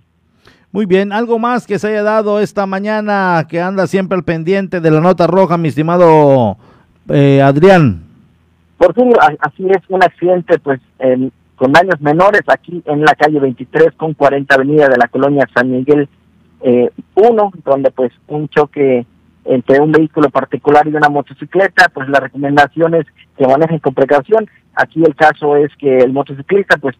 Muy 0.72 0.86
bien, 0.86 1.12
algo 1.12 1.38
más 1.38 1.68
que 1.68 1.78
se 1.78 1.90
haya 1.90 2.04
dado 2.04 2.40
esta 2.40 2.66
mañana 2.66 3.46
que 3.50 3.62
anda 3.62 3.88
siempre 3.88 4.18
al 4.18 4.24
pendiente 4.24 4.82
de 4.82 4.92
la 4.92 5.02
nota 5.02 5.28
roja, 5.28 5.58
mi 5.58 5.68
estimado 5.68 6.58
eh, 7.10 7.42
Adrián. 7.42 8.04
Por 8.78 8.94
fin, 8.96 9.14
así 9.40 9.68
es, 9.70 9.82
un 9.90 10.04
accidente 10.04 10.58
pues 10.60 10.82
con 11.56 11.72
daños 11.72 12.02
menores 12.02 12.42
aquí 12.48 12.82
en 12.86 13.02
la 13.02 13.16
calle 13.16 13.40
23 13.40 13.94
con 13.96 14.14
40 14.14 14.54
avenida 14.54 14.88
de 14.88 14.98
la 14.98 15.08
colonia 15.08 15.48
San 15.54 15.72
Miguel 15.72 16.10
eh, 16.62 16.90
1, 17.16 17.52
donde 17.64 17.92
pues 17.92 18.12
un 18.28 18.50
choque 18.50 19.06
entre 19.46 19.80
un 19.80 19.92
vehículo 19.92 20.30
particular 20.30 20.88
y 20.88 20.96
una 20.96 21.10
motocicleta, 21.10 21.90
pues 21.94 22.08
la 22.10 22.20
recomendación 22.20 22.96
es 22.96 23.06
que 23.38 23.48
manejen 23.48 23.80
con 23.80 23.94
precaución. 23.94 24.50
Aquí 24.76 25.04
el 25.04 25.16
caso 25.16 25.56
es 25.58 25.72
que 25.78 25.98
el 25.98 26.14
motociclista 26.14 26.78
pues 26.78 26.96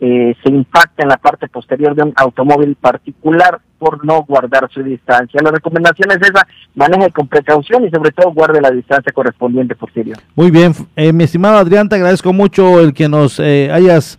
eh, 0.00 0.34
se 0.44 0.50
impacta 0.50 1.02
en 1.02 1.08
la 1.08 1.16
parte 1.16 1.48
posterior 1.48 1.94
de 1.94 2.04
un 2.04 2.12
automóvil 2.16 2.76
particular 2.76 3.60
por 3.78 4.04
no 4.04 4.22
guardar 4.22 4.68
su 4.72 4.82
distancia. 4.82 5.40
La 5.42 5.50
recomendación 5.50 6.10
es 6.12 6.18
esa, 6.18 6.46
maneje 6.74 7.10
con 7.10 7.26
precaución 7.26 7.84
y 7.84 7.90
sobre 7.90 8.12
todo 8.12 8.32
guarde 8.32 8.60
la 8.60 8.70
distancia 8.70 9.12
correspondiente 9.12 9.74
posterior. 9.74 10.18
Muy 10.36 10.50
bien, 10.50 10.72
eh, 10.94 11.12
mi 11.12 11.24
estimado 11.24 11.58
Adrián, 11.58 11.88
te 11.88 11.96
agradezco 11.96 12.32
mucho 12.32 12.80
el 12.80 12.92
que 12.92 13.08
nos 13.08 13.40
eh, 13.40 13.70
hayas 13.72 14.18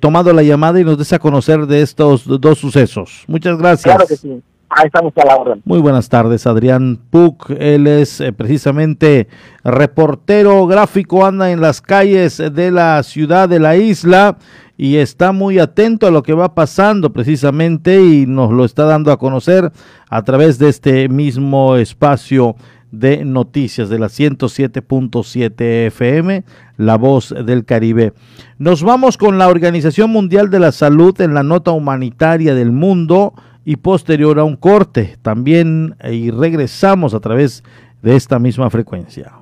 tomado 0.00 0.32
la 0.32 0.42
llamada 0.42 0.80
y 0.80 0.84
nos 0.84 0.98
des 0.98 1.12
a 1.12 1.20
conocer 1.20 1.60
de 1.66 1.82
estos 1.82 2.24
dos 2.40 2.58
sucesos. 2.58 3.24
Muchas 3.28 3.56
gracias. 3.56 3.94
Claro 3.94 4.08
que 4.08 4.16
sí. 4.16 4.42
Ahí 4.72 4.86
estamos 4.86 5.12
a 5.16 5.26
la 5.26 5.36
orden. 5.36 5.62
Muy 5.64 5.80
buenas 5.80 6.08
tardes, 6.08 6.46
Adrián 6.46 7.00
Puc. 7.10 7.50
Él 7.58 7.88
es 7.88 8.20
eh, 8.20 8.32
precisamente 8.32 9.26
reportero 9.64 10.64
gráfico, 10.68 11.26
anda 11.26 11.50
en 11.50 11.60
las 11.60 11.80
calles 11.80 12.38
de 12.38 12.70
la 12.70 13.02
ciudad 13.02 13.48
de 13.48 13.58
la 13.58 13.76
isla 13.76 14.38
y 14.76 14.96
está 14.96 15.32
muy 15.32 15.58
atento 15.58 16.06
a 16.06 16.12
lo 16.12 16.22
que 16.22 16.34
va 16.34 16.54
pasando 16.54 17.12
precisamente 17.12 18.00
y 18.00 18.26
nos 18.26 18.52
lo 18.52 18.64
está 18.64 18.84
dando 18.84 19.10
a 19.10 19.18
conocer 19.18 19.72
a 20.08 20.22
través 20.22 20.60
de 20.60 20.68
este 20.68 21.08
mismo 21.08 21.74
espacio 21.74 22.54
de 22.92 23.24
noticias 23.24 23.88
de 23.88 23.98
la 23.98 24.06
107.7 24.06 25.86
FM, 25.88 26.44
La 26.76 26.96
Voz 26.96 27.34
del 27.44 27.64
Caribe. 27.64 28.12
Nos 28.58 28.84
vamos 28.84 29.16
con 29.16 29.36
la 29.36 29.48
Organización 29.48 30.10
Mundial 30.10 30.48
de 30.48 30.60
la 30.60 30.70
Salud 30.70 31.20
en 31.20 31.34
la 31.34 31.42
nota 31.42 31.72
humanitaria 31.72 32.54
del 32.54 32.70
mundo 32.70 33.34
y 33.64 33.76
posterior 33.76 34.38
a 34.38 34.44
un 34.44 34.56
corte. 34.56 35.16
También 35.22 35.96
y 36.02 36.30
regresamos 36.30 37.14
a 37.14 37.20
través 37.20 37.62
de 38.02 38.16
esta 38.16 38.38
misma 38.38 38.70
frecuencia. 38.70 39.32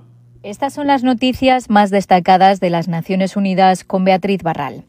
Estas 0.42 0.72
son 0.72 0.86
las 0.86 1.02
noticias 1.02 1.68
más 1.68 1.90
destacadas 1.90 2.60
de 2.60 2.70
las 2.70 2.88
Naciones 2.88 3.36
Unidas 3.36 3.84
con 3.84 4.04
Beatriz 4.04 4.42
Barral. 4.42 4.84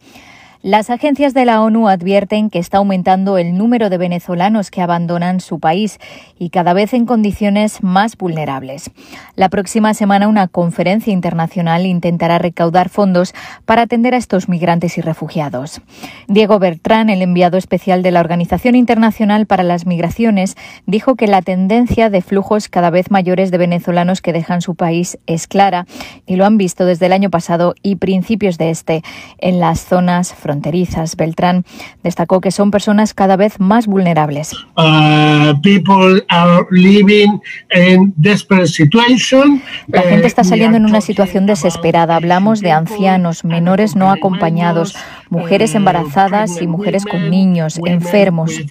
Las 0.61 0.89
agencias 0.89 1.33
de 1.33 1.45
la 1.45 1.61
ONU 1.61 1.87
advierten 1.87 2.49
que 2.49 2.59
está 2.59 2.79
aumentando 2.79 3.37
el 3.37 3.57
número 3.57 3.89
de 3.89 3.97
venezolanos 3.97 4.71
que 4.71 4.81
abandonan 4.81 5.39
su 5.39 5.61
país 5.61 5.99
y 6.37 6.49
cada 6.49 6.73
vez 6.73 6.93
en 6.93 7.05
condiciones 7.05 7.81
más 7.81 8.17
vulnerables. 8.17 8.91
La 9.37 9.47
próxima 9.47 9.93
semana 9.93 10.27
una 10.27 10.49
conferencia 10.49 11.13
internacional 11.13 11.85
intentará 11.85 12.39
recaudar 12.39 12.89
fondos 12.89 13.33
para 13.63 13.83
atender 13.83 14.13
a 14.13 14.17
estos 14.17 14.49
migrantes 14.49 14.97
y 14.97 15.01
refugiados. 15.01 15.79
Diego 16.27 16.59
Bertrán, 16.59 17.09
el 17.09 17.21
enviado 17.21 17.57
especial 17.57 18.03
de 18.03 18.11
la 18.11 18.19
Organización 18.19 18.75
Internacional 18.75 19.45
para 19.45 19.63
las 19.63 19.85
Migraciones, 19.85 20.57
dijo 20.85 21.15
que 21.15 21.27
la 21.27 21.41
tendencia 21.41 22.09
de 22.09 22.21
flujos 22.21 22.67
cada 22.67 22.89
vez 22.89 23.11
mayores 23.11 23.51
de 23.51 23.59
venezolanos 23.59 24.21
que 24.21 24.33
dejan 24.33 24.61
su 24.61 24.75
país 24.75 25.19
es 25.25 25.47
clara 25.47 25.85
y 26.25 26.35
lo 26.35 26.45
han 26.45 26.57
visto 26.57 26.83
desde 26.83 27.05
el 27.05 27.13
año 27.13 27.29
pasado 27.29 27.75
y 27.81 27.95
principios 27.95 28.57
de 28.57 28.71
este 28.71 29.03
en 29.37 29.61
las 29.61 29.79
zonas 29.79 30.33
fronterizas. 30.33 30.48
Beltrán 31.15 31.65
destacó 32.03 32.41
que 32.41 32.51
son 32.51 32.71
personas 32.71 33.13
cada 33.13 33.35
vez 33.35 33.59
más 33.59 33.87
vulnerables. 33.87 34.53
Uh, 34.77 35.53
La 39.87 40.01
gente 40.01 40.27
está 40.27 40.43
saliendo 40.43 40.77
en 40.77 40.85
una 40.85 41.01
situación 41.01 41.45
desesperada. 41.45 42.15
Hablamos 42.15 42.61
de 42.61 42.71
ancianos, 42.71 43.43
menores 43.43 43.95
no 43.95 44.11
acompañados, 44.11 44.95
mujeres 45.29 45.75
embarazadas 45.75 46.61
y 46.61 46.67
mujeres 46.67 47.05
con 47.05 47.29
niños, 47.29 47.79
enfermos. 47.85 48.61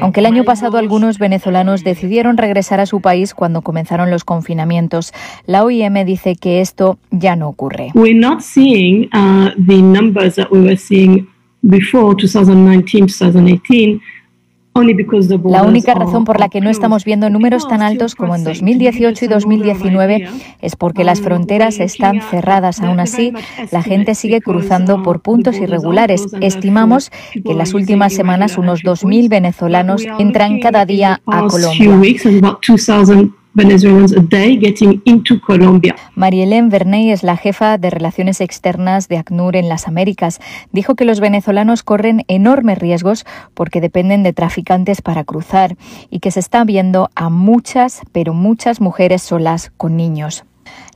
Aunque 0.00 0.20
el 0.20 0.26
año 0.26 0.44
pasado 0.44 0.78
algunos 0.78 1.18
venezolanos 1.18 1.84
decidieron 1.84 2.36
regresar 2.36 2.80
a 2.80 2.86
su 2.86 3.00
país 3.00 3.34
cuando 3.34 3.62
comenzaron 3.62 4.10
los 4.10 4.24
confinamientos, 4.24 5.12
la 5.46 5.64
OIM 5.64 6.04
dice 6.04 6.36
que 6.36 6.60
esto 6.60 6.98
ya 7.10 7.36
no 7.36 7.48
ocurre. 7.48 7.90
We're 7.94 8.18
not 8.18 8.40
seeing 8.40 9.08
uh, 9.14 9.50
the 9.66 9.80
numbers 9.80 10.36
that 10.36 10.50
we 10.50 10.60
were 10.60 10.76
seeing 10.76 11.28
before 11.62 12.14
2019, 12.14 13.08
2018. 13.08 14.00
La 15.44 15.62
única 15.62 15.94
razón 15.94 16.24
por 16.24 16.40
la 16.40 16.48
que 16.48 16.60
no 16.60 16.68
estamos 16.68 17.04
viendo 17.04 17.30
números 17.30 17.68
tan 17.68 17.80
altos 17.80 18.14
como 18.16 18.34
en 18.34 18.42
2018 18.42 19.24
y 19.24 19.28
2019 19.28 20.28
es 20.60 20.76
porque 20.76 21.04
las 21.04 21.20
fronteras 21.20 21.78
están 21.78 22.20
cerradas. 22.20 22.80
Aún 22.80 22.98
así, 22.98 23.32
la 23.70 23.82
gente 23.82 24.14
sigue 24.16 24.40
cruzando 24.40 25.02
por 25.02 25.20
puntos 25.20 25.56
irregulares. 25.58 26.26
Estimamos 26.40 27.10
que 27.32 27.52
en 27.52 27.58
las 27.58 27.72
últimas 27.72 28.12
semanas 28.14 28.58
unos 28.58 28.82
2.000 28.82 29.28
venezolanos 29.28 30.02
entran 30.18 30.58
cada 30.58 30.84
día 30.86 31.20
a 31.26 31.46
Colombia. 31.46 32.00
Venezuelans 33.54 34.12
a 34.16 34.20
day 34.20 34.58
getting 34.58 35.00
into 35.04 35.40
Colombia. 35.40 35.94
Marielén 36.16 36.70
Verney 36.70 37.12
es 37.12 37.22
la 37.22 37.36
jefa 37.36 37.78
de 37.78 37.88
Relaciones 37.88 38.40
Externas 38.40 39.06
de 39.06 39.16
ACNUR 39.16 39.54
en 39.54 39.68
las 39.68 39.86
Américas. 39.86 40.40
Dijo 40.72 40.96
que 40.96 41.04
los 41.04 41.20
venezolanos 41.20 41.84
corren 41.84 42.24
enormes 42.26 42.78
riesgos 42.78 43.24
porque 43.54 43.80
dependen 43.80 44.24
de 44.24 44.32
traficantes 44.32 45.02
para 45.02 45.22
cruzar 45.22 45.76
y 46.10 46.18
que 46.18 46.32
se 46.32 46.40
está 46.40 46.64
viendo 46.64 47.10
a 47.14 47.30
muchas, 47.30 48.02
pero 48.10 48.34
muchas 48.34 48.80
mujeres 48.80 49.22
solas 49.22 49.70
con 49.76 49.96
niños. 49.96 50.44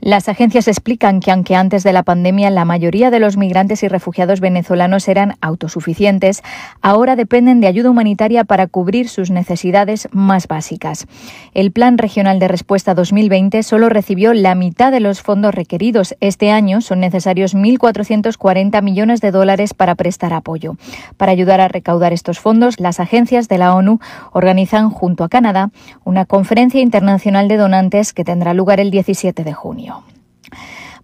Las 0.01 0.29
agencias 0.29 0.69
explican 0.69 1.19
que 1.19 1.31
aunque 1.31 1.55
antes 1.55 1.83
de 1.83 1.91
la 1.91 2.03
pandemia 2.03 2.49
la 2.49 2.63
mayoría 2.63 3.11
de 3.11 3.19
los 3.19 3.35
migrantes 3.35 3.83
y 3.83 3.89
refugiados 3.89 4.39
venezolanos 4.39 5.09
eran 5.09 5.35
autosuficientes, 5.41 6.41
ahora 6.81 7.17
dependen 7.17 7.59
de 7.59 7.67
ayuda 7.67 7.89
humanitaria 7.89 8.45
para 8.45 8.67
cubrir 8.67 9.09
sus 9.09 9.29
necesidades 9.29 10.07
más 10.13 10.47
básicas. 10.47 11.05
El 11.53 11.73
Plan 11.73 11.97
Regional 11.97 12.39
de 12.39 12.47
Respuesta 12.47 12.93
2020 12.93 13.61
solo 13.61 13.89
recibió 13.89 14.33
la 14.33 14.55
mitad 14.55 14.91
de 14.93 15.01
los 15.01 15.21
fondos 15.21 15.53
requeridos. 15.53 16.15
Este 16.21 16.49
año 16.49 16.79
son 16.79 17.01
necesarios 17.01 17.53
1.440 17.53 18.81
millones 18.81 19.19
de 19.19 19.31
dólares 19.31 19.73
para 19.73 19.95
prestar 19.95 20.33
apoyo. 20.33 20.77
Para 21.17 21.33
ayudar 21.33 21.59
a 21.59 21.67
recaudar 21.67 22.13
estos 22.13 22.39
fondos, 22.39 22.79
las 22.79 23.01
agencias 23.01 23.49
de 23.49 23.57
la 23.57 23.75
ONU 23.75 23.99
organizan 24.31 24.91
junto 24.91 25.25
a 25.25 25.29
Canadá 25.29 25.71
una 26.05 26.23
conferencia 26.25 26.79
internacional 26.79 27.49
de 27.49 27.57
donantes 27.57 28.13
que 28.13 28.23
tendrá 28.23 28.53
lugar 28.53 28.79
el 28.79 28.91
17 28.91 29.43
de 29.43 29.53
junio. 29.53 29.88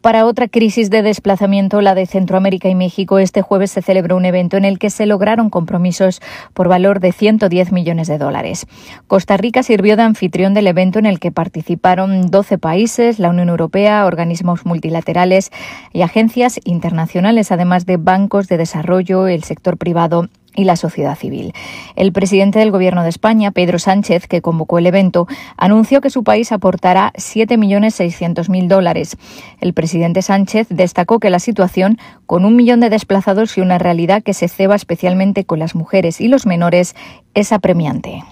Para 0.06 0.28
otra 0.28 0.48
crisis 0.48 0.92
de 0.92 1.02
desplazamiento, 1.02 1.82
la 1.82 1.96
de 1.96 2.06
Centroamérica 2.06 2.70
y 2.70 2.76
México, 2.76 3.18
este 3.18 3.42
jueves 3.42 3.72
se 3.72 3.82
celebró 3.82 4.16
un 4.18 4.26
evento 4.26 4.56
en 4.56 4.64
el 4.64 4.78
que 4.78 4.92
se 4.92 5.08
lograron 5.08 5.50
compromisos 5.50 6.22
por 6.54 6.68
valor 6.68 7.00
de 7.00 7.12
110 7.12 7.72
millones 7.72 8.08
de 8.08 8.20
dólares. 8.20 8.68
Costa 9.08 9.36
Rica 9.36 9.64
sirvió 9.64 9.96
de 9.96 10.04
anfitrión 10.04 10.54
del 10.54 10.68
evento 10.68 11.00
en 11.00 11.08
el 11.08 11.20
que 11.20 11.32
participaron 11.32 12.30
12 12.30 12.60
países, 12.60 13.18
la 13.18 13.32
Unión 13.32 13.50
Europea, 13.50 14.06
organismos 14.06 14.64
multilaterales 14.64 15.52
y 15.92 16.04
agencias 16.04 16.60
internacionales, 16.66 17.52
además 17.52 17.88
de 17.88 17.98
bancos 17.98 18.48
de 18.48 18.58
desarrollo, 18.58 19.26
el 19.26 19.44
sector 19.44 19.76
privado 19.76 20.30
y 20.56 20.64
la 20.64 20.76
sociedad 20.76 21.18
civil. 21.18 21.54
El 21.96 22.12
presidente 22.12 22.60
del 22.60 22.72
Gobierno 22.72 23.04
de 23.04 23.10
España, 23.10 23.52
Pedro 23.52 23.80
Sánchez, 23.80 24.28
que 24.28 24.42
convocó 24.42 24.78
el 24.78 24.88
evento, 24.88 25.28
anunció 25.58 26.02
que 26.02 26.10
su 26.10 26.24
país 26.24 26.52
aportará 26.52 27.12
7.600.000 27.16 28.68
dólares. 28.68 29.18
El 29.60 29.74
presidente 29.74 30.22
Sánchez 30.22 30.68
destacó 30.70 31.20
que 31.20 31.30
la 31.30 31.40
situación, 31.40 31.98
con 32.26 32.46
un 32.46 32.56
millón 32.56 32.80
de 32.80 32.90
desplazados 32.90 33.58
y 33.58 33.62
una 33.62 33.78
realidad 33.78 34.24
que 34.24 34.34
se 34.34 34.48
ceba 34.48 34.76
especialmente 34.76 35.46
con 35.46 35.60
las 35.60 35.76
mujeres 35.76 36.22
y 36.22 36.28
los 36.28 36.46
menores, 36.46 36.96
es 37.34 37.52
apremiante. 37.52 38.24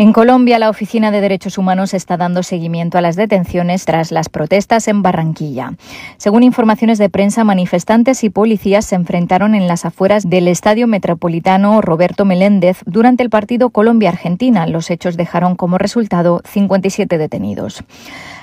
En 0.00 0.12
Colombia, 0.12 0.60
la 0.60 0.70
Oficina 0.70 1.10
de 1.10 1.20
Derechos 1.20 1.58
Humanos 1.58 1.92
está 1.92 2.16
dando 2.16 2.44
seguimiento 2.44 2.98
a 2.98 3.00
las 3.00 3.16
detenciones 3.16 3.84
tras 3.84 4.12
las 4.12 4.28
protestas 4.28 4.86
en 4.86 5.02
Barranquilla. 5.02 5.72
Según 6.18 6.44
informaciones 6.44 6.98
de 6.98 7.10
prensa, 7.10 7.42
manifestantes 7.42 8.22
y 8.22 8.30
policías 8.30 8.84
se 8.84 8.94
enfrentaron 8.94 9.56
en 9.56 9.66
las 9.66 9.84
afueras 9.84 10.30
del 10.30 10.46
Estadio 10.46 10.86
Metropolitano 10.86 11.80
Roberto 11.80 12.24
Meléndez 12.24 12.78
durante 12.86 13.24
el 13.24 13.28
partido 13.28 13.70
Colombia-Argentina. 13.70 14.68
Los 14.68 14.88
hechos 14.90 15.16
dejaron 15.16 15.56
como 15.56 15.78
resultado 15.78 16.42
57 16.44 17.18
detenidos. 17.18 17.82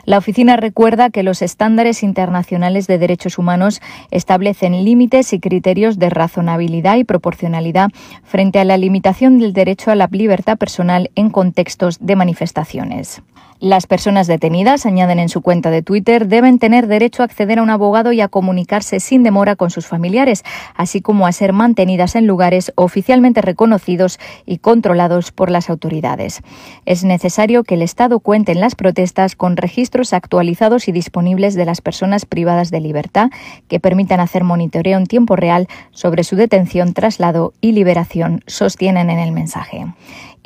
La 0.05 0.19
oficina 0.19 0.55
recuerda 0.55 1.09
que 1.09 1.23
los 1.23 1.41
estándares 1.41 2.03
internacionales 2.03 2.85
de 2.87 2.99
derechos 2.99 3.37
humanos 3.37 3.81
establecen 4.11 4.85
límites 4.85 5.33
y 5.33 5.39
criterios 5.39 5.97
de 5.97 6.09
razonabilidad 6.11 6.97
y 6.97 7.03
proporcionalidad 7.03 7.89
frente 8.23 8.59
a 8.59 8.65
la 8.65 8.77
limitación 8.77 9.39
del 9.39 9.53
derecho 9.53 9.91
a 9.91 9.95
la 9.95 10.07
libertad 10.11 10.57
personal 10.57 11.09
en 11.15 11.31
contextos 11.31 11.97
de 11.99 12.15
manifestaciones. 12.15 13.23
Las 13.61 13.87
personas 13.87 14.27
detenidas, 14.27 14.85
añaden 14.85 15.17
en 15.17 15.29
su 15.29 15.41
cuenta 15.41 15.71
de 15.71 15.81
Twitter, 15.81 16.27
deben 16.27 16.59
tener 16.59 16.87
derecho 16.87 17.21
a 17.21 17.25
acceder 17.25 17.59
a 17.59 17.63
un 17.63 17.69
abogado 17.69 18.11
y 18.11 18.19
a 18.19 18.27
comunicarse 18.27 18.99
sin 18.99 19.23
demora 19.23 19.55
con 19.55 19.69
sus 19.69 19.87
familiares, 19.87 20.43
así 20.75 20.99
como 21.01 21.25
a 21.25 21.31
ser 21.31 21.53
mantenidas 21.53 22.15
en 22.15 22.27
lugares 22.27 22.73
oficialmente 22.75 23.41
reconocidos 23.41 24.19
y 24.45 24.57
controlados 24.57 25.31
por 25.31 25.49
las 25.49 25.69
autoridades. 25.69 26.41
Es 26.85 27.05
necesario 27.05 27.63
que 27.63 27.75
el 27.75 27.81
Estado 27.81 28.19
cuente 28.19 28.51
en 28.51 28.59
las 28.59 28.75
protestas 28.75 29.37
con 29.37 29.55
registros 29.55 30.11
actualizados 30.11 30.89
y 30.89 30.91
disponibles 30.91 31.55
de 31.55 31.63
las 31.63 31.79
personas 31.79 32.25
privadas 32.25 32.71
de 32.71 32.81
libertad 32.81 33.29
que 33.69 33.79
permitan 33.79 34.19
hacer 34.19 34.43
monitoreo 34.43 34.97
en 34.97 35.05
tiempo 35.05 35.37
real 35.37 35.69
sobre 35.91 36.25
su 36.25 36.35
detención, 36.35 36.93
traslado 36.93 37.53
y 37.61 37.71
liberación, 37.71 38.43
sostienen 38.47 39.09
en 39.09 39.19
el 39.19 39.31
mensaje. 39.31 39.85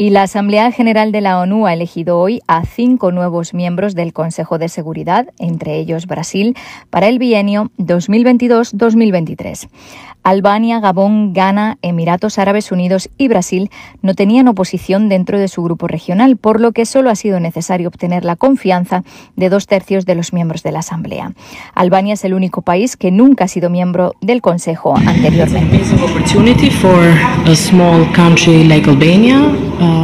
Y 0.01 0.11
la 0.11 0.21
Asamblea 0.21 0.71
General 0.71 1.11
de 1.11 1.19
la 1.19 1.41
ONU 1.41 1.67
ha 1.67 1.73
elegido 1.73 2.19
hoy 2.19 2.39
a 2.47 2.63
cinco 2.63 3.11
nuevos 3.11 3.53
miembros 3.53 3.95
del 3.95 4.13
Consejo 4.13 4.57
de 4.57 4.69
Seguridad, 4.69 5.27
entre 5.39 5.75
ellos 5.77 6.07
Brasil, 6.07 6.55
para 6.89 7.09
el 7.09 7.19
bienio 7.19 7.69
2022-2023. 7.79 9.67
Albania, 10.23 10.79
Gabón, 10.79 11.33
Ghana, 11.33 11.77
Emiratos 11.81 12.37
Árabes 12.39 12.71
Unidos 12.71 13.09
y 13.17 13.27
Brasil 13.27 13.69
no 14.01 14.13
tenían 14.13 14.47
oposición 14.47 15.09
dentro 15.09 15.39
de 15.39 15.47
su 15.47 15.63
grupo 15.63 15.87
regional, 15.87 16.37
por 16.37 16.59
lo 16.59 16.71
que 16.71 16.85
solo 16.85 17.09
ha 17.09 17.15
sido 17.15 17.39
necesario 17.39 17.87
obtener 17.87 18.25
la 18.25 18.35
confianza 18.35 19.03
de 19.35 19.49
dos 19.49 19.67
tercios 19.67 20.05
de 20.05 20.15
los 20.15 20.33
miembros 20.33 20.63
de 20.63 20.71
la 20.71 20.79
Asamblea. 20.79 21.33
Albania 21.73 22.13
es 22.13 22.23
el 22.25 22.33
único 22.33 22.61
país 22.61 22.97
que 22.97 23.11
nunca 23.11 23.45
ha 23.45 23.47
sido 23.47 23.69
miembro 23.69 24.13
del 24.21 24.41
Consejo 24.41 24.95
anteriormente. 24.97 25.81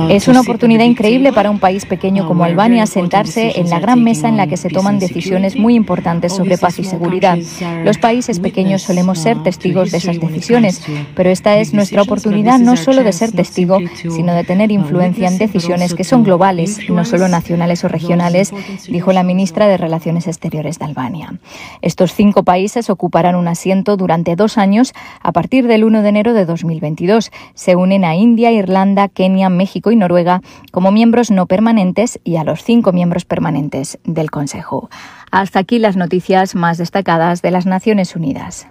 Es 0.10 0.28
una 0.28 0.42
oportunidad 0.42 0.86
increíble 0.86 1.34
para 1.34 1.50
un 1.50 1.60
país 1.60 1.86
pequeño 1.86 2.28
como 2.28 2.44
Albania 2.44 2.86
sentarse 2.86 3.60
en 3.60 3.70
la 3.70 3.80
gran 3.80 4.04
mesa 4.04 4.30
en 4.30 4.38
la 4.38 4.48
que 4.48 4.56
se 4.58 4.70
toman 4.70 5.00
decisiones 5.00 5.58
muy 5.58 5.76
importantes 5.76 6.34
sobre 6.34 6.58
paz 6.58 6.80
y 6.80 6.84
seguridad. 6.84 7.38
Los 7.84 7.98
países 7.98 8.40
pequeños 8.40 8.84
solemos 8.84 9.20
ser 9.20 9.42
testigos 9.44 9.92
de 9.92 10.00
esas 10.08 10.20
decisiones, 10.20 10.82
pero 11.16 11.30
esta 11.30 11.58
es 11.58 11.74
nuestra 11.74 12.02
oportunidad 12.02 12.60
no 12.60 12.76
solo 12.76 13.04
de 13.04 13.14
ser 13.14 13.32
testigo, 13.32 13.80
sino 13.96 14.34
de 14.34 14.44
tener 14.44 14.72
influencia 14.72 15.28
en 15.28 15.38
decisiones 15.38 15.94
que 15.94 16.04
son 16.04 16.24
globales, 16.24 16.90
no 16.90 17.06
solo 17.06 17.28
nacionales 17.28 17.84
o 17.84 17.88
regionales, 17.88 18.52
dijo 18.88 19.12
la 19.12 19.24
ministra 19.24 19.68
de 19.68 19.78
Relaciones 19.78 20.28
Exteriores 20.28 20.80
de 20.80 20.86
Albania. 20.86 21.40
Estos 21.82 22.14
cinco 22.14 22.44
países 22.44 22.90
ocuparán 22.90 23.36
un 23.36 23.48
asiento 23.48 23.98
durante 23.98 24.36
dos 24.36 24.58
años 24.58 24.94
a 25.22 25.32
partir 25.32 25.68
del 25.68 25.84
1 25.84 26.02
de 26.02 26.10
enero 26.10 26.34
de 26.34 26.46
2022. 26.46 27.32
Se 27.54 27.76
unen 27.76 28.06
a 28.06 28.16
India, 28.16 28.52
Irlanda, 28.52 29.08
Kenia, 29.08 29.50
México 29.50 29.92
y 29.92 29.96
Noruega 29.96 30.42
como 30.72 30.92
miembros 30.92 31.32
no 31.32 31.46
permanentes 31.46 32.20
y 32.24 32.38
a 32.38 32.44
los 32.44 32.64
cinco 32.64 32.92
miembros 32.92 33.26
permanentes 33.26 34.00
del 34.04 34.32
Consejo. 34.32 34.90
Hasta 35.32 35.60
aquí 35.60 35.80
las 35.80 35.98
noticias 35.98 36.56
más 36.56 36.78
destacadas 36.78 37.42
de 37.42 37.52
las 37.52 37.66
Naciones 37.66 38.16
Unidas. 38.16 38.68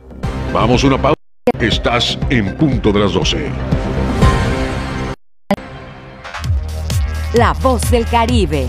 Vamos 0.53 0.85
a 0.85 0.87
una 0.87 0.99
pausa. 0.99 1.14
Estás 1.65 2.19
en 2.29 2.55
punto 2.59 2.93
de 2.93 3.01
las 3.01 3.15
12. 3.15 3.51
La 7.33 7.55
voz 7.55 7.91
del 7.91 8.07
Caribe. 8.07 8.67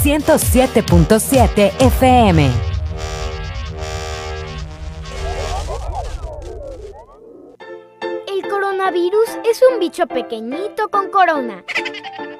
107.7 0.00 1.72
FM. 1.80 2.50
El 8.28 8.48
coronavirus 8.48 9.30
es 9.50 9.60
un 9.72 9.80
bicho 9.80 10.06
pequeñito 10.06 10.88
con 10.88 11.10
corona 11.10 11.64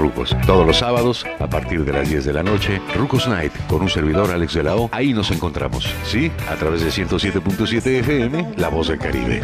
rucos. 0.00 0.34
Todos 0.46 0.66
los 0.66 0.78
sábados, 0.78 1.26
a 1.38 1.46
partir 1.46 1.84
de 1.84 1.92
las 1.92 2.08
10 2.08 2.24
de 2.24 2.32
la 2.32 2.42
noche, 2.42 2.80
Rucos 2.96 3.28
Night, 3.28 3.52
con 3.68 3.82
un 3.82 3.88
servidor 3.88 4.30
Alex 4.30 4.54
de 4.54 4.62
la 4.62 4.76
O. 4.76 4.88
Ahí 4.92 5.12
nos 5.12 5.30
encontramos, 5.30 5.86
¿sí? 6.04 6.32
A 6.50 6.56
través 6.56 6.82
de 6.82 6.90
107.7 6.90 7.86
FM, 8.00 8.54
La 8.56 8.68
Voz 8.68 8.88
del 8.88 8.98
Caribe. 8.98 9.42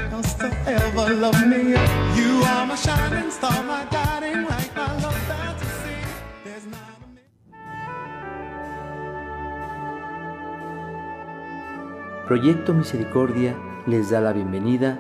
Proyecto 12.27 12.75
Misericordia 12.75 13.55
les 13.87 14.11
da 14.11 14.21
la 14.21 14.33
bienvenida 14.33 14.99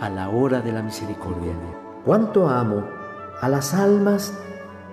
a 0.00 0.10
la 0.10 0.28
hora 0.28 0.60
de 0.60 0.72
la 0.72 0.82
misericordia. 0.82 1.52
¿Cuánto 2.04 2.48
amo 2.48 2.84
a 3.40 3.48
las 3.48 3.72
almas 3.72 4.38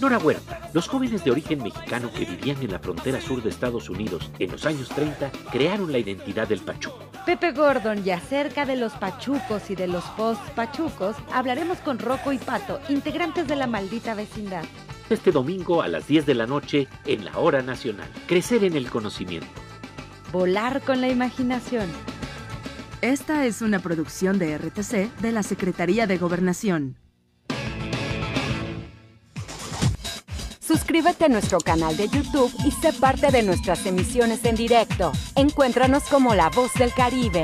Nora 0.00 0.16
Huerta, 0.16 0.70
los 0.72 0.88
jóvenes 0.88 1.22
de 1.24 1.30
origen 1.30 1.62
mexicano 1.62 2.10
que 2.10 2.24
vivían 2.24 2.62
en 2.62 2.72
la 2.72 2.78
frontera 2.78 3.20
sur 3.20 3.42
de 3.42 3.50
Estados 3.50 3.90
Unidos 3.90 4.30
en 4.38 4.50
los 4.50 4.64
años 4.64 4.88
30 4.88 5.30
crearon 5.52 5.92
la 5.92 5.98
identidad 5.98 6.48
del 6.48 6.60
pachuco. 6.60 6.98
Pepe 7.26 7.52
Gordon 7.52 8.02
y 8.02 8.10
acerca 8.10 8.64
de 8.64 8.76
los 8.76 8.94
pachucos 8.94 9.68
y 9.68 9.74
de 9.74 9.88
los 9.88 10.02
post-pachucos 10.16 11.16
hablaremos 11.34 11.78
con 11.78 11.98
Rocco 11.98 12.32
y 12.32 12.38
Pato, 12.38 12.80
integrantes 12.88 13.46
de 13.46 13.56
la 13.56 13.66
maldita 13.66 14.14
vecindad. 14.14 14.64
Este 15.10 15.32
domingo 15.32 15.82
a 15.82 15.88
las 15.88 16.06
10 16.06 16.24
de 16.24 16.34
la 16.34 16.46
noche 16.46 16.88
en 17.04 17.26
la 17.26 17.36
Hora 17.36 17.60
Nacional. 17.60 18.08
Crecer 18.26 18.64
en 18.64 18.76
el 18.76 18.88
conocimiento. 18.88 19.48
Volar 20.32 20.80
con 20.80 21.02
la 21.02 21.10
imaginación. 21.10 21.90
Esta 23.02 23.44
es 23.44 23.60
una 23.60 23.80
producción 23.80 24.38
de 24.38 24.56
RTC 24.56 25.14
de 25.20 25.32
la 25.32 25.42
Secretaría 25.42 26.06
de 26.06 26.16
Gobernación. 26.16 26.96
Suscríbete 30.70 31.24
a 31.24 31.28
nuestro 31.28 31.58
canal 31.58 31.96
de 31.96 32.06
YouTube 32.06 32.48
y 32.64 32.70
sé 32.70 32.92
parte 32.92 33.32
de 33.32 33.42
nuestras 33.42 33.84
emisiones 33.86 34.44
en 34.44 34.54
directo. 34.54 35.10
Encuéntranos 35.34 36.04
como 36.04 36.32
La 36.36 36.48
Voz 36.48 36.72
del 36.74 36.92
Caribe. 36.94 37.42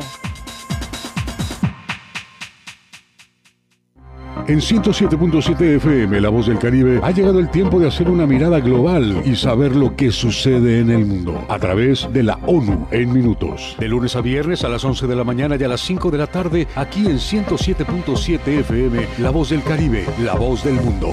En 4.47 4.61
107.7 4.61 5.61
FM, 5.61 6.20
La 6.20 6.29
Voz 6.29 6.47
del 6.47 6.61
Caribe, 6.61 7.01
ha 7.03 7.11
llegado 7.11 7.41
el 7.41 7.51
tiempo 7.51 7.81
de 7.81 7.89
hacer 7.89 8.09
una 8.09 8.27
mirada 8.27 8.61
global 8.61 9.20
y 9.24 9.35
saber 9.35 9.74
lo 9.74 9.97
que 9.97 10.12
sucede 10.12 10.79
en 10.79 10.91
el 10.91 11.05
mundo 11.05 11.45
a 11.49 11.59
través 11.59 12.09
de 12.12 12.22
la 12.22 12.39
ONU 12.47 12.87
en 12.93 13.12
minutos. 13.12 13.74
De 13.81 13.89
lunes 13.89 14.14
a 14.14 14.20
viernes 14.20 14.62
a 14.62 14.68
las 14.68 14.85
11 14.85 15.09
de 15.09 15.16
la 15.16 15.24
mañana 15.24 15.57
y 15.59 15.64
a 15.64 15.68
las 15.68 15.81
5 15.81 16.12
de 16.12 16.18
la 16.18 16.29
tarde, 16.29 16.68
aquí 16.77 17.07
en 17.07 17.16
107.7 17.16 18.47
FM, 18.61 19.09
La 19.18 19.31
Voz 19.31 19.51
del 19.51 19.64
Caribe, 19.64 20.07
La 20.22 20.37
Voz 20.37 20.62
del 20.62 20.74
Mundo. 20.74 21.12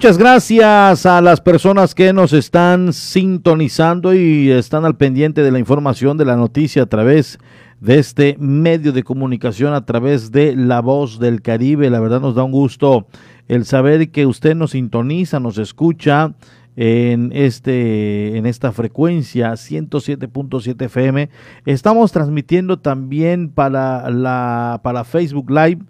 Muchas 0.00 0.16
gracias 0.16 1.04
a 1.04 1.20
las 1.20 1.42
personas 1.42 1.94
que 1.94 2.14
nos 2.14 2.32
están 2.32 2.94
sintonizando 2.94 4.14
y 4.14 4.50
están 4.50 4.86
al 4.86 4.96
pendiente 4.96 5.42
de 5.42 5.50
la 5.50 5.58
información 5.58 6.16
de 6.16 6.24
la 6.24 6.36
noticia 6.36 6.84
a 6.84 6.86
través 6.86 7.38
de 7.80 7.98
este 7.98 8.34
medio 8.38 8.92
de 8.92 9.02
comunicación, 9.02 9.74
a 9.74 9.84
través 9.84 10.32
de 10.32 10.56
La 10.56 10.80
Voz 10.80 11.18
del 11.18 11.42
Caribe. 11.42 11.90
La 11.90 12.00
verdad 12.00 12.22
nos 12.22 12.34
da 12.34 12.44
un 12.44 12.50
gusto 12.50 13.08
el 13.46 13.66
saber 13.66 14.10
que 14.10 14.24
usted 14.24 14.54
nos 14.54 14.70
sintoniza, 14.70 15.38
nos 15.38 15.58
escucha 15.58 16.32
en 16.76 17.30
este 17.34 18.38
en 18.38 18.46
esta 18.46 18.72
frecuencia 18.72 19.52
107.7 19.52 20.82
FM. 20.82 21.28
Estamos 21.66 22.10
transmitiendo 22.10 22.78
también 22.78 23.50
para 23.50 24.08
la 24.08 24.80
para 24.82 25.04
Facebook 25.04 25.50
Live 25.50 25.80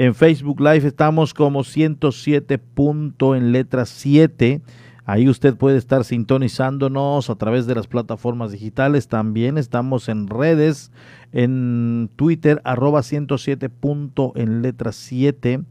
en 0.00 0.14
Facebook 0.14 0.62
Live 0.62 0.88
estamos 0.88 1.34
como 1.34 1.62
107 1.62 2.56
punto 2.56 3.36
en 3.36 3.52
letra 3.52 3.84
7. 3.84 4.62
Ahí 5.04 5.28
usted 5.28 5.56
puede 5.56 5.76
estar 5.76 6.04
sintonizándonos 6.04 7.28
a 7.28 7.34
través 7.34 7.66
de 7.66 7.74
las 7.74 7.86
plataformas 7.86 8.50
digitales. 8.50 9.08
También 9.08 9.58
estamos 9.58 10.08
en 10.08 10.28
redes, 10.28 10.90
en 11.32 12.08
Twitter, 12.16 12.62
arroba 12.64 13.02
107 13.02 13.68
punto 13.68 14.32
en 14.36 14.62
letra 14.62 14.92
7. 14.92 15.64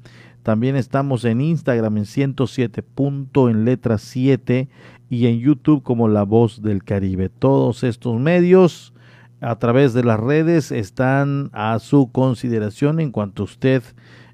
También 0.43 0.75
estamos 0.75 1.25
en 1.25 1.41
Instagram 1.41 1.97
en 1.97 2.05
107 2.05 2.84
punto 2.84 3.49
en 3.49 3.65
letra 3.65 3.97
7 3.97 4.69
y 5.09 5.25
en 5.25 5.39
YouTube 5.39 5.82
como 5.82 6.07
La 6.07 6.21
Voz 6.21 6.61
del 6.61 6.84
Caribe. 6.84 7.30
Todos 7.30 7.84
estos 7.84 8.19
medios 8.19 8.93
a 9.41 9.57
través 9.57 9.93
de 9.95 10.03
las 10.03 10.19
redes 10.19 10.71
están 10.71 11.49
a 11.51 11.80
su 11.80 12.11
consideración 12.11 12.99
en 12.99 13.11
cuanto 13.11 13.43
usted 13.43 13.82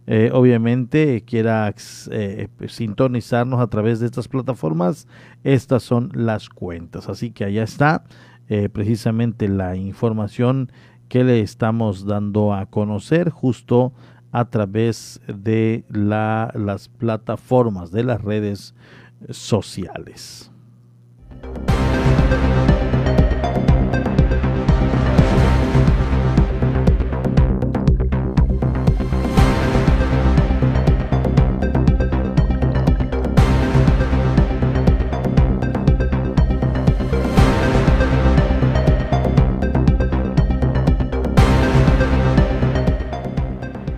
eh, 0.08 0.30
obviamente 0.32 1.24
quiera 1.26 1.74
eh, 2.12 2.48
sintonizarnos 2.68 3.60
a 3.60 3.68
través 3.68 4.00
de 4.00 4.06
estas 4.06 4.28
plataformas, 4.28 5.08
estas 5.44 5.84
son 5.84 6.12
las 6.14 6.50
cuentas. 6.50 7.10
Así 7.10 7.32
que 7.32 7.46
allá 7.46 7.64
está 7.64 8.04
eh, 8.48 8.70
precisamente 8.70 9.48
la 9.48 9.76
información 9.76 10.72
que 11.10 11.24
le 11.24 11.42
estamos 11.42 12.06
dando 12.06 12.54
a 12.54 12.68
conocer 12.68 13.30
justo 13.30 13.94
a 14.32 14.46
través 14.46 15.22
de 15.28 15.86
la, 15.90 16.52
las 16.54 16.88
plataformas 16.90 17.92
de 17.92 18.04
las 18.04 18.22
redes 18.22 18.76
sociales. 19.30 20.52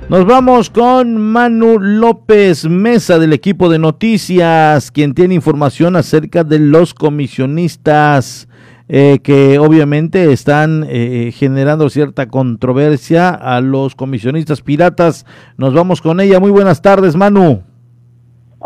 Nos 0.09 0.25
vamos 0.25 0.69
con 0.69 1.17
Manu 1.17 1.79
López 1.79 2.63
Mesa 2.63 3.19
del 3.19 3.33
equipo 3.33 3.67
de 3.67 3.77
noticias, 3.77 4.89
quien 4.89 5.13
tiene 5.13 5.35
información 5.35 5.97
acerca 5.97 6.45
de 6.45 6.59
los 6.59 6.93
comisionistas 6.93 8.47
eh, 8.87 9.19
que 9.21 9.59
obviamente 9.59 10.31
están 10.31 10.85
eh, 10.87 11.33
generando 11.35 11.89
cierta 11.89 12.29
controversia 12.29 13.31
a 13.31 13.59
los 13.59 13.95
comisionistas 13.95 14.61
piratas. 14.61 15.25
Nos 15.57 15.73
vamos 15.73 16.01
con 16.01 16.21
ella. 16.21 16.39
Muy 16.39 16.51
buenas 16.51 16.81
tardes, 16.81 17.17
Manu. 17.17 17.66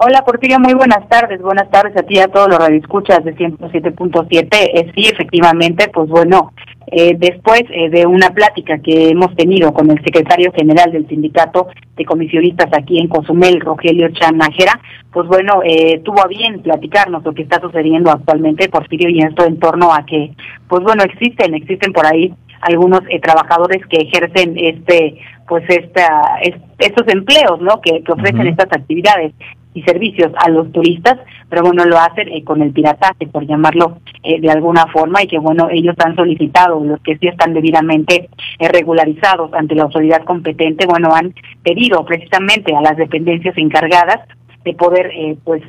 Hola 0.04 0.24
Porfirio, 0.26 0.60
muy 0.60 0.74
buenas 0.74 1.08
tardes. 1.10 1.40
Buenas 1.44 1.70
tardes 1.70 1.96
a 1.96 2.02
ti 2.02 2.16
y 2.16 2.20
a 2.20 2.28
todos 2.28 2.50
los 2.50 2.58
radioescuchas 2.58 3.24
de 3.24 3.36
107.7. 3.36 4.48
Eh, 4.52 4.92
sí, 4.96 5.06
efectivamente, 5.06 5.92
pues 5.94 6.10
bueno, 6.10 6.54
eh, 6.88 7.16
después 7.20 7.62
eh, 7.70 7.92
de 7.92 8.08
una 8.08 8.32
plática 8.32 8.80
que 8.80 9.10
hemos 9.10 9.36
tenido 9.36 9.72
con 9.72 9.92
el 9.92 10.04
secretario 10.04 10.52
general 10.54 10.92
del 10.92 11.08
sindicato 11.08 11.68
de 11.96 12.04
comisionistas 12.04 12.72
aquí 12.76 12.98
en 12.98 13.10
Cozumel, 13.10 13.62
Rogelio 13.62 14.10
Chanajera, 14.10 14.82
pues 15.14 15.28
bueno, 15.28 15.62
eh, 15.64 16.02
tuvo 16.04 16.24
a 16.24 16.28
bien 16.28 16.64
platicarnos 16.64 17.24
lo 17.24 17.36
que 17.36 17.44
está 17.44 17.62
sucediendo 17.62 18.10
actualmente, 18.10 18.70
Porfirio, 18.70 19.08
y 19.08 19.20
esto 19.20 19.46
en 19.46 19.60
torno 19.60 19.94
a 19.94 20.04
que, 20.08 20.32
pues 20.68 20.82
bueno, 20.82 21.04
existen, 21.04 21.54
existen 21.54 21.94
por 21.94 22.08
ahí 22.08 22.34
algunos 22.62 23.02
eh, 23.10 23.20
trabajadores 23.20 23.86
que 23.88 23.98
ejercen 23.98 24.58
este 24.58 25.20
pues 25.48 25.64
esta 25.68 26.40
estos 26.78 27.08
empleos 27.08 27.60
no 27.60 27.82
que, 27.82 28.04
que 28.04 28.12
ofrecen 28.12 28.48
estas 28.48 28.72
actividades 28.72 29.34
y 29.74 29.84
servicios 29.84 30.32
a 30.38 30.50
los 30.50 30.72
turistas, 30.72 31.18
pero 31.50 31.64
bueno, 31.64 31.86
lo 31.86 31.98
hacen 31.98 32.28
eh, 32.30 32.44
con 32.44 32.62
el 32.62 32.72
pirataje, 32.72 33.28
por 33.28 33.46
llamarlo 33.46 34.00
eh, 34.24 34.40
de 34.40 34.50
alguna 34.52 34.86
forma, 34.88 35.24
y 35.24 35.28
que 35.28 35.40
bueno, 35.40 35.70
ellos 35.72 35.96
han 36.04 36.16
solicitado, 36.16 36.84
los 36.84 37.02
que 37.02 37.18
sí 37.18 37.28
están 37.28 37.54
debidamente 37.54 38.30
eh, 38.60 38.68
regularizados 38.68 39.54
ante 39.54 39.76
la 39.76 39.84
autoridad 39.84 40.24
competente, 40.24 40.86
bueno, 40.88 41.14
han 41.14 41.34
pedido 41.64 42.04
precisamente 42.06 42.76
a 42.76 42.82
las 42.82 42.98
dependencias 42.98 43.58
encargadas 43.58 44.20
de 44.64 44.74
poder 44.76 45.12
pues 45.44 45.64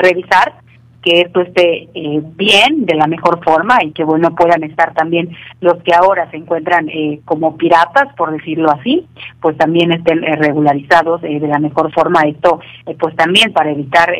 revisar 0.00 0.54
que 1.02 1.20
esto 1.20 1.40
esté 1.40 1.88
eh, 1.94 2.22
bien, 2.36 2.86
de 2.86 2.94
la 2.94 3.06
mejor 3.06 3.42
forma 3.44 3.82
y 3.82 3.90
que 3.90 4.04
bueno 4.04 4.34
puedan 4.34 4.62
estar 4.62 4.94
también 4.94 5.30
los 5.60 5.82
que 5.82 5.92
ahora 5.92 6.30
se 6.30 6.36
encuentran 6.36 6.88
eh, 6.88 7.20
como 7.24 7.56
piratas, 7.56 8.14
por 8.16 8.30
decirlo 8.30 8.70
así, 8.70 9.06
pues 9.40 9.56
también 9.58 9.92
estén 9.92 10.22
eh, 10.22 10.36
regularizados 10.36 11.20
de 11.22 11.40
la 11.40 11.58
mejor 11.58 11.92
forma. 11.92 12.22
Esto 12.22 12.60
pues 12.98 13.16
también 13.16 13.52
para 13.52 13.70
evitar 13.70 14.14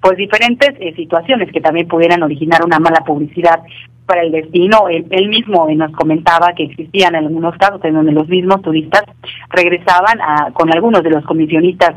pues 0.00 0.16
diferentes 0.16 0.70
situaciones 0.96 1.50
que 1.52 1.60
también 1.60 1.88
pudieran 1.88 2.22
originar 2.22 2.64
una 2.64 2.78
mala 2.78 3.00
publicidad 3.04 3.60
para 4.06 4.22
el 4.22 4.32
destino. 4.32 4.88
Él, 4.88 5.06
él 5.10 5.28
mismo 5.28 5.66
nos 5.74 5.92
comentaba 5.92 6.52
que 6.54 6.64
existían 6.64 7.14
algunos 7.14 7.56
casos 7.56 7.84
en 7.84 7.94
donde 7.94 8.12
los 8.12 8.28
mismos 8.28 8.62
turistas 8.62 9.04
regresaban 9.50 10.20
a, 10.20 10.52
con 10.52 10.72
algunos 10.72 11.02
de 11.02 11.10
los 11.10 11.24
comisionistas 11.24 11.94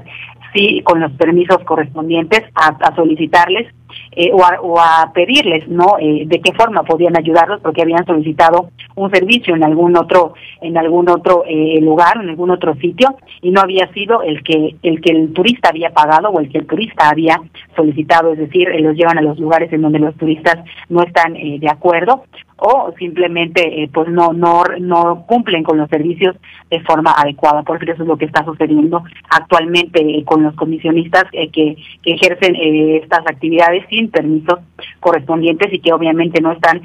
sí 0.54 0.82
con 0.84 1.00
los 1.00 1.12
permisos 1.14 1.58
correspondientes 1.66 2.42
a 2.56 2.96
solicitarles 2.96 3.68
eh, 4.12 4.32
o, 4.34 4.80
a, 4.80 5.12
pedirles, 5.14 5.68
¿no? 5.68 5.98
Eh, 6.00 6.24
de 6.26 6.42
qué 6.42 6.54
forma 6.54 6.84
podían 6.84 7.18
ayudarlos 7.18 7.62
porque 7.62 7.82
habían 7.82 8.06
solicitado 8.06 8.70
un 8.96 9.12
servicio 9.12 9.56
en 9.56 9.64
algún 9.64 9.96
otro, 9.98 10.34
en 10.62 10.78
algún 10.78 11.10
otro 11.10 11.44
eh, 11.48 11.80
lugar, 11.82 12.18
en 12.22 12.30
algún 12.30 12.52
otro 12.52 12.76
sitio 12.76 13.16
y 13.42 13.52
no 13.52 13.62
había 13.62 13.92
sido 13.94 14.24
el 14.24 14.44
que 14.44 14.76
el 14.84 15.02
que 15.02 15.12
el 15.12 15.34
turista 15.34 15.70
había 15.70 15.92
pagado 15.92 16.30
o 16.30 16.40
el 16.40 16.50
que 16.50 16.58
el 16.60 16.68
turista 16.68 17.10
había 17.10 17.40
solicitado, 17.76 18.34
es 18.34 18.40
decir, 18.40 18.70
los 18.82 18.96
llevan 18.96 19.18
a 19.18 19.22
los 19.22 19.40
lugares 19.40 19.72
en 19.72 19.82
donde 19.82 20.00
los 20.00 20.16
turistas 20.16 20.58
no 20.90 21.04
están 21.04 21.34
de 21.34 21.70
acuerdo 21.70 22.24
o 22.58 22.92
simplemente 22.98 23.84
eh, 23.84 23.90
pues 23.94 24.10
no 24.10 24.34
no 24.34 24.64
no 24.80 25.26
cumplen 25.28 25.64
con 25.64 25.78
los 25.78 25.90
servicios 25.90 26.36
de 26.70 26.82
forma 26.82 27.12
adecuada 27.12 27.64
porque 27.64 27.92
eso 27.92 28.04
es 28.04 28.08
lo 28.08 28.18
que 28.18 28.26
está 28.26 28.44
sucediendo 28.44 29.04
actualmente 29.30 30.02
eh, 30.02 30.24
con 30.26 30.44
los 30.44 30.56
comisionistas 30.56 31.26
eh, 31.34 31.50
que, 31.50 31.78
que, 32.02 32.14
ejercen 32.14 32.56
estas 32.56 33.20
actividades 33.28 33.77
sin 33.90 34.10
permisos 34.10 34.60
correspondientes 35.00 35.74
y 35.74 35.80
que 35.80 35.94
obviamente 35.94 36.42
no 36.42 36.52
están 36.52 36.82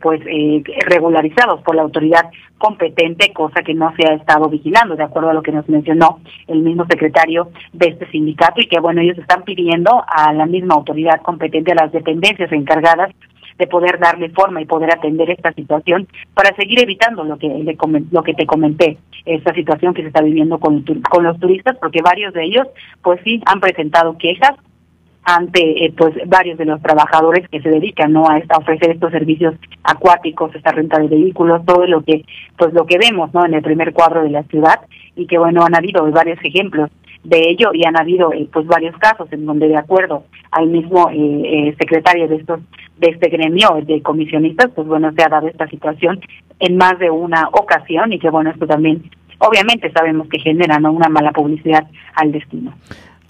pues 0.00 0.20
regularizados 0.86 1.60
por 1.62 1.74
la 1.74 1.82
autoridad 1.82 2.30
competente 2.58 3.32
cosa 3.32 3.62
que 3.62 3.74
no 3.74 3.92
se 3.96 4.08
ha 4.08 4.14
estado 4.14 4.48
vigilando 4.48 4.94
de 4.94 5.02
acuerdo 5.02 5.30
a 5.30 5.34
lo 5.34 5.42
que 5.42 5.52
nos 5.52 5.68
mencionó 5.68 6.20
el 6.46 6.60
mismo 6.60 6.86
secretario 6.86 7.50
de 7.72 7.88
este 7.88 8.08
sindicato 8.10 8.60
y 8.60 8.66
que 8.66 8.80
bueno 8.80 9.00
ellos 9.00 9.18
están 9.18 9.42
pidiendo 9.42 10.04
a 10.06 10.32
la 10.32 10.46
misma 10.46 10.74
autoridad 10.74 11.20
competente 11.22 11.72
a 11.72 11.82
las 11.82 11.92
dependencias 11.92 12.52
encargadas 12.52 13.10
de 13.58 13.66
poder 13.66 13.98
darle 13.98 14.30
forma 14.30 14.60
y 14.60 14.66
poder 14.66 14.92
atender 14.92 15.30
esta 15.30 15.52
situación 15.52 16.08
para 16.34 16.54
seguir 16.56 16.80
evitando 16.80 17.24
lo 17.24 17.38
que 17.38 17.48
le, 17.48 17.76
lo 18.10 18.22
que 18.22 18.34
te 18.34 18.46
comenté, 18.46 18.98
esta 19.24 19.54
situación 19.54 19.94
que 19.94 20.02
se 20.02 20.08
está 20.08 20.22
viviendo 20.22 20.58
con, 20.58 20.84
con 21.10 21.24
los 21.24 21.38
turistas, 21.38 21.76
porque 21.78 22.02
varios 22.02 22.32
de 22.34 22.44
ellos, 22.44 22.66
pues 23.02 23.20
sí, 23.24 23.40
han 23.46 23.60
presentado 23.60 24.16
quejas 24.18 24.54
ante 25.24 25.84
eh, 25.84 25.94
pues 25.96 26.14
varios 26.26 26.58
de 26.58 26.64
los 26.64 26.82
trabajadores 26.82 27.48
que 27.48 27.60
se 27.60 27.68
dedican 27.68 28.12
no 28.12 28.28
a, 28.28 28.38
esta, 28.38 28.56
ofrecer 28.56 28.90
estos 28.90 29.12
servicios 29.12 29.54
acuáticos 29.84 30.54
esta 30.54 30.72
renta 30.72 30.98
de 30.98 31.08
vehículos 31.08 31.64
todo 31.64 31.86
lo 31.86 32.02
que 32.02 32.24
pues 32.56 32.72
lo 32.72 32.86
que 32.86 32.98
vemos 32.98 33.32
no 33.32 33.44
en 33.44 33.54
el 33.54 33.62
primer 33.62 33.92
cuadro 33.92 34.22
de 34.22 34.30
la 34.30 34.42
ciudad. 34.44 34.80
Y 35.14 35.26
que 35.26 35.38
bueno 35.38 35.64
han 35.64 35.76
habido 35.76 36.10
varios 36.10 36.38
ejemplos 36.42 36.90
de 37.22 37.50
ello 37.50 37.70
y 37.72 37.86
han 37.86 37.96
habido 37.96 38.32
eh, 38.32 38.48
pues 38.52 38.66
varios 38.66 38.96
casos 38.98 39.32
en 39.32 39.46
donde 39.46 39.68
de 39.68 39.76
acuerdo 39.76 40.24
al 40.50 40.66
mismo 40.66 41.08
eh, 41.10 41.14
eh, 41.68 41.76
secretario 41.78 42.26
de 42.26 42.36
estos 42.36 42.60
de 42.98 43.10
este 43.10 43.28
gremio 43.28 43.78
de 43.82 44.02
comisionistas 44.02 44.70
pues 44.74 44.86
bueno 44.86 45.12
se 45.12 45.22
ha 45.22 45.28
dado 45.28 45.46
esta 45.46 45.68
situación 45.68 46.20
en 46.58 46.76
más 46.76 46.98
de 46.98 47.10
una 47.10 47.48
ocasión. 47.52 48.12
Y 48.12 48.18
que 48.18 48.30
bueno 48.30 48.50
esto 48.50 48.66
también 48.66 49.02
obviamente 49.38 49.92
sabemos 49.92 50.28
que 50.28 50.40
genera 50.40 50.78
una 50.78 51.08
mala 51.08 51.30
publicidad 51.30 51.86
al 52.14 52.32
destino 52.32 52.72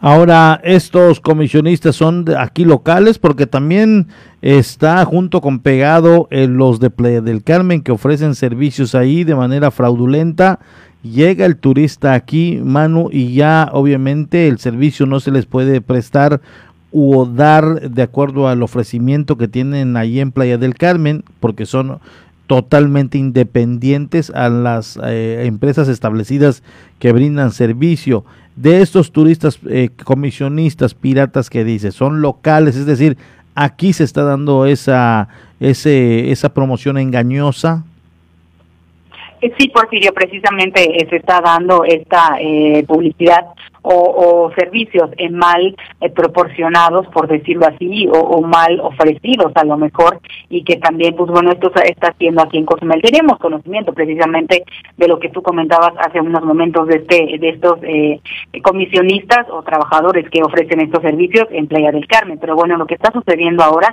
Ahora, 0.05 0.61
estos 0.65 1.21
comisionistas 1.21 1.95
son 1.95 2.25
aquí 2.37 2.65
locales 2.65 3.19
porque 3.19 3.47
también 3.47 4.09
está 4.43 5.05
junto 5.05 5.41
con 5.41 5.61
pegado 5.61 6.27
los 6.31 6.81
de 6.81 6.91
Playa 6.91 7.21
del 7.21 7.45
Carmen 7.45 7.83
que 7.83 7.93
ofrecen 7.93 8.35
servicios 8.35 8.97
ahí 8.97 9.23
de 9.23 9.37
manera 9.37 9.71
fraudulenta 9.71 10.59
llega 11.03 11.47
el 11.47 11.57
turista 11.57 12.15
aquí, 12.15 12.61
Manu, 12.65 13.11
y 13.13 13.35
ya 13.35 13.69
obviamente 13.73 14.49
el 14.49 14.59
servicio 14.59 15.07
no 15.07 15.21
se 15.21 15.31
les 15.31 15.47
puede 15.47 15.81
prestar 15.81 16.41
o 16.93 17.25
dar 17.25 17.91
de 17.91 18.03
acuerdo 18.03 18.49
al 18.49 18.63
ofrecimiento 18.63 19.37
que 19.37 19.49
tienen 19.49 19.97
ahí 19.97 20.21
en 20.21 20.33
Playa 20.33 20.59
del 20.59 20.75
Carmen, 20.75 21.25
porque 21.41 21.67
son 21.67 22.01
totalmente 22.47 23.19
independientes 23.19 24.31
a 24.31 24.49
las 24.49 24.99
eh, 25.03 25.45
empresas 25.47 25.89
establecidas 25.89 26.63
que 26.99 27.13
brindan 27.13 27.51
servicio. 27.53 28.25
De 28.57 28.83
estos 28.83 29.13
turistas 29.13 29.59
eh, 29.69 29.89
comisionistas 30.05 30.95
piratas 30.95 31.49
que 31.49 31.65
dice, 31.65 31.91
son 31.91 32.21
locales, 32.21 32.77
es 32.77 32.87
decir, 32.87 33.17
aquí 33.55 33.93
se 33.93 34.05
está 34.05 34.23
dando 34.23 34.67
esa, 34.67 35.29
ese, 35.61 36.31
esa 36.31 36.53
promoción 36.53 36.99
engañosa. 36.99 37.85
Sí, 39.59 39.69
Porfirio, 39.71 40.15
precisamente 40.15 40.85
eh, 40.85 41.05
se 41.11 41.17
está 41.17 41.41
dando 41.41 41.83
esta 41.85 42.37
eh, 42.39 42.85
publicidad 42.87 43.47
o, 43.85 44.53
servicios 44.57 45.11
en 45.17 45.35
mal 45.35 45.75
eh, 46.01 46.11
proporcionados, 46.11 47.09
por 47.09 47.27
decirlo 47.27 47.67
así, 47.67 48.07
o, 48.09 48.41
mal 48.43 48.79
ofrecidos 48.79 49.51
a 49.57 49.65
lo 49.65 49.77
mejor, 49.77 50.21
y 50.49 50.63
que 50.63 50.77
también, 50.77 51.17
pues 51.17 51.29
bueno, 51.33 51.51
esto 51.51 51.73
está 51.83 52.11
haciendo 52.11 52.43
aquí 52.43 52.59
en 52.59 52.67
Cozumel. 52.67 53.03
Tenemos 53.03 53.39
conocimiento 53.39 53.93
precisamente 53.93 54.63
de 54.97 55.09
lo 55.09 55.19
que 55.19 55.31
tú 55.31 55.43
comentabas 55.43 55.95
hace 55.99 56.21
unos 56.21 56.45
momentos 56.45 56.87
de, 56.87 56.97
este, 56.99 57.39
de 57.39 57.49
estos 57.49 57.81
comisionistas 58.63 59.49
o 59.51 59.63
trabajadores 59.65 60.31
que 60.31 60.45
ofrecen 60.45 60.81
estos 60.81 61.03
servicios 61.03 61.49
en 61.51 61.67
Playa 61.67 61.91
del 61.91 62.07
Carmen, 62.07 62.39
pero 62.39 62.55
bueno, 62.55 62.77
lo 62.77 62.87
que 62.87 62.95
está 62.95 63.11
sucediendo 63.11 63.65
ahora 63.65 63.93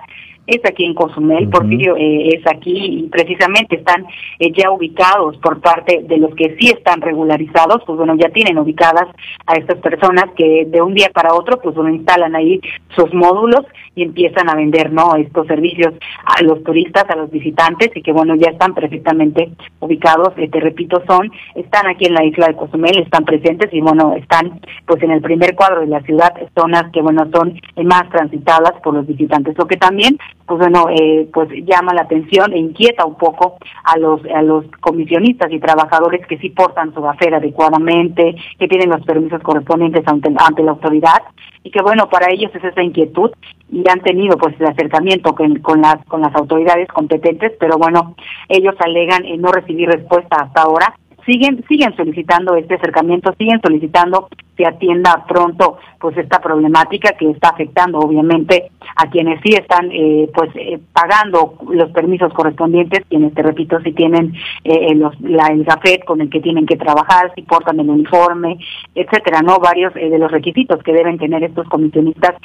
es 0.50 0.62
aquí 0.66 0.86
en 0.86 0.94
Cozumel, 0.94 1.50
Porfirio 1.50 1.96
eh, 1.96 2.30
es 2.36 2.48
aquí 2.48 3.04
y 3.04 3.10
precisamente 3.10 3.76
están 3.76 4.06
eh, 4.40 4.52
ya 4.52 4.72
ubicados 4.72 5.38
por 5.38 5.62
parte 5.62 6.04
de 6.08 6.18
los 6.18 6.34
que 6.36 6.56
sí 6.60 6.70
están 6.70 7.02
regularizados, 7.02 7.84
pues 7.86 7.98
bueno, 7.98 8.16
ya 8.16 8.30
tienen 8.30 8.58
ubicadas 8.58 9.08
a 9.46 9.54
estas 9.54 9.78
personas 9.80 10.26
que 10.36 10.66
de 10.66 10.82
un 10.82 10.94
día 10.94 11.10
para 11.14 11.34
otro, 11.34 11.60
pues 11.62 11.76
bueno, 11.76 11.90
instalan 11.90 12.36
ahí 12.36 12.60
sus 12.96 13.14
módulos 13.14 13.66
y 13.96 14.04
empiezan 14.04 14.50
a 14.50 14.56
vender, 14.56 14.92
¿no? 14.92 15.16
Estos 15.16 15.48
servicios 15.48 15.94
a 16.26 16.42
los 16.44 16.64
turistas, 16.64 17.06
a 17.10 17.16
los 17.16 17.30
visitantes 17.30 17.92
y 17.96 18.02
que 18.02 18.12
bueno, 18.12 18.36
ya 18.36 18.52
están 18.52 18.74
perfectamente 18.74 19.50
ubicados, 19.80 20.34
eh, 20.38 20.50
te 20.50 20.60
repito, 20.60 21.04
son, 21.08 21.32
están 21.56 21.88
aquí 21.88 22.06
en 22.06 22.14
la 22.14 22.26
isla 22.26 22.48
de 22.48 22.56
Cozumel, 22.56 23.00
están 23.00 23.26
presentes 23.26 23.72
y 23.74 23.82
bueno, 23.82 24.16
están 24.16 24.60
pues 24.86 25.02
en 25.04 25.12
el 25.12 25.22
primer 25.22 25.56
cuadro 25.56 25.82
de 25.82 25.88
la 25.88 26.02
ciudad, 26.02 26.34
zonas 26.58 26.92
que 26.92 27.02
bueno, 27.02 27.28
son 27.34 27.60
más 27.84 28.10
transitadas 28.10 28.74
por 28.84 28.94
los 28.94 29.06
visitantes. 29.06 29.58
Lo 29.58 29.68
que 29.68 29.78
también 29.78 30.18
pues 30.50 30.60
bueno, 30.60 30.88
eh, 30.90 31.30
pues 31.32 31.48
llama 31.64 31.94
la 31.94 32.02
atención 32.02 32.52
e 32.54 32.58
inquieta 32.58 33.06
un 33.06 33.16
poco 33.16 33.58
a 33.84 34.00
los 34.00 34.20
a 34.26 34.42
los 34.42 34.66
comisionistas 34.80 35.52
y 35.52 35.60
trabajadores 35.60 36.26
que 36.26 36.40
sí 36.40 36.50
portan 36.50 36.92
su 36.92 37.02
gafera 37.02 37.38
adecuadamente, 37.38 38.36
que 38.58 38.68
tienen 38.68 38.90
los 38.90 39.06
permisos 39.06 39.44
correspondientes 39.44 40.08
ante, 40.08 40.34
ante 40.36 40.64
la 40.64 40.72
autoridad 40.72 41.22
y 41.64 41.70
que 41.70 41.84
bueno, 41.84 42.10
para 42.10 42.34
ellos 42.34 42.50
es 42.56 42.64
esa 42.64 42.82
inquietud 42.82 43.30
y 43.72 43.84
han 43.88 44.02
tenido 44.02 44.38
pues 44.38 44.60
el 44.60 44.66
acercamiento 44.66 45.36
con, 45.36 45.60
con 45.60 45.82
las 45.82 46.04
con 46.06 46.22
las 46.22 46.34
autoridades 46.34 46.88
competentes, 46.88 47.54
pero 47.60 47.78
bueno, 47.78 48.16
ellos 48.48 48.74
alegan 48.80 49.26
en 49.26 49.42
no 49.42 49.52
recibir 49.52 49.88
respuesta 49.88 50.38
hasta 50.38 50.64
ahora 50.64 50.96
siguen 51.26 51.64
siguen 51.68 51.96
solicitando 51.96 52.56
este 52.56 52.76
acercamiento, 52.76 53.34
siguen 53.38 53.62
solicitando 53.62 54.30
que 54.56 54.66
atienda 54.66 55.26
pronto 55.26 55.78
pues 56.00 56.18
esta 56.18 56.40
problemática 56.40 57.14
que 57.18 57.30
está 57.30 57.50
afectando 57.50 58.00
obviamente 58.00 58.72
a 58.96 59.10
quienes 59.10 59.40
sí 59.42 59.54
están 59.54 59.90
eh, 59.92 60.30
pues 60.34 60.50
eh, 60.56 60.80
pagando 60.94 61.56
los 61.70 61.92
permisos 61.92 62.34
correspondientes, 62.34 63.06
quienes 63.10 63.34
te 63.34 63.42
repito 63.42 63.80
si 63.82 63.94
tienen 63.94 64.34
eh, 64.64 64.96
los, 64.96 65.20
la, 65.22 65.48
el 65.48 65.64
gafet 65.64 66.04
con 66.04 66.22
el 66.22 66.30
que 66.30 66.42
tienen 66.42 66.66
que 66.66 66.76
trabajar, 66.76 67.32
si 67.36 67.42
portan 67.44 67.80
el 67.80 67.90
uniforme, 67.90 68.58
etcétera, 68.96 69.42
no 69.42 69.60
varios 69.60 69.94
de 69.94 70.20
los 70.20 70.32
requisitos 70.32 70.84
que 70.84 70.94
deben 70.94 71.18
tener 71.18 71.44
estos 71.44 71.68
comisionistas 71.70 72.36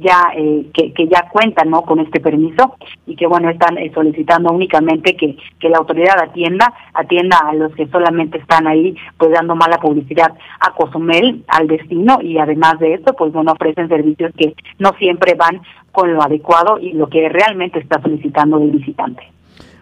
ya 0.00 0.32
que, 0.72 0.92
que 0.92 1.08
ya 1.08 1.28
cuentan 1.30 1.70
no 1.70 1.82
con 1.82 2.00
este 2.00 2.20
permiso 2.20 2.76
y 3.06 3.14
que 3.16 3.26
bueno 3.26 3.50
están 3.50 3.76
solicitando 3.94 4.52
únicamente 4.52 5.16
que 5.16 5.36
que 5.58 5.68
la 5.68 5.78
autoridad 5.78 6.18
atienda 6.20 6.72
atienda 6.94 7.38
a 7.38 7.54
los 7.54 7.74
que 7.74 7.86
solamente 7.88 8.17
están 8.20 8.66
ahí 8.66 8.96
pues 9.16 9.30
dando 9.32 9.54
mala 9.54 9.78
publicidad 9.78 10.32
a 10.60 10.74
Cozumel, 10.74 11.44
al 11.48 11.66
destino 11.68 12.18
y 12.20 12.38
además 12.38 12.78
de 12.78 12.94
esto 12.94 13.12
pues 13.14 13.32
bueno 13.32 13.52
ofrecen 13.52 13.88
servicios 13.88 14.32
que 14.36 14.54
no 14.78 14.92
siempre 14.98 15.34
van 15.34 15.60
con 15.92 16.12
lo 16.12 16.22
adecuado 16.22 16.78
y 16.78 16.92
lo 16.92 17.08
que 17.08 17.28
realmente 17.28 17.78
está 17.78 18.00
solicitando 18.00 18.58
el 18.58 18.70
visitante. 18.70 19.22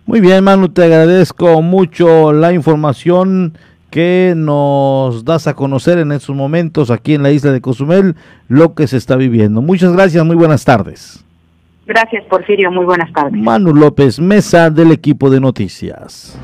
Muy 0.06 0.20
bien, 0.20 0.44
Manu, 0.44 0.68
te 0.68 0.84
agradezco 0.84 1.62
mucho 1.62 2.32
la 2.32 2.52
información 2.52 3.54
que 3.90 4.34
nos 4.36 5.24
das 5.24 5.46
a 5.46 5.54
conocer 5.54 5.98
en 5.98 6.12
estos 6.12 6.36
momentos 6.36 6.90
aquí 6.90 7.14
en 7.14 7.22
la 7.22 7.30
isla 7.30 7.50
de 7.50 7.60
Cozumel, 7.60 8.14
lo 8.48 8.74
que 8.74 8.86
se 8.86 8.98
está 8.98 9.16
viviendo. 9.16 9.62
Muchas 9.62 9.92
gracias, 9.92 10.24
muy 10.24 10.36
buenas 10.36 10.64
tardes. 10.64 11.24
Gracias, 11.86 12.24
Porfirio, 12.24 12.70
muy 12.70 12.84
buenas 12.84 13.12
tardes. 13.12 13.40
Manu 13.40 13.74
López 13.74 14.18
Mesa 14.18 14.70
del 14.70 14.92
equipo 14.92 15.30
de 15.30 15.40
noticias. 15.40 16.38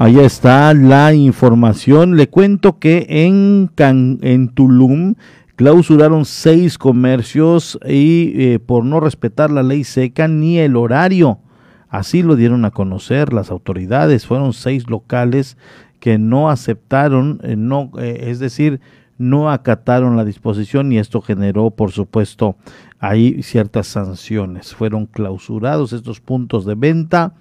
Ahí 0.00 0.20
está 0.20 0.74
la 0.74 1.12
información. 1.12 2.16
Le 2.16 2.28
cuento 2.28 2.78
que 2.78 3.04
en, 3.08 3.68
en 3.78 4.48
Tulum 4.50 5.16
clausuraron 5.56 6.24
seis 6.24 6.78
comercios 6.78 7.80
y 7.84 8.32
eh, 8.36 8.60
por 8.60 8.84
no 8.84 9.00
respetar 9.00 9.50
la 9.50 9.64
ley 9.64 9.82
seca 9.82 10.28
ni 10.28 10.60
el 10.60 10.76
horario. 10.76 11.40
Así 11.88 12.22
lo 12.22 12.36
dieron 12.36 12.64
a 12.64 12.70
conocer 12.70 13.32
las 13.32 13.50
autoridades. 13.50 14.24
Fueron 14.24 14.52
seis 14.52 14.88
locales 14.88 15.56
que 15.98 16.16
no 16.16 16.48
aceptaron, 16.48 17.40
eh, 17.42 17.56
no, 17.56 17.90
eh, 17.98 18.26
es 18.28 18.38
decir, 18.38 18.80
no 19.18 19.50
acataron 19.50 20.16
la 20.16 20.24
disposición 20.24 20.92
y 20.92 20.98
esto 20.98 21.20
generó, 21.22 21.72
por 21.72 21.90
supuesto, 21.90 22.54
ahí 23.00 23.42
ciertas 23.42 23.88
sanciones. 23.88 24.76
Fueron 24.76 25.06
clausurados 25.06 25.92
estos 25.92 26.20
puntos 26.20 26.64
de 26.66 26.76
venta 26.76 27.34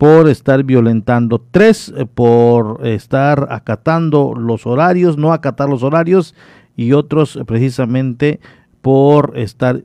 por 0.00 0.30
estar 0.30 0.64
violentando, 0.64 1.44
tres 1.50 1.92
eh, 1.94 2.06
por 2.06 2.86
estar 2.86 3.48
acatando 3.50 4.32
los 4.34 4.66
horarios, 4.66 5.18
no 5.18 5.30
acatar 5.30 5.68
los 5.68 5.82
horarios 5.82 6.34
y 6.74 6.94
otros 6.94 7.38
precisamente 7.46 8.40
por 8.80 9.36
estar 9.36 9.84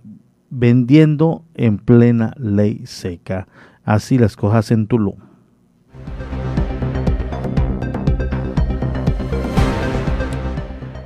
vendiendo 0.49 1.43
en 1.53 1.79
plena 1.79 2.33
ley 2.37 2.83
seca. 2.85 3.49
Así 3.83 4.17
las 4.17 4.37
cosas 4.37 4.71
en 4.71 4.87
Tulum. 4.87 5.17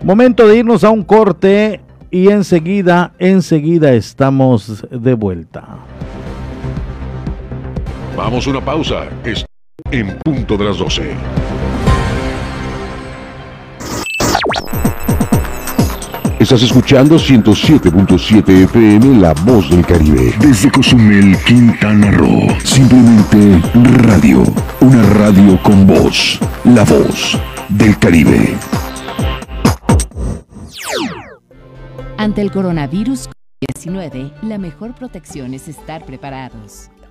Momento 0.04 0.48
de 0.48 0.58
irnos 0.58 0.84
a 0.84 0.92
un 0.92 1.02
corte 1.04 1.82
y 2.12 2.28
enseguida, 2.30 3.14
enseguida 3.18 3.92
estamos 3.94 4.86
de 4.92 5.16
vuelta. 5.16 5.80
Vamos 8.20 8.46
a 8.48 8.50
una 8.50 8.60
pausa. 8.60 9.08
Es 9.24 9.46
en 9.92 10.20
punto 10.20 10.58
de 10.58 10.66
las 10.66 10.78
12. 10.78 11.16
Estás 16.38 16.62
escuchando 16.64 17.16
107.7 17.16 18.66
FM 18.66 19.22
La 19.22 19.34
Voz 19.46 19.70
del 19.70 19.86
Caribe. 19.86 20.34
Desde 20.42 20.70
Cozumel, 20.70 21.38
Quintana 21.48 22.12
Roo. 22.12 22.46
Simplemente 22.62 23.62
radio. 24.04 24.44
Una 24.82 25.02
radio 25.14 25.58
con 25.64 25.88
voz. 25.88 26.42
La 26.66 26.84
Voz 26.84 27.40
del 27.70 27.98
Caribe. 28.00 28.58
Ante 32.18 32.42
el 32.42 32.52
coronavirus 32.52 33.30
19, 33.62 34.34
la 34.42 34.58
mejor 34.58 34.94
protección 34.94 35.54
es 35.54 35.70
estar 35.70 36.06
preparados. 36.06 36.92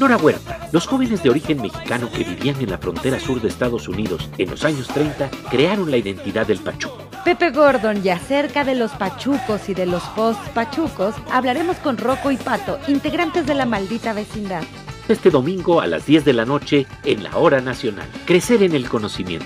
Nora 0.00 0.16
Huerta, 0.16 0.70
los 0.72 0.86
jóvenes 0.86 1.22
de 1.22 1.28
origen 1.28 1.60
mexicano 1.60 2.10
que 2.10 2.24
vivían 2.24 2.58
en 2.58 2.70
la 2.70 2.78
frontera 2.78 3.20
sur 3.20 3.38
de 3.38 3.48
Estados 3.48 3.86
Unidos 3.86 4.30
en 4.38 4.48
los 4.48 4.64
años 4.64 4.88
30 4.88 5.28
crearon 5.50 5.90
la 5.90 5.98
identidad 5.98 6.46
del 6.46 6.58
pachuco. 6.58 7.06
Pepe 7.22 7.50
Gordon 7.50 8.00
y 8.02 8.08
acerca 8.08 8.64
de 8.64 8.76
los 8.76 8.92
pachucos 8.92 9.68
y 9.68 9.74
de 9.74 9.84
los 9.84 10.02
post-pachucos 10.16 11.14
hablaremos 11.30 11.76
con 11.76 11.98
Rocco 11.98 12.30
y 12.30 12.38
Pato, 12.38 12.78
integrantes 12.88 13.44
de 13.46 13.54
la 13.54 13.66
maldita 13.66 14.14
vecindad. 14.14 14.62
Este 15.06 15.28
domingo 15.28 15.82
a 15.82 15.86
las 15.86 16.06
10 16.06 16.24
de 16.24 16.32
la 16.32 16.46
noche 16.46 16.86
en 17.04 17.22
la 17.22 17.36
Hora 17.36 17.60
Nacional. 17.60 18.08
Crecer 18.24 18.62
en 18.62 18.74
el 18.74 18.88
conocimiento. 18.88 19.44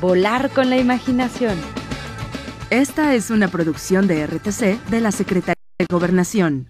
Volar 0.00 0.50
con 0.50 0.68
la 0.68 0.78
imaginación. 0.78 1.56
Esta 2.70 3.14
es 3.14 3.30
una 3.30 3.46
producción 3.46 4.08
de 4.08 4.26
RTC 4.26 4.84
de 4.90 5.00
la 5.00 5.12
Secretaría 5.12 5.54
de 5.78 5.86
Gobernación. 5.88 6.69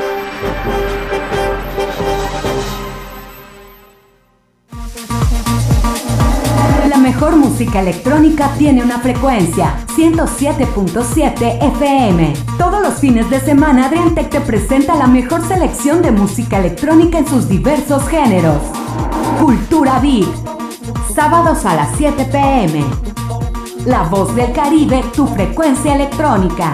Mejor 7.21 7.37
música 7.37 7.81
electrónica 7.81 8.49
tiene 8.57 8.81
una 8.81 8.97
frecuencia, 8.97 9.85
107.7 9.95 11.63
FM. 11.75 12.33
Todos 12.57 12.81
los 12.81 12.95
fines 12.95 13.29
de 13.29 13.39
semana 13.39 13.85
Adriantec 13.85 14.31
te 14.31 14.41
presenta 14.41 14.95
la 14.95 15.05
mejor 15.05 15.47
selección 15.47 16.01
de 16.01 16.09
música 16.09 16.57
electrónica 16.57 17.19
en 17.19 17.27
sus 17.27 17.47
diversos 17.47 18.07
géneros. 18.07 18.63
Cultura 19.39 19.99
Beat. 19.99 20.25
Sábados 21.13 21.63
a 21.65 21.75
las 21.75 21.95
7 21.95 22.25
pm. 22.25 22.83
La 23.85 24.01
voz 24.01 24.33
del 24.35 24.51
Caribe, 24.51 25.03
tu 25.15 25.27
frecuencia 25.27 25.93
electrónica. 25.93 26.73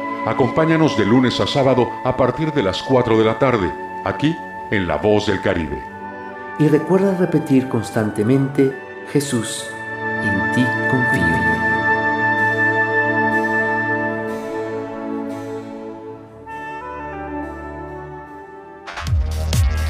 Acompáñanos 0.25 0.95
de 0.97 1.05
lunes 1.05 1.39
a 1.39 1.47
sábado 1.47 1.89
a 2.03 2.15
partir 2.15 2.53
de 2.53 2.61
las 2.61 2.83
4 2.83 3.17
de 3.17 3.25
la 3.25 3.39
tarde, 3.39 3.73
aquí 4.05 4.35
en 4.69 4.87
La 4.87 4.97
Voz 4.97 5.25
del 5.25 5.41
Caribe. 5.41 5.81
Y 6.59 6.67
recuerda 6.67 7.17
repetir 7.17 7.67
constantemente, 7.67 8.71
Jesús, 9.11 9.65
en 10.23 10.53
ti 10.53 10.63
confío. 10.91 11.41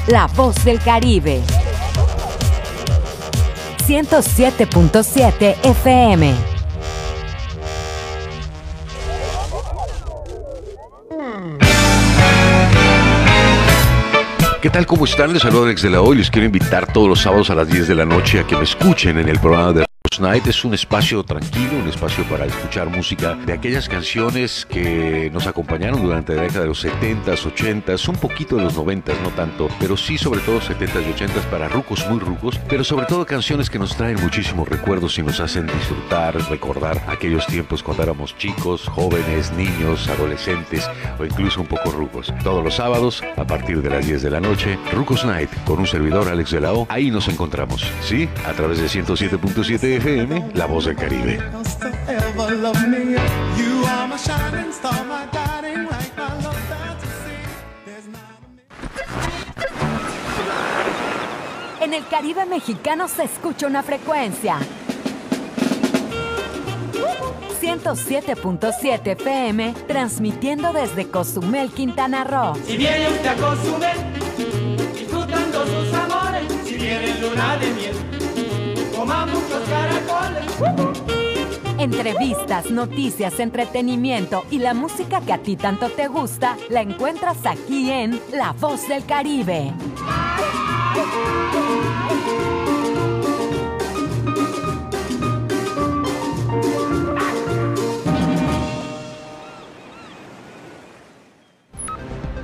La 0.06 0.26
voz 0.28 0.64
del 0.64 0.80
Caribe. 0.80 1.42
107.7 3.86 5.56
FM. 5.62 6.51
¿Qué 14.62 14.70
tal? 14.70 14.86
¿Cómo 14.86 15.06
están? 15.06 15.32
Les 15.32 15.42
saludo 15.42 15.64
Alex 15.64 15.82
de 15.82 15.90
la 15.90 16.02
Hoy. 16.02 16.18
Les 16.18 16.30
quiero 16.30 16.46
invitar 16.46 16.92
todos 16.92 17.08
los 17.08 17.20
sábados 17.20 17.50
a 17.50 17.56
las 17.56 17.66
10 17.66 17.88
de 17.88 17.96
la 17.96 18.04
noche 18.04 18.38
a 18.38 18.46
que 18.46 18.56
me 18.56 18.62
escuchen 18.62 19.18
en 19.18 19.28
el 19.28 19.40
programa 19.40 19.72
de 19.72 19.91
Night 20.20 20.46
es 20.46 20.64
un 20.64 20.74
espacio 20.74 21.22
tranquilo, 21.22 21.78
un 21.80 21.88
espacio 21.88 22.24
para 22.24 22.44
escuchar 22.44 22.90
música 22.90 23.34
de 23.34 23.52
aquellas 23.52 23.88
canciones 23.88 24.66
que 24.66 25.30
nos 25.32 25.46
acompañaron 25.46 26.02
durante 26.02 26.34
la 26.34 26.42
década 26.42 26.62
de 26.62 26.66
los 26.66 26.84
70s, 26.84 27.44
80s, 27.54 28.08
un 28.08 28.16
poquito 28.16 28.56
de 28.56 28.64
los 28.64 28.76
90s, 28.76 29.20
no 29.22 29.30
tanto, 29.30 29.68
pero 29.78 29.96
sí 29.96 30.18
sobre 30.18 30.40
todo 30.40 30.60
70s 30.60 31.02
y 31.06 31.12
80s 31.12 31.44
para 31.50 31.68
rucos 31.68 32.04
muy 32.08 32.18
rucos, 32.18 32.58
pero 32.68 32.82
sobre 32.82 33.06
todo 33.06 33.24
canciones 33.24 33.70
que 33.70 33.78
nos 33.78 33.96
traen 33.96 34.20
muchísimos 34.20 34.68
recuerdos 34.68 35.16
y 35.18 35.22
nos 35.22 35.38
hacen 35.38 35.66
disfrutar, 35.66 36.34
recordar 36.50 37.00
aquellos 37.06 37.46
tiempos 37.46 37.82
cuando 37.82 38.02
éramos 38.02 38.36
chicos, 38.36 38.88
jóvenes, 38.88 39.52
niños, 39.52 40.08
adolescentes 40.08 40.90
o 41.18 41.24
incluso 41.24 41.60
un 41.60 41.68
poco 41.68 41.90
rucos. 41.90 42.32
Todos 42.42 42.64
los 42.64 42.74
sábados, 42.74 43.22
a 43.36 43.46
partir 43.46 43.80
de 43.82 43.90
las 43.90 44.06
10 44.06 44.22
de 44.22 44.30
la 44.30 44.40
noche, 44.40 44.78
Rucos 44.92 45.24
Night 45.24 45.50
con 45.64 45.78
un 45.78 45.86
servidor 45.86 46.28
Alex 46.28 46.50
de 46.50 46.60
la 46.60 46.72
ahí 46.88 47.10
nos 47.10 47.28
encontramos, 47.28 47.84
¿sí? 48.02 48.28
A 48.46 48.52
través 48.52 48.78
de 48.78 48.86
107.7 48.86 50.01
FM, 50.02 50.50
La 50.54 50.66
Voz 50.66 50.86
del 50.86 50.96
Caribe. 50.96 51.38
En 61.80 61.94
el 61.94 62.06
Caribe 62.08 62.46
mexicano 62.46 63.06
se 63.06 63.22
escucha 63.22 63.68
una 63.68 63.84
frecuencia. 63.84 64.58
107.7 67.60 69.06
FM, 69.06 69.74
transmitiendo 69.86 70.72
desde 70.72 71.06
Cozumel, 71.10 71.70
Quintana 71.70 72.24
Roo. 72.24 72.56
Si 72.66 72.76
viene 72.76 73.08
usted 73.08 73.28
a 73.28 73.34
Cozumel, 73.36 73.98
disfrutando 74.94 75.64
sus 75.64 75.90
sabores, 75.92 76.42
si 76.64 76.74
viene 76.74 77.20
luna 77.20 77.56
de 77.58 77.70
miel, 77.70 78.11
coma 79.02 79.26
muchos 79.26 79.68
caracoles. 79.68 81.02
Entrevistas, 81.78 82.70
noticias, 82.70 83.40
entretenimiento 83.40 84.44
y 84.48 84.58
la 84.58 84.74
música 84.74 85.20
que 85.20 85.32
a 85.32 85.38
ti 85.38 85.56
tanto 85.56 85.88
te 85.88 86.06
gusta, 86.06 86.56
la 86.70 86.82
encuentras 86.82 87.44
aquí 87.44 87.90
en 87.90 88.20
La 88.32 88.52
Voz 88.52 88.86
del 88.86 89.04
Caribe. 89.04 89.72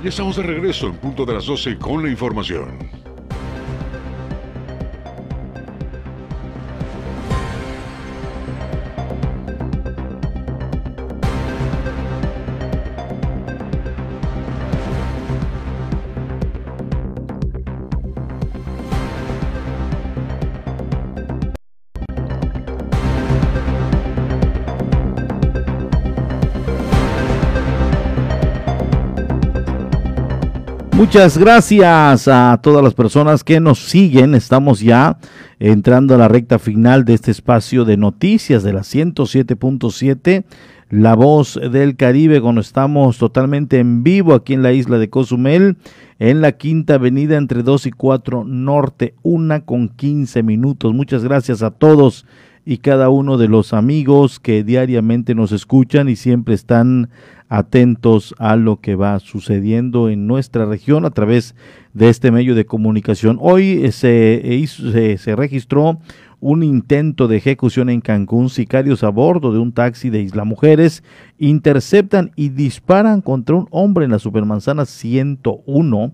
Y 0.03 0.07
estamos 0.07 0.35
de 0.35 0.43
regreso 0.43 0.87
en 0.87 0.97
punto 0.97 1.25
de 1.25 1.33
las 1.35 1.45
12 1.45 1.77
con 1.77 2.03
la 2.03 2.09
información. 2.09 3.08
Muchas 30.99 31.37
gracias 31.37 32.27
a 32.27 32.59
todas 32.61 32.83
las 32.83 32.93
personas 32.93 33.45
que 33.45 33.61
nos 33.61 33.79
siguen. 33.79 34.35
Estamos 34.35 34.81
ya 34.81 35.17
entrando 35.57 36.13
a 36.13 36.17
la 36.17 36.27
recta 36.27 36.59
final 36.59 37.05
de 37.05 37.13
este 37.13 37.31
espacio 37.31 37.85
de 37.85 37.95
noticias 37.95 38.63
de 38.63 38.73
la 38.73 38.81
107.7, 38.81 40.43
La 40.89 41.15
Voz 41.15 41.57
del 41.71 41.95
Caribe, 41.95 42.41
cuando 42.41 42.59
estamos 42.59 43.17
totalmente 43.17 43.79
en 43.79 44.03
vivo 44.03 44.33
aquí 44.33 44.53
en 44.53 44.61
la 44.61 44.73
isla 44.73 44.97
de 44.97 45.09
Cozumel, 45.09 45.77
en 46.19 46.41
la 46.41 46.51
quinta 46.51 46.95
avenida 46.95 47.37
entre 47.37 47.63
2 47.63 47.85
y 47.85 47.91
4 47.91 48.43
Norte, 48.43 49.15
una 49.23 49.61
con 49.61 49.87
15 49.87 50.43
minutos. 50.43 50.93
Muchas 50.93 51.23
gracias 51.23 51.63
a 51.63 51.71
todos 51.71 52.25
y 52.65 52.77
cada 52.77 53.09
uno 53.09 53.37
de 53.37 53.47
los 53.47 53.73
amigos 53.73 54.39
que 54.39 54.63
diariamente 54.63 55.35
nos 55.35 55.51
escuchan 55.51 56.09
y 56.09 56.15
siempre 56.15 56.55
están 56.55 57.09
atentos 57.49 58.35
a 58.37 58.55
lo 58.55 58.79
que 58.79 58.95
va 58.95 59.19
sucediendo 59.19 60.09
en 60.09 60.27
nuestra 60.27 60.65
región 60.65 61.05
a 61.05 61.09
través 61.09 61.55
de 61.93 62.09
este 62.09 62.31
medio 62.31 62.53
de 62.53 62.65
comunicación. 62.65 63.37
Hoy 63.41 63.83
eh, 63.83 63.91
se, 63.91 65.17
se, 65.17 65.35
registró 65.35 65.99
un 66.39 66.63
intento 66.63 67.27
de 67.27 67.37
ejecución 67.37 67.89
en 67.89 68.01
Cancún. 68.01 68.49
Sicarios 68.49 69.03
a 69.03 69.09
bordo 69.09 69.51
de 69.51 69.59
un 69.59 69.73
taxi 69.73 70.11
de 70.11 70.21
Isla 70.21 70.43
Mujeres 70.43 71.03
interceptan 71.39 72.31
y 72.35 72.49
disparan 72.49 73.21
contra 73.21 73.55
un 73.55 73.67
hombre 73.71 74.05
en 74.05 74.11
la 74.11 74.19
Supermanzana 74.19 74.85
101. 74.85 76.13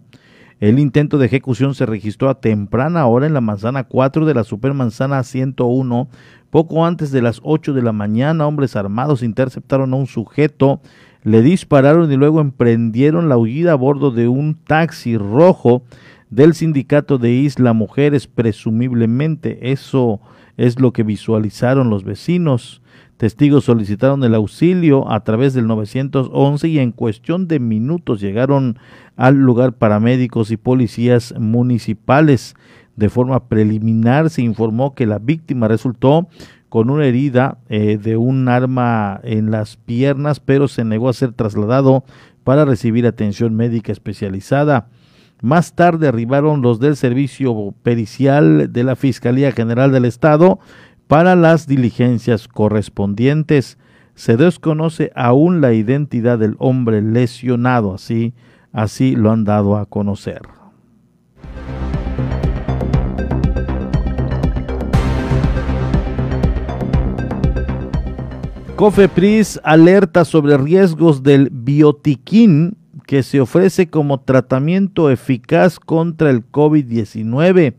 El 0.59 0.79
intento 0.79 1.17
de 1.17 1.25
ejecución 1.25 1.75
se 1.75 1.85
registró 1.85 2.29
a 2.29 2.39
temprana 2.39 3.05
hora 3.07 3.25
en 3.27 3.33
la 3.33 3.41
manzana 3.41 3.83
4 3.83 4.25
de 4.25 4.33
la 4.33 4.43
Supermanzana 4.43 5.23
101. 5.23 6.07
Poco 6.49 6.85
antes 6.85 7.11
de 7.11 7.21
las 7.21 7.41
8 7.43 7.73
de 7.73 7.81
la 7.81 7.91
mañana, 7.91 8.47
hombres 8.47 8.75
armados 8.75 9.21
interceptaron 9.23 9.93
a 9.93 9.97
un 9.97 10.07
sujeto 10.07 10.81
le 11.25 11.41
dispararon 11.41 12.11
y 12.11 12.17
luego 12.17 12.39
emprendieron 12.39 13.29
la 13.29 13.37
huida 13.37 13.71
a 13.71 13.75
bordo 13.75 14.11
de 14.11 14.27
un 14.27 14.53
taxi 14.53 15.17
rojo 15.17 15.81
del 16.29 16.53
sindicato 16.53 17.17
de 17.17 17.31
Isla 17.31 17.73
Mujeres, 17.73 18.27
presumiblemente. 18.27 19.71
Eso 19.71 20.21
es 20.55 20.79
lo 20.79 20.93
que 20.93 21.01
visualizaron 21.01 21.89
los 21.89 22.03
vecinos. 22.03 22.83
Testigos 23.17 23.63
solicitaron 23.63 24.23
el 24.23 24.35
auxilio 24.35 25.11
a 25.11 25.23
través 25.23 25.55
del 25.55 25.65
911 25.65 26.67
y 26.67 26.77
en 26.77 26.91
cuestión 26.91 27.47
de 27.47 27.59
minutos 27.59 28.21
llegaron 28.21 28.77
al 29.15 29.35
lugar 29.35 29.73
paramédicos 29.73 30.51
y 30.51 30.57
policías 30.57 31.33
municipales. 31.37 32.55
De 32.95 33.09
forma 33.09 33.47
preliminar 33.47 34.29
se 34.29 34.41
informó 34.41 34.95
que 34.95 35.05
la 35.05 35.19
víctima 35.19 35.67
resultó 35.67 36.27
con 36.69 36.89
una 36.89 37.05
herida 37.05 37.57
eh, 37.69 37.97
de 38.01 38.17
un 38.17 38.47
arma 38.47 39.19
en 39.23 39.51
las 39.51 39.77
piernas, 39.77 40.39
pero 40.39 40.67
se 40.67 40.83
negó 40.83 41.09
a 41.09 41.13
ser 41.13 41.31
trasladado 41.33 42.03
para 42.43 42.65
recibir 42.65 43.07
atención 43.07 43.55
médica 43.55 43.91
especializada. 43.91 44.87
Más 45.41 45.73
tarde 45.73 46.07
arribaron 46.07 46.61
los 46.61 46.79
del 46.79 46.95
servicio 46.95 47.73
pericial 47.83 48.71
de 48.71 48.83
la 48.83 48.95
Fiscalía 48.95 49.51
General 49.51 49.91
del 49.91 50.05
Estado 50.05 50.59
para 51.07 51.35
las 51.35 51.67
diligencias 51.67 52.47
correspondientes. 52.47 53.77
Se 54.15 54.37
desconoce 54.37 55.11
aún 55.15 55.59
la 55.61 55.73
identidad 55.73 56.39
del 56.39 56.55
hombre 56.57 57.01
lesionado, 57.01 57.93
así, 57.93 58.33
así 58.75 59.15
lo 59.15 59.31
han 59.31 59.45
dado 59.45 59.77
a 59.77 59.85
conocer. 59.85 60.41
Cofepris 68.75 69.61
alerta 69.63 70.25
sobre 70.25 70.57
riesgos 70.57 71.23
del 71.23 71.49
biotiquín 71.49 72.75
que 73.07 73.23
se 73.23 73.39
ofrece 73.39 73.89
como 73.89 74.19
tratamiento 74.19 75.09
eficaz 75.09 75.79
contra 75.79 76.29
el 76.29 76.43
COVID-19. 76.51 77.75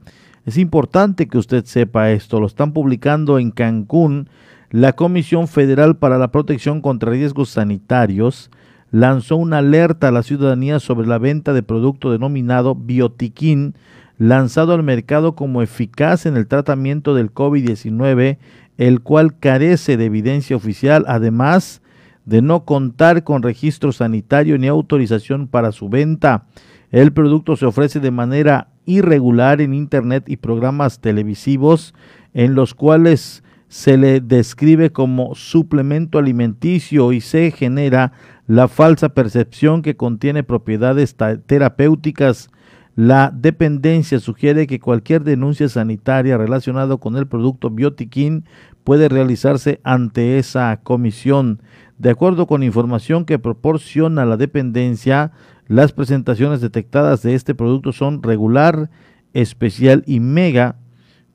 Es 0.47 0.57
importante 0.57 1.29
que 1.29 1.37
usted 1.37 1.67
sepa 1.67 2.13
esto. 2.13 2.41
Lo 2.41 2.47
están 2.47 2.73
publicando 2.73 3.39
en 3.39 3.51
Cancún. 3.51 4.31
La 4.71 4.95
Comisión 4.95 5.49
Federal 5.49 5.97
para 5.97 6.17
la 6.17 6.33
Protección 6.33 6.81
contra 6.81 7.11
Riesgos 7.11 7.51
Sanitarios 7.51 8.51
lanzó 8.99 9.37
una 9.37 9.59
alerta 9.59 10.09
a 10.09 10.11
la 10.11 10.23
ciudadanía 10.23 10.81
sobre 10.81 11.07
la 11.07 11.19
venta 11.19 11.53
de 11.53 11.63
producto 11.63 12.11
denominado 12.11 12.75
biotiquín, 12.75 13.75
lanzado 14.17 14.73
al 14.73 14.83
mercado 14.83 15.35
como 15.35 15.61
eficaz 15.61 16.25
en 16.25 16.35
el 16.37 16.47
tratamiento 16.47 17.15
del 17.15 17.33
COVID-19 17.33 18.39
el 18.79 19.01
cual 19.01 19.39
carece 19.39 19.99
de 19.99 20.07
evidencia 20.07 20.57
oficial, 20.57 21.05
además 21.09 21.83
de 22.25 22.41
no 22.41 22.65
contar 22.65 23.23
con 23.23 23.43
registro 23.43 23.93
sanitario 23.93 24.59
ni 24.59 24.67
autorización 24.67 25.47
para 25.47 25.73
su 25.73 25.91
venta. 25.91 26.47
El 26.91 27.13
producto 27.13 27.57
se 27.57 27.67
ofrece 27.67 28.01
de 28.01 28.11
manera 28.11 28.69
irregular 28.87 29.61
en 29.61 29.75
Internet 29.75 30.25
y 30.27 30.39
programas 30.39 31.01
televisivos 31.01 31.95
en 32.33 32.55
los 32.55 32.75
cuales 32.75 33.43
se 33.69 33.97
le 33.97 34.21
describe 34.21 34.93
como 34.93 35.35
suplemento 35.35 36.19
alimenticio 36.19 37.13
y 37.13 37.21
se 37.21 37.51
genera 37.51 38.13
la 38.47 38.69
falsa 38.69 39.11
percepción 39.11 39.83
que 39.83 39.97
contiene 39.97 40.43
propiedades 40.43 41.17
terapéuticas 41.47 42.51
la 42.97 43.31
dependencia 43.31 44.19
sugiere 44.21 44.67
que 44.67 44.81
cualquier 44.81 45.23
denuncia 45.23 45.69
sanitaria 45.69 46.39
relacionada 46.39 46.97
con 46.97 47.17
el 47.17 47.27
producto 47.27 47.69
Biotiquín 47.69 48.47
puede 48.85 49.11
realizarse 49.11 49.81
ante 49.85 50.39
esa 50.39 50.81
comisión. 50.83 51.61
De 51.99 52.09
acuerdo 52.09 52.47
con 52.47 52.63
información 52.63 53.27
que 53.27 53.39
proporciona 53.39 54.25
la 54.25 54.39
dependencia, 54.39 55.33
las 55.67 55.93
presentaciones 55.93 56.63
detectadas 56.63 57.21
de 57.21 57.35
este 57.35 57.55
producto 57.55 57.93
son 57.93 58.23
regular, 58.23 58.89
especial 59.35 60.03
y 60.07 60.21
mega, 60.21 60.77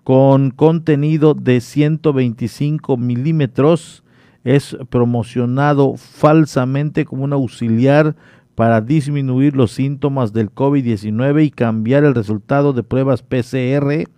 con 0.04 0.52
contenido 0.52 1.34
de 1.34 1.62
125 1.62 2.98
milímetros. 2.98 4.04
Es 4.44 4.76
promocionado 4.90 5.96
falsamente 5.98 7.06
como 7.06 7.24
un 7.24 7.34
auxiliar 7.34 8.16
para 8.56 8.82
disminuir 8.82 9.56
los 9.56 9.72
síntomas 9.72 10.34
del 10.34 10.52
COVID-19 10.52 11.46
y 11.46 11.52
cambiar 11.52 12.04
el 12.04 12.16
resultado 12.16 12.74
de 12.74 12.84
pruebas 12.84 13.22
PCR 13.22 14.10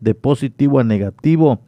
de 0.00 0.14
positivo 0.14 0.78
a 0.78 0.84
negativo. 0.84 1.60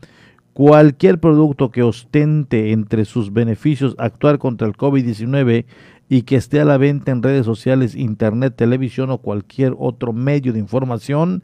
Cualquier 0.53 1.19
producto 1.19 1.71
que 1.71 1.83
ostente 1.83 2.71
entre 2.71 3.05
sus 3.05 3.33
beneficios 3.33 3.97
actuar 3.99 4.39
contra 4.39 4.69
el 4.69 4.77
COVID-19 4.77 5.65
y 6.09 6.23
que 6.23 6.37
esté 6.37 6.61
a 6.61 6.65
la 6.65 6.77
venta 6.77 7.11
en 7.11 7.23
redes 7.23 7.45
sociales, 7.45 7.97
internet, 7.97 8.55
televisión 8.57 9.11
o 9.11 9.19
cualquier 9.19 9.75
otro 9.79 10.13
medio 10.13 10.53
de 10.53 10.61
información 10.61 11.43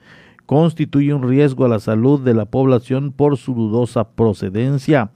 constituye 0.50 1.14
un 1.14 1.22
riesgo 1.22 1.64
a 1.64 1.68
la 1.68 1.78
salud 1.78 2.18
de 2.18 2.34
la 2.34 2.44
población 2.44 3.12
por 3.12 3.36
su 3.36 3.54
dudosa 3.54 4.08
procedencia. 4.16 5.12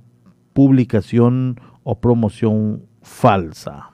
publicación 0.55 1.61
o 1.83 2.01
promoción 2.01 2.87
falsa. 3.03 3.90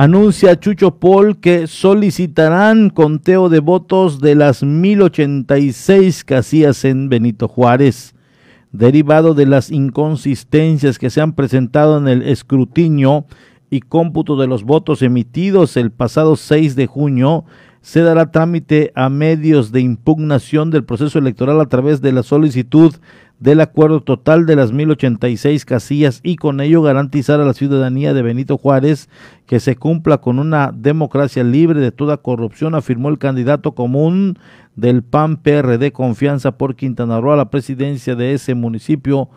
Anuncia 0.00 0.60
Chucho 0.60 1.00
Paul 1.00 1.40
que 1.40 1.66
solicitarán 1.66 2.88
conteo 2.88 3.48
de 3.48 3.58
votos 3.58 4.20
de 4.20 4.36
las 4.36 4.62
1086 4.62 6.22
casillas 6.22 6.84
en 6.84 7.08
Benito 7.08 7.48
Juárez, 7.48 8.14
derivado 8.70 9.34
de 9.34 9.46
las 9.46 9.72
inconsistencias 9.72 11.00
que 11.00 11.10
se 11.10 11.20
han 11.20 11.32
presentado 11.32 11.98
en 11.98 12.06
el 12.06 12.22
escrutinio 12.22 13.26
y 13.70 13.80
cómputo 13.80 14.36
de 14.36 14.46
los 14.46 14.62
votos 14.62 15.02
emitidos 15.02 15.76
el 15.76 15.90
pasado 15.90 16.36
6 16.36 16.76
de 16.76 16.86
junio. 16.86 17.44
Se 17.80 18.02
dará 18.02 18.30
trámite 18.30 18.92
a 18.94 19.08
medios 19.08 19.72
de 19.72 19.80
impugnación 19.80 20.70
del 20.70 20.84
proceso 20.84 21.18
electoral 21.18 21.60
a 21.60 21.66
través 21.66 22.00
de 22.00 22.12
la 22.12 22.22
solicitud 22.22 22.94
del 23.40 23.60
acuerdo 23.60 24.02
total 24.02 24.46
de 24.46 24.56
las 24.56 24.72
1086 24.72 25.64
casillas 25.64 26.20
y 26.22 26.36
con 26.36 26.60
ello 26.60 26.82
garantizar 26.82 27.40
a 27.40 27.44
la 27.44 27.54
ciudadanía 27.54 28.12
de 28.12 28.22
Benito 28.22 28.58
Juárez 28.58 29.08
que 29.46 29.60
se 29.60 29.76
cumpla 29.76 30.18
con 30.18 30.38
una 30.38 30.72
democracia 30.74 31.44
libre 31.44 31.80
de 31.80 31.92
toda 31.92 32.16
corrupción, 32.16 32.74
afirmó 32.74 33.08
el 33.08 33.18
candidato 33.18 33.72
común 33.74 34.38
del 34.74 35.02
PAN 35.02 35.36
PRD 35.36 35.92
Confianza 35.92 36.52
por 36.52 36.74
Quintana 36.74 37.20
Roo 37.20 37.32
a 37.32 37.36
la 37.36 37.50
presidencia 37.50 38.14
de 38.14 38.34
ese 38.34 38.54
municipio, 38.54 39.28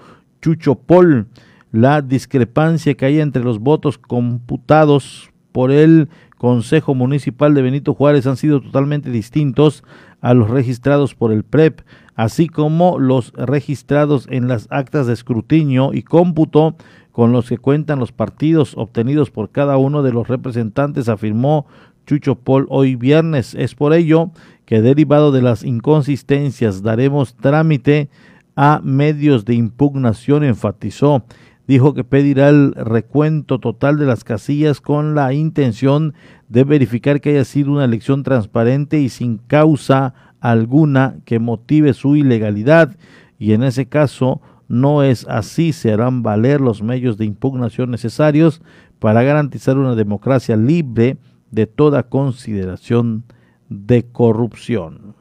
Chucho 0.41 0.75
Pol. 0.75 1.27
La 1.71 2.01
discrepancia 2.01 2.95
que 2.95 3.05
hay 3.05 3.19
entre 3.21 3.43
los 3.43 3.59
votos 3.59 3.97
computados 3.97 5.31
por 5.51 5.71
el 5.71 6.09
Consejo 6.37 6.95
Municipal 6.95 7.53
de 7.53 7.61
Benito 7.61 7.93
Juárez 7.93 8.25
han 8.27 8.35
sido 8.35 8.61
totalmente 8.61 9.09
distintos 9.09 9.83
a 10.21 10.33
los 10.33 10.49
registrados 10.49 11.15
por 11.15 11.31
el 11.31 11.43
PREP 11.43 11.81
así 12.15 12.47
como 12.47 12.99
los 12.99 13.33
registrados 13.33 14.27
en 14.29 14.47
las 14.47 14.67
actas 14.69 15.07
de 15.07 15.13
escrutinio 15.13 15.91
y 15.93 16.03
cómputo 16.03 16.75
con 17.11 17.31
los 17.31 17.49
que 17.49 17.57
cuentan 17.57 17.99
los 17.99 18.11
partidos 18.11 18.73
obtenidos 18.77 19.31
por 19.31 19.49
cada 19.49 19.77
uno 19.77 20.01
de 20.03 20.13
los 20.13 20.27
representantes, 20.27 21.09
afirmó 21.09 21.65
Chucho 22.05 22.35
Paul 22.35 22.65
hoy 22.69 22.95
viernes. 22.95 23.55
Es 23.55 23.75
por 23.75 23.93
ello 23.93 24.31
que 24.65 24.81
derivado 24.81 25.31
de 25.31 25.41
las 25.41 25.63
inconsistencias 25.63 26.81
daremos 26.81 27.35
trámite 27.35 28.09
a 28.55 28.81
medios 28.83 29.45
de 29.45 29.55
impugnación, 29.55 30.43
enfatizó. 30.43 31.23
Dijo 31.67 31.93
que 31.93 32.03
pedirá 32.03 32.49
el 32.49 32.73
recuento 32.73 33.59
total 33.59 33.97
de 33.97 34.05
las 34.05 34.23
casillas 34.23 34.81
con 34.81 35.15
la 35.15 35.33
intención 35.33 36.13
de 36.49 36.63
verificar 36.63 37.21
que 37.21 37.29
haya 37.31 37.45
sido 37.45 37.71
una 37.71 37.85
elección 37.85 38.23
transparente 38.23 38.99
y 38.99 39.09
sin 39.09 39.37
causa 39.37 40.13
alguna 40.41 41.17
que 41.23 41.39
motive 41.39 41.93
su 41.93 42.15
ilegalidad 42.17 42.97
y 43.39 43.53
en 43.53 43.63
ese 43.63 43.87
caso 43.87 44.41
no 44.67 45.03
es 45.03 45.25
así, 45.27 45.73
se 45.73 45.91
harán 45.91 46.23
valer 46.23 46.61
los 46.61 46.81
medios 46.81 47.17
de 47.17 47.25
impugnación 47.25 47.91
necesarios 47.91 48.61
para 48.99 49.23
garantizar 49.23 49.77
una 49.77 49.95
democracia 49.95 50.55
libre 50.55 51.17
de 51.51 51.67
toda 51.67 52.03
consideración 52.03 53.23
de 53.69 54.03
corrupción. 54.03 55.15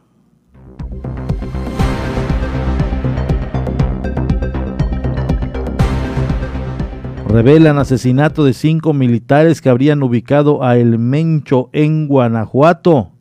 Revelan 7.31 7.79
asesinato 7.79 8.45
de 8.45 8.55
cinco 8.55 8.93
militares 8.93 9.61
que 9.61 9.69
habrían 9.69 10.03
ubicado 10.03 10.65
a 10.65 10.77
El 10.77 10.99
Mencho 10.99 11.71
en 11.73 12.09
Guanajuato. 12.09 13.13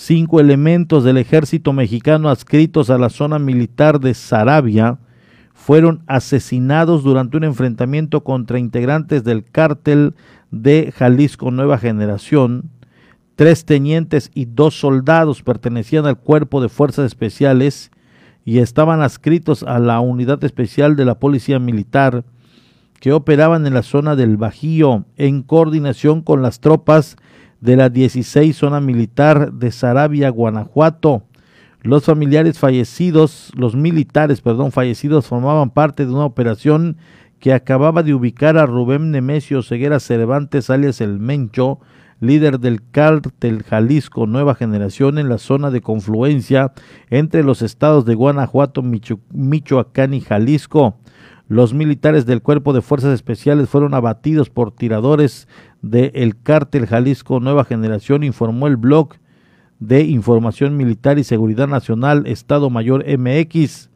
Cinco 0.00 0.38
elementos 0.38 1.02
del 1.02 1.16
ejército 1.16 1.72
mexicano 1.72 2.28
adscritos 2.28 2.88
a 2.88 2.98
la 2.98 3.08
zona 3.08 3.40
militar 3.40 3.98
de 3.98 4.14
Sarabia 4.14 5.00
fueron 5.54 6.04
asesinados 6.06 7.02
durante 7.02 7.36
un 7.36 7.42
enfrentamiento 7.42 8.22
contra 8.22 8.60
integrantes 8.60 9.24
del 9.24 9.42
cártel 9.42 10.14
de 10.52 10.94
Jalisco 10.96 11.50
Nueva 11.50 11.78
Generación. 11.78 12.70
Tres 13.34 13.64
tenientes 13.64 14.30
y 14.34 14.44
dos 14.44 14.78
soldados 14.78 15.42
pertenecían 15.42 16.06
al 16.06 16.20
cuerpo 16.20 16.60
de 16.62 16.68
fuerzas 16.68 17.06
especiales 17.06 17.90
y 18.44 18.60
estaban 18.60 19.00
adscritos 19.00 19.64
a 19.64 19.80
la 19.80 19.98
unidad 19.98 20.44
especial 20.44 20.94
de 20.94 21.06
la 21.06 21.18
Policía 21.18 21.58
Militar 21.58 22.24
que 23.00 23.12
operaban 23.12 23.66
en 23.66 23.74
la 23.74 23.82
zona 23.82 24.14
del 24.14 24.36
Bajío 24.36 25.06
en 25.16 25.42
coordinación 25.42 26.22
con 26.22 26.40
las 26.40 26.60
tropas 26.60 27.16
de 27.60 27.76
la 27.76 27.88
16 27.88 28.56
Zona 28.56 28.80
Militar 28.80 29.52
de 29.52 29.70
Sarabia, 29.70 30.30
Guanajuato. 30.30 31.22
Los 31.82 32.04
familiares 32.04 32.58
fallecidos, 32.58 33.52
los 33.54 33.76
militares, 33.76 34.40
perdón, 34.40 34.72
fallecidos 34.72 35.26
formaban 35.26 35.70
parte 35.70 36.06
de 36.06 36.12
una 36.12 36.24
operación 36.24 36.96
que 37.38 37.52
acababa 37.52 38.02
de 38.02 38.14
ubicar 38.14 38.58
a 38.58 38.66
Rubén 38.66 39.10
Nemesio 39.10 39.62
Ceguera 39.62 40.00
Cervantes, 40.00 40.70
alias 40.70 41.00
El 41.00 41.20
Mencho, 41.20 41.78
líder 42.20 42.58
del 42.58 42.82
cártel 42.90 43.62
Jalisco 43.62 44.26
Nueva 44.26 44.54
Generación 44.54 45.18
en 45.18 45.28
la 45.28 45.38
zona 45.38 45.70
de 45.70 45.80
confluencia 45.80 46.72
entre 47.10 47.44
los 47.44 47.62
estados 47.62 48.04
de 48.06 48.14
Guanajuato, 48.16 48.82
Michoacán 48.82 50.14
y 50.14 50.20
Jalisco. 50.20 50.96
Los 51.48 51.72
militares 51.72 52.26
del 52.26 52.42
Cuerpo 52.42 52.74
de 52.74 52.82
Fuerzas 52.82 53.14
Especiales 53.14 53.70
fueron 53.70 53.94
abatidos 53.94 54.50
por 54.50 54.70
tiradores 54.70 55.48
del 55.80 56.36
cártel 56.42 56.86
Jalisco 56.86 57.40
Nueva 57.40 57.64
Generación, 57.64 58.22
informó 58.22 58.66
el 58.66 58.76
blog 58.76 59.14
de 59.80 60.02
Información 60.02 60.76
Militar 60.76 61.18
y 61.18 61.24
Seguridad 61.24 61.66
Nacional 61.66 62.26
Estado 62.26 62.68
Mayor 62.68 63.02
MX. 63.06 63.88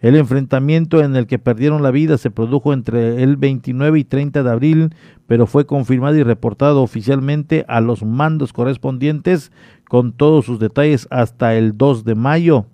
El 0.00 0.14
enfrentamiento 0.14 1.02
en 1.02 1.16
el 1.16 1.26
que 1.26 1.40
perdieron 1.40 1.82
la 1.82 1.90
vida 1.90 2.18
se 2.18 2.30
produjo 2.30 2.72
entre 2.72 3.24
el 3.24 3.36
29 3.36 3.98
y 3.98 4.04
30 4.04 4.44
de 4.44 4.50
abril, 4.50 4.94
pero 5.26 5.48
fue 5.48 5.66
confirmado 5.66 6.14
y 6.16 6.22
reportado 6.22 6.82
oficialmente 6.82 7.64
a 7.66 7.80
los 7.80 8.04
mandos 8.04 8.52
correspondientes 8.52 9.50
con 9.88 10.12
todos 10.12 10.44
sus 10.44 10.60
detalles 10.60 11.08
hasta 11.10 11.56
el 11.56 11.76
2 11.76 12.04
de 12.04 12.14
mayo. 12.14 12.66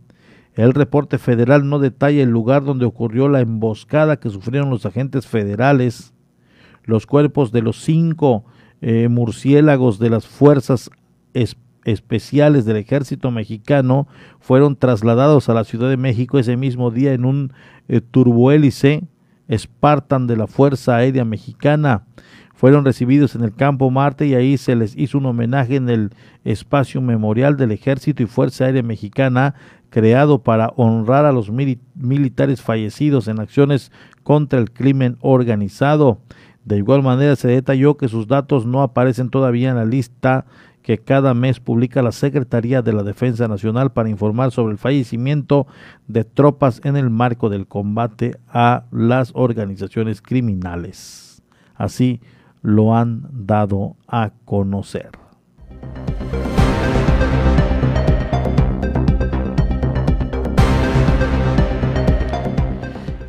El 0.58 0.74
reporte 0.74 1.18
federal 1.18 1.68
no 1.68 1.78
detalla 1.78 2.20
el 2.20 2.30
lugar 2.30 2.64
donde 2.64 2.84
ocurrió 2.84 3.28
la 3.28 3.38
emboscada 3.38 4.16
que 4.16 4.28
sufrieron 4.28 4.70
los 4.70 4.84
agentes 4.84 5.24
federales. 5.24 6.12
Los 6.82 7.06
cuerpos 7.06 7.52
de 7.52 7.62
los 7.62 7.80
cinco 7.80 8.44
eh, 8.80 9.06
murciélagos 9.08 10.00
de 10.00 10.10
las 10.10 10.26
fuerzas 10.26 10.90
especiales 11.84 12.64
del 12.64 12.76
ejército 12.76 13.30
mexicano 13.30 14.08
fueron 14.40 14.74
trasladados 14.74 15.48
a 15.48 15.54
la 15.54 15.62
Ciudad 15.62 15.90
de 15.90 15.96
México 15.96 16.40
ese 16.40 16.56
mismo 16.56 16.90
día 16.90 17.12
en 17.12 17.24
un 17.24 17.52
eh, 17.86 18.00
turbohélice 18.00 19.04
Spartan 19.48 20.26
de 20.26 20.38
la 20.38 20.48
Fuerza 20.48 20.96
Aérea 20.96 21.24
Mexicana 21.24 22.02
fueron 22.58 22.84
recibidos 22.84 23.36
en 23.36 23.44
el 23.44 23.54
campo 23.54 23.88
Marte 23.88 24.26
y 24.26 24.34
ahí 24.34 24.58
se 24.58 24.74
les 24.74 24.96
hizo 24.96 25.18
un 25.18 25.26
homenaje 25.26 25.76
en 25.76 25.88
el 25.88 26.10
espacio 26.42 27.00
memorial 27.00 27.56
del 27.56 27.70
Ejército 27.70 28.20
y 28.20 28.26
Fuerza 28.26 28.64
Aérea 28.64 28.82
Mexicana 28.82 29.54
creado 29.90 30.42
para 30.42 30.72
honrar 30.76 31.24
a 31.24 31.32
los 31.32 31.50
militares 31.50 32.62
fallecidos 32.62 33.28
en 33.28 33.40
acciones 33.40 33.92
contra 34.22 34.58
el 34.58 34.70
crimen 34.70 35.16
organizado. 35.20 36.18
De 36.64 36.76
igual 36.76 37.02
manera 37.02 37.36
se 37.36 37.48
detalló 37.48 37.96
que 37.96 38.08
sus 38.08 38.26
datos 38.26 38.66
no 38.66 38.82
aparecen 38.82 39.30
todavía 39.30 39.70
en 39.70 39.76
la 39.76 39.84
lista 39.84 40.44
que 40.82 40.98
cada 40.98 41.34
mes 41.34 41.60
publica 41.60 42.00
la 42.00 42.12
Secretaría 42.12 42.80
de 42.80 42.94
la 42.94 43.02
Defensa 43.02 43.46
Nacional 43.46 43.92
para 43.92 44.08
informar 44.08 44.52
sobre 44.52 44.72
el 44.72 44.78
fallecimiento 44.78 45.66
de 46.06 46.24
tropas 46.24 46.80
en 46.84 46.96
el 46.96 47.10
marco 47.10 47.50
del 47.50 47.66
combate 47.66 48.38
a 48.48 48.84
las 48.90 49.32
organizaciones 49.34 50.22
criminales. 50.22 51.42
Así 51.74 52.20
lo 52.62 52.96
han 52.96 53.28
dado 53.30 53.96
a 54.06 54.32
conocer. 54.44 55.10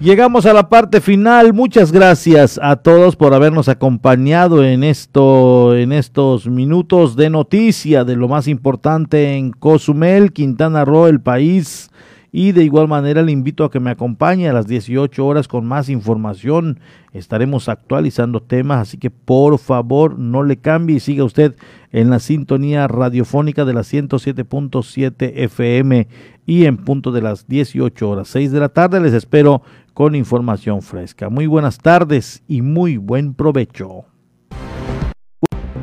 Llegamos 0.02 0.46
a 0.46 0.54
la 0.54 0.70
parte 0.70 1.02
final. 1.02 1.54
Muchas 1.54 1.92
gracias 1.92 2.58
a 2.64 2.78
todos 2.78 3.18
por 3.18 3.34
habernos 3.34 3.68
acompañado 3.68 4.64
en 4.64 4.86
esto, 4.86 5.76
en 5.76 5.92
estos 5.92 6.48
minutos 6.48 7.18
de 7.18 7.30
noticia 7.30 8.06
de 8.06 8.16
lo 8.16 8.30
más 8.30 8.48
importante 8.48 9.36
en 9.36 9.52
Cozumel, 9.52 10.32
Quintana 10.32 10.86
Roo, 10.86 11.08
el 11.08 11.20
país. 11.20 11.92
Y 12.32 12.54
de 12.54 12.64
igual 12.64 12.88
manera 12.88 13.24
le 13.24 13.32
invito 13.34 13.66
a 13.66 13.72
que 13.72 13.82
me 13.82 13.90
acompañe 13.90 14.48
a 14.48 14.54
las 14.54 14.68
18 14.68 15.26
horas 15.26 15.50
con 15.50 15.66
más 15.66 15.90
información. 15.90 16.80
Estaremos 17.12 17.68
actualizando 17.68 18.40
temas, 18.40 18.80
así 18.80 19.00
que 19.00 19.10
por 19.10 19.58
favor 19.58 20.18
no 20.18 20.44
le 20.44 20.58
cambie 20.58 20.98
y 20.98 21.00
siga 21.00 21.26
usted 21.26 21.56
en 21.92 22.10
la 22.10 22.20
sintonía 22.20 22.88
radiofónica 22.88 23.66
de 23.66 23.74
la 23.74 23.82
107.7 23.82 25.32
FM 25.36 26.08
y 26.46 26.66
en 26.66 26.78
punto 26.78 27.12
de 27.12 27.22
las 27.22 27.48
18 27.48 28.10
horas 28.10 28.28
6 28.30 28.52
de 28.52 28.60
la 28.60 28.70
tarde 28.70 29.00
les 29.00 29.14
espero 29.14 29.64
con 30.00 30.16
información 30.16 30.82
fresca. 30.82 31.28
Muy 31.28 31.46
buenas 31.46 31.78
tardes 31.78 32.42
y 32.48 32.62
muy 32.62 32.96
buen 32.96 33.34
provecho. 33.34 34.06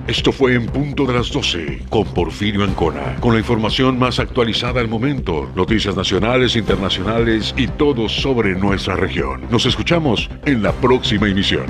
Esto 0.06 0.32
fue 0.32 0.54
en 0.54 0.64
punto 0.64 1.04
de 1.04 1.12
las 1.12 1.30
12 1.30 1.82
con 1.90 2.06
Porfirio 2.14 2.64
Ancona, 2.64 3.16
con 3.20 3.34
la 3.34 3.40
información 3.40 3.98
más 3.98 4.18
actualizada 4.18 4.80
al 4.80 4.88
momento, 4.88 5.50
noticias 5.54 5.94
nacionales, 5.94 6.56
internacionales 6.56 7.52
y 7.58 7.66
todo 7.66 8.08
sobre 8.08 8.54
nuestra 8.54 8.96
región. 8.96 9.42
Nos 9.50 9.66
escuchamos 9.66 10.30
en 10.46 10.62
la 10.62 10.72
próxima 10.72 11.28
emisión. 11.28 11.66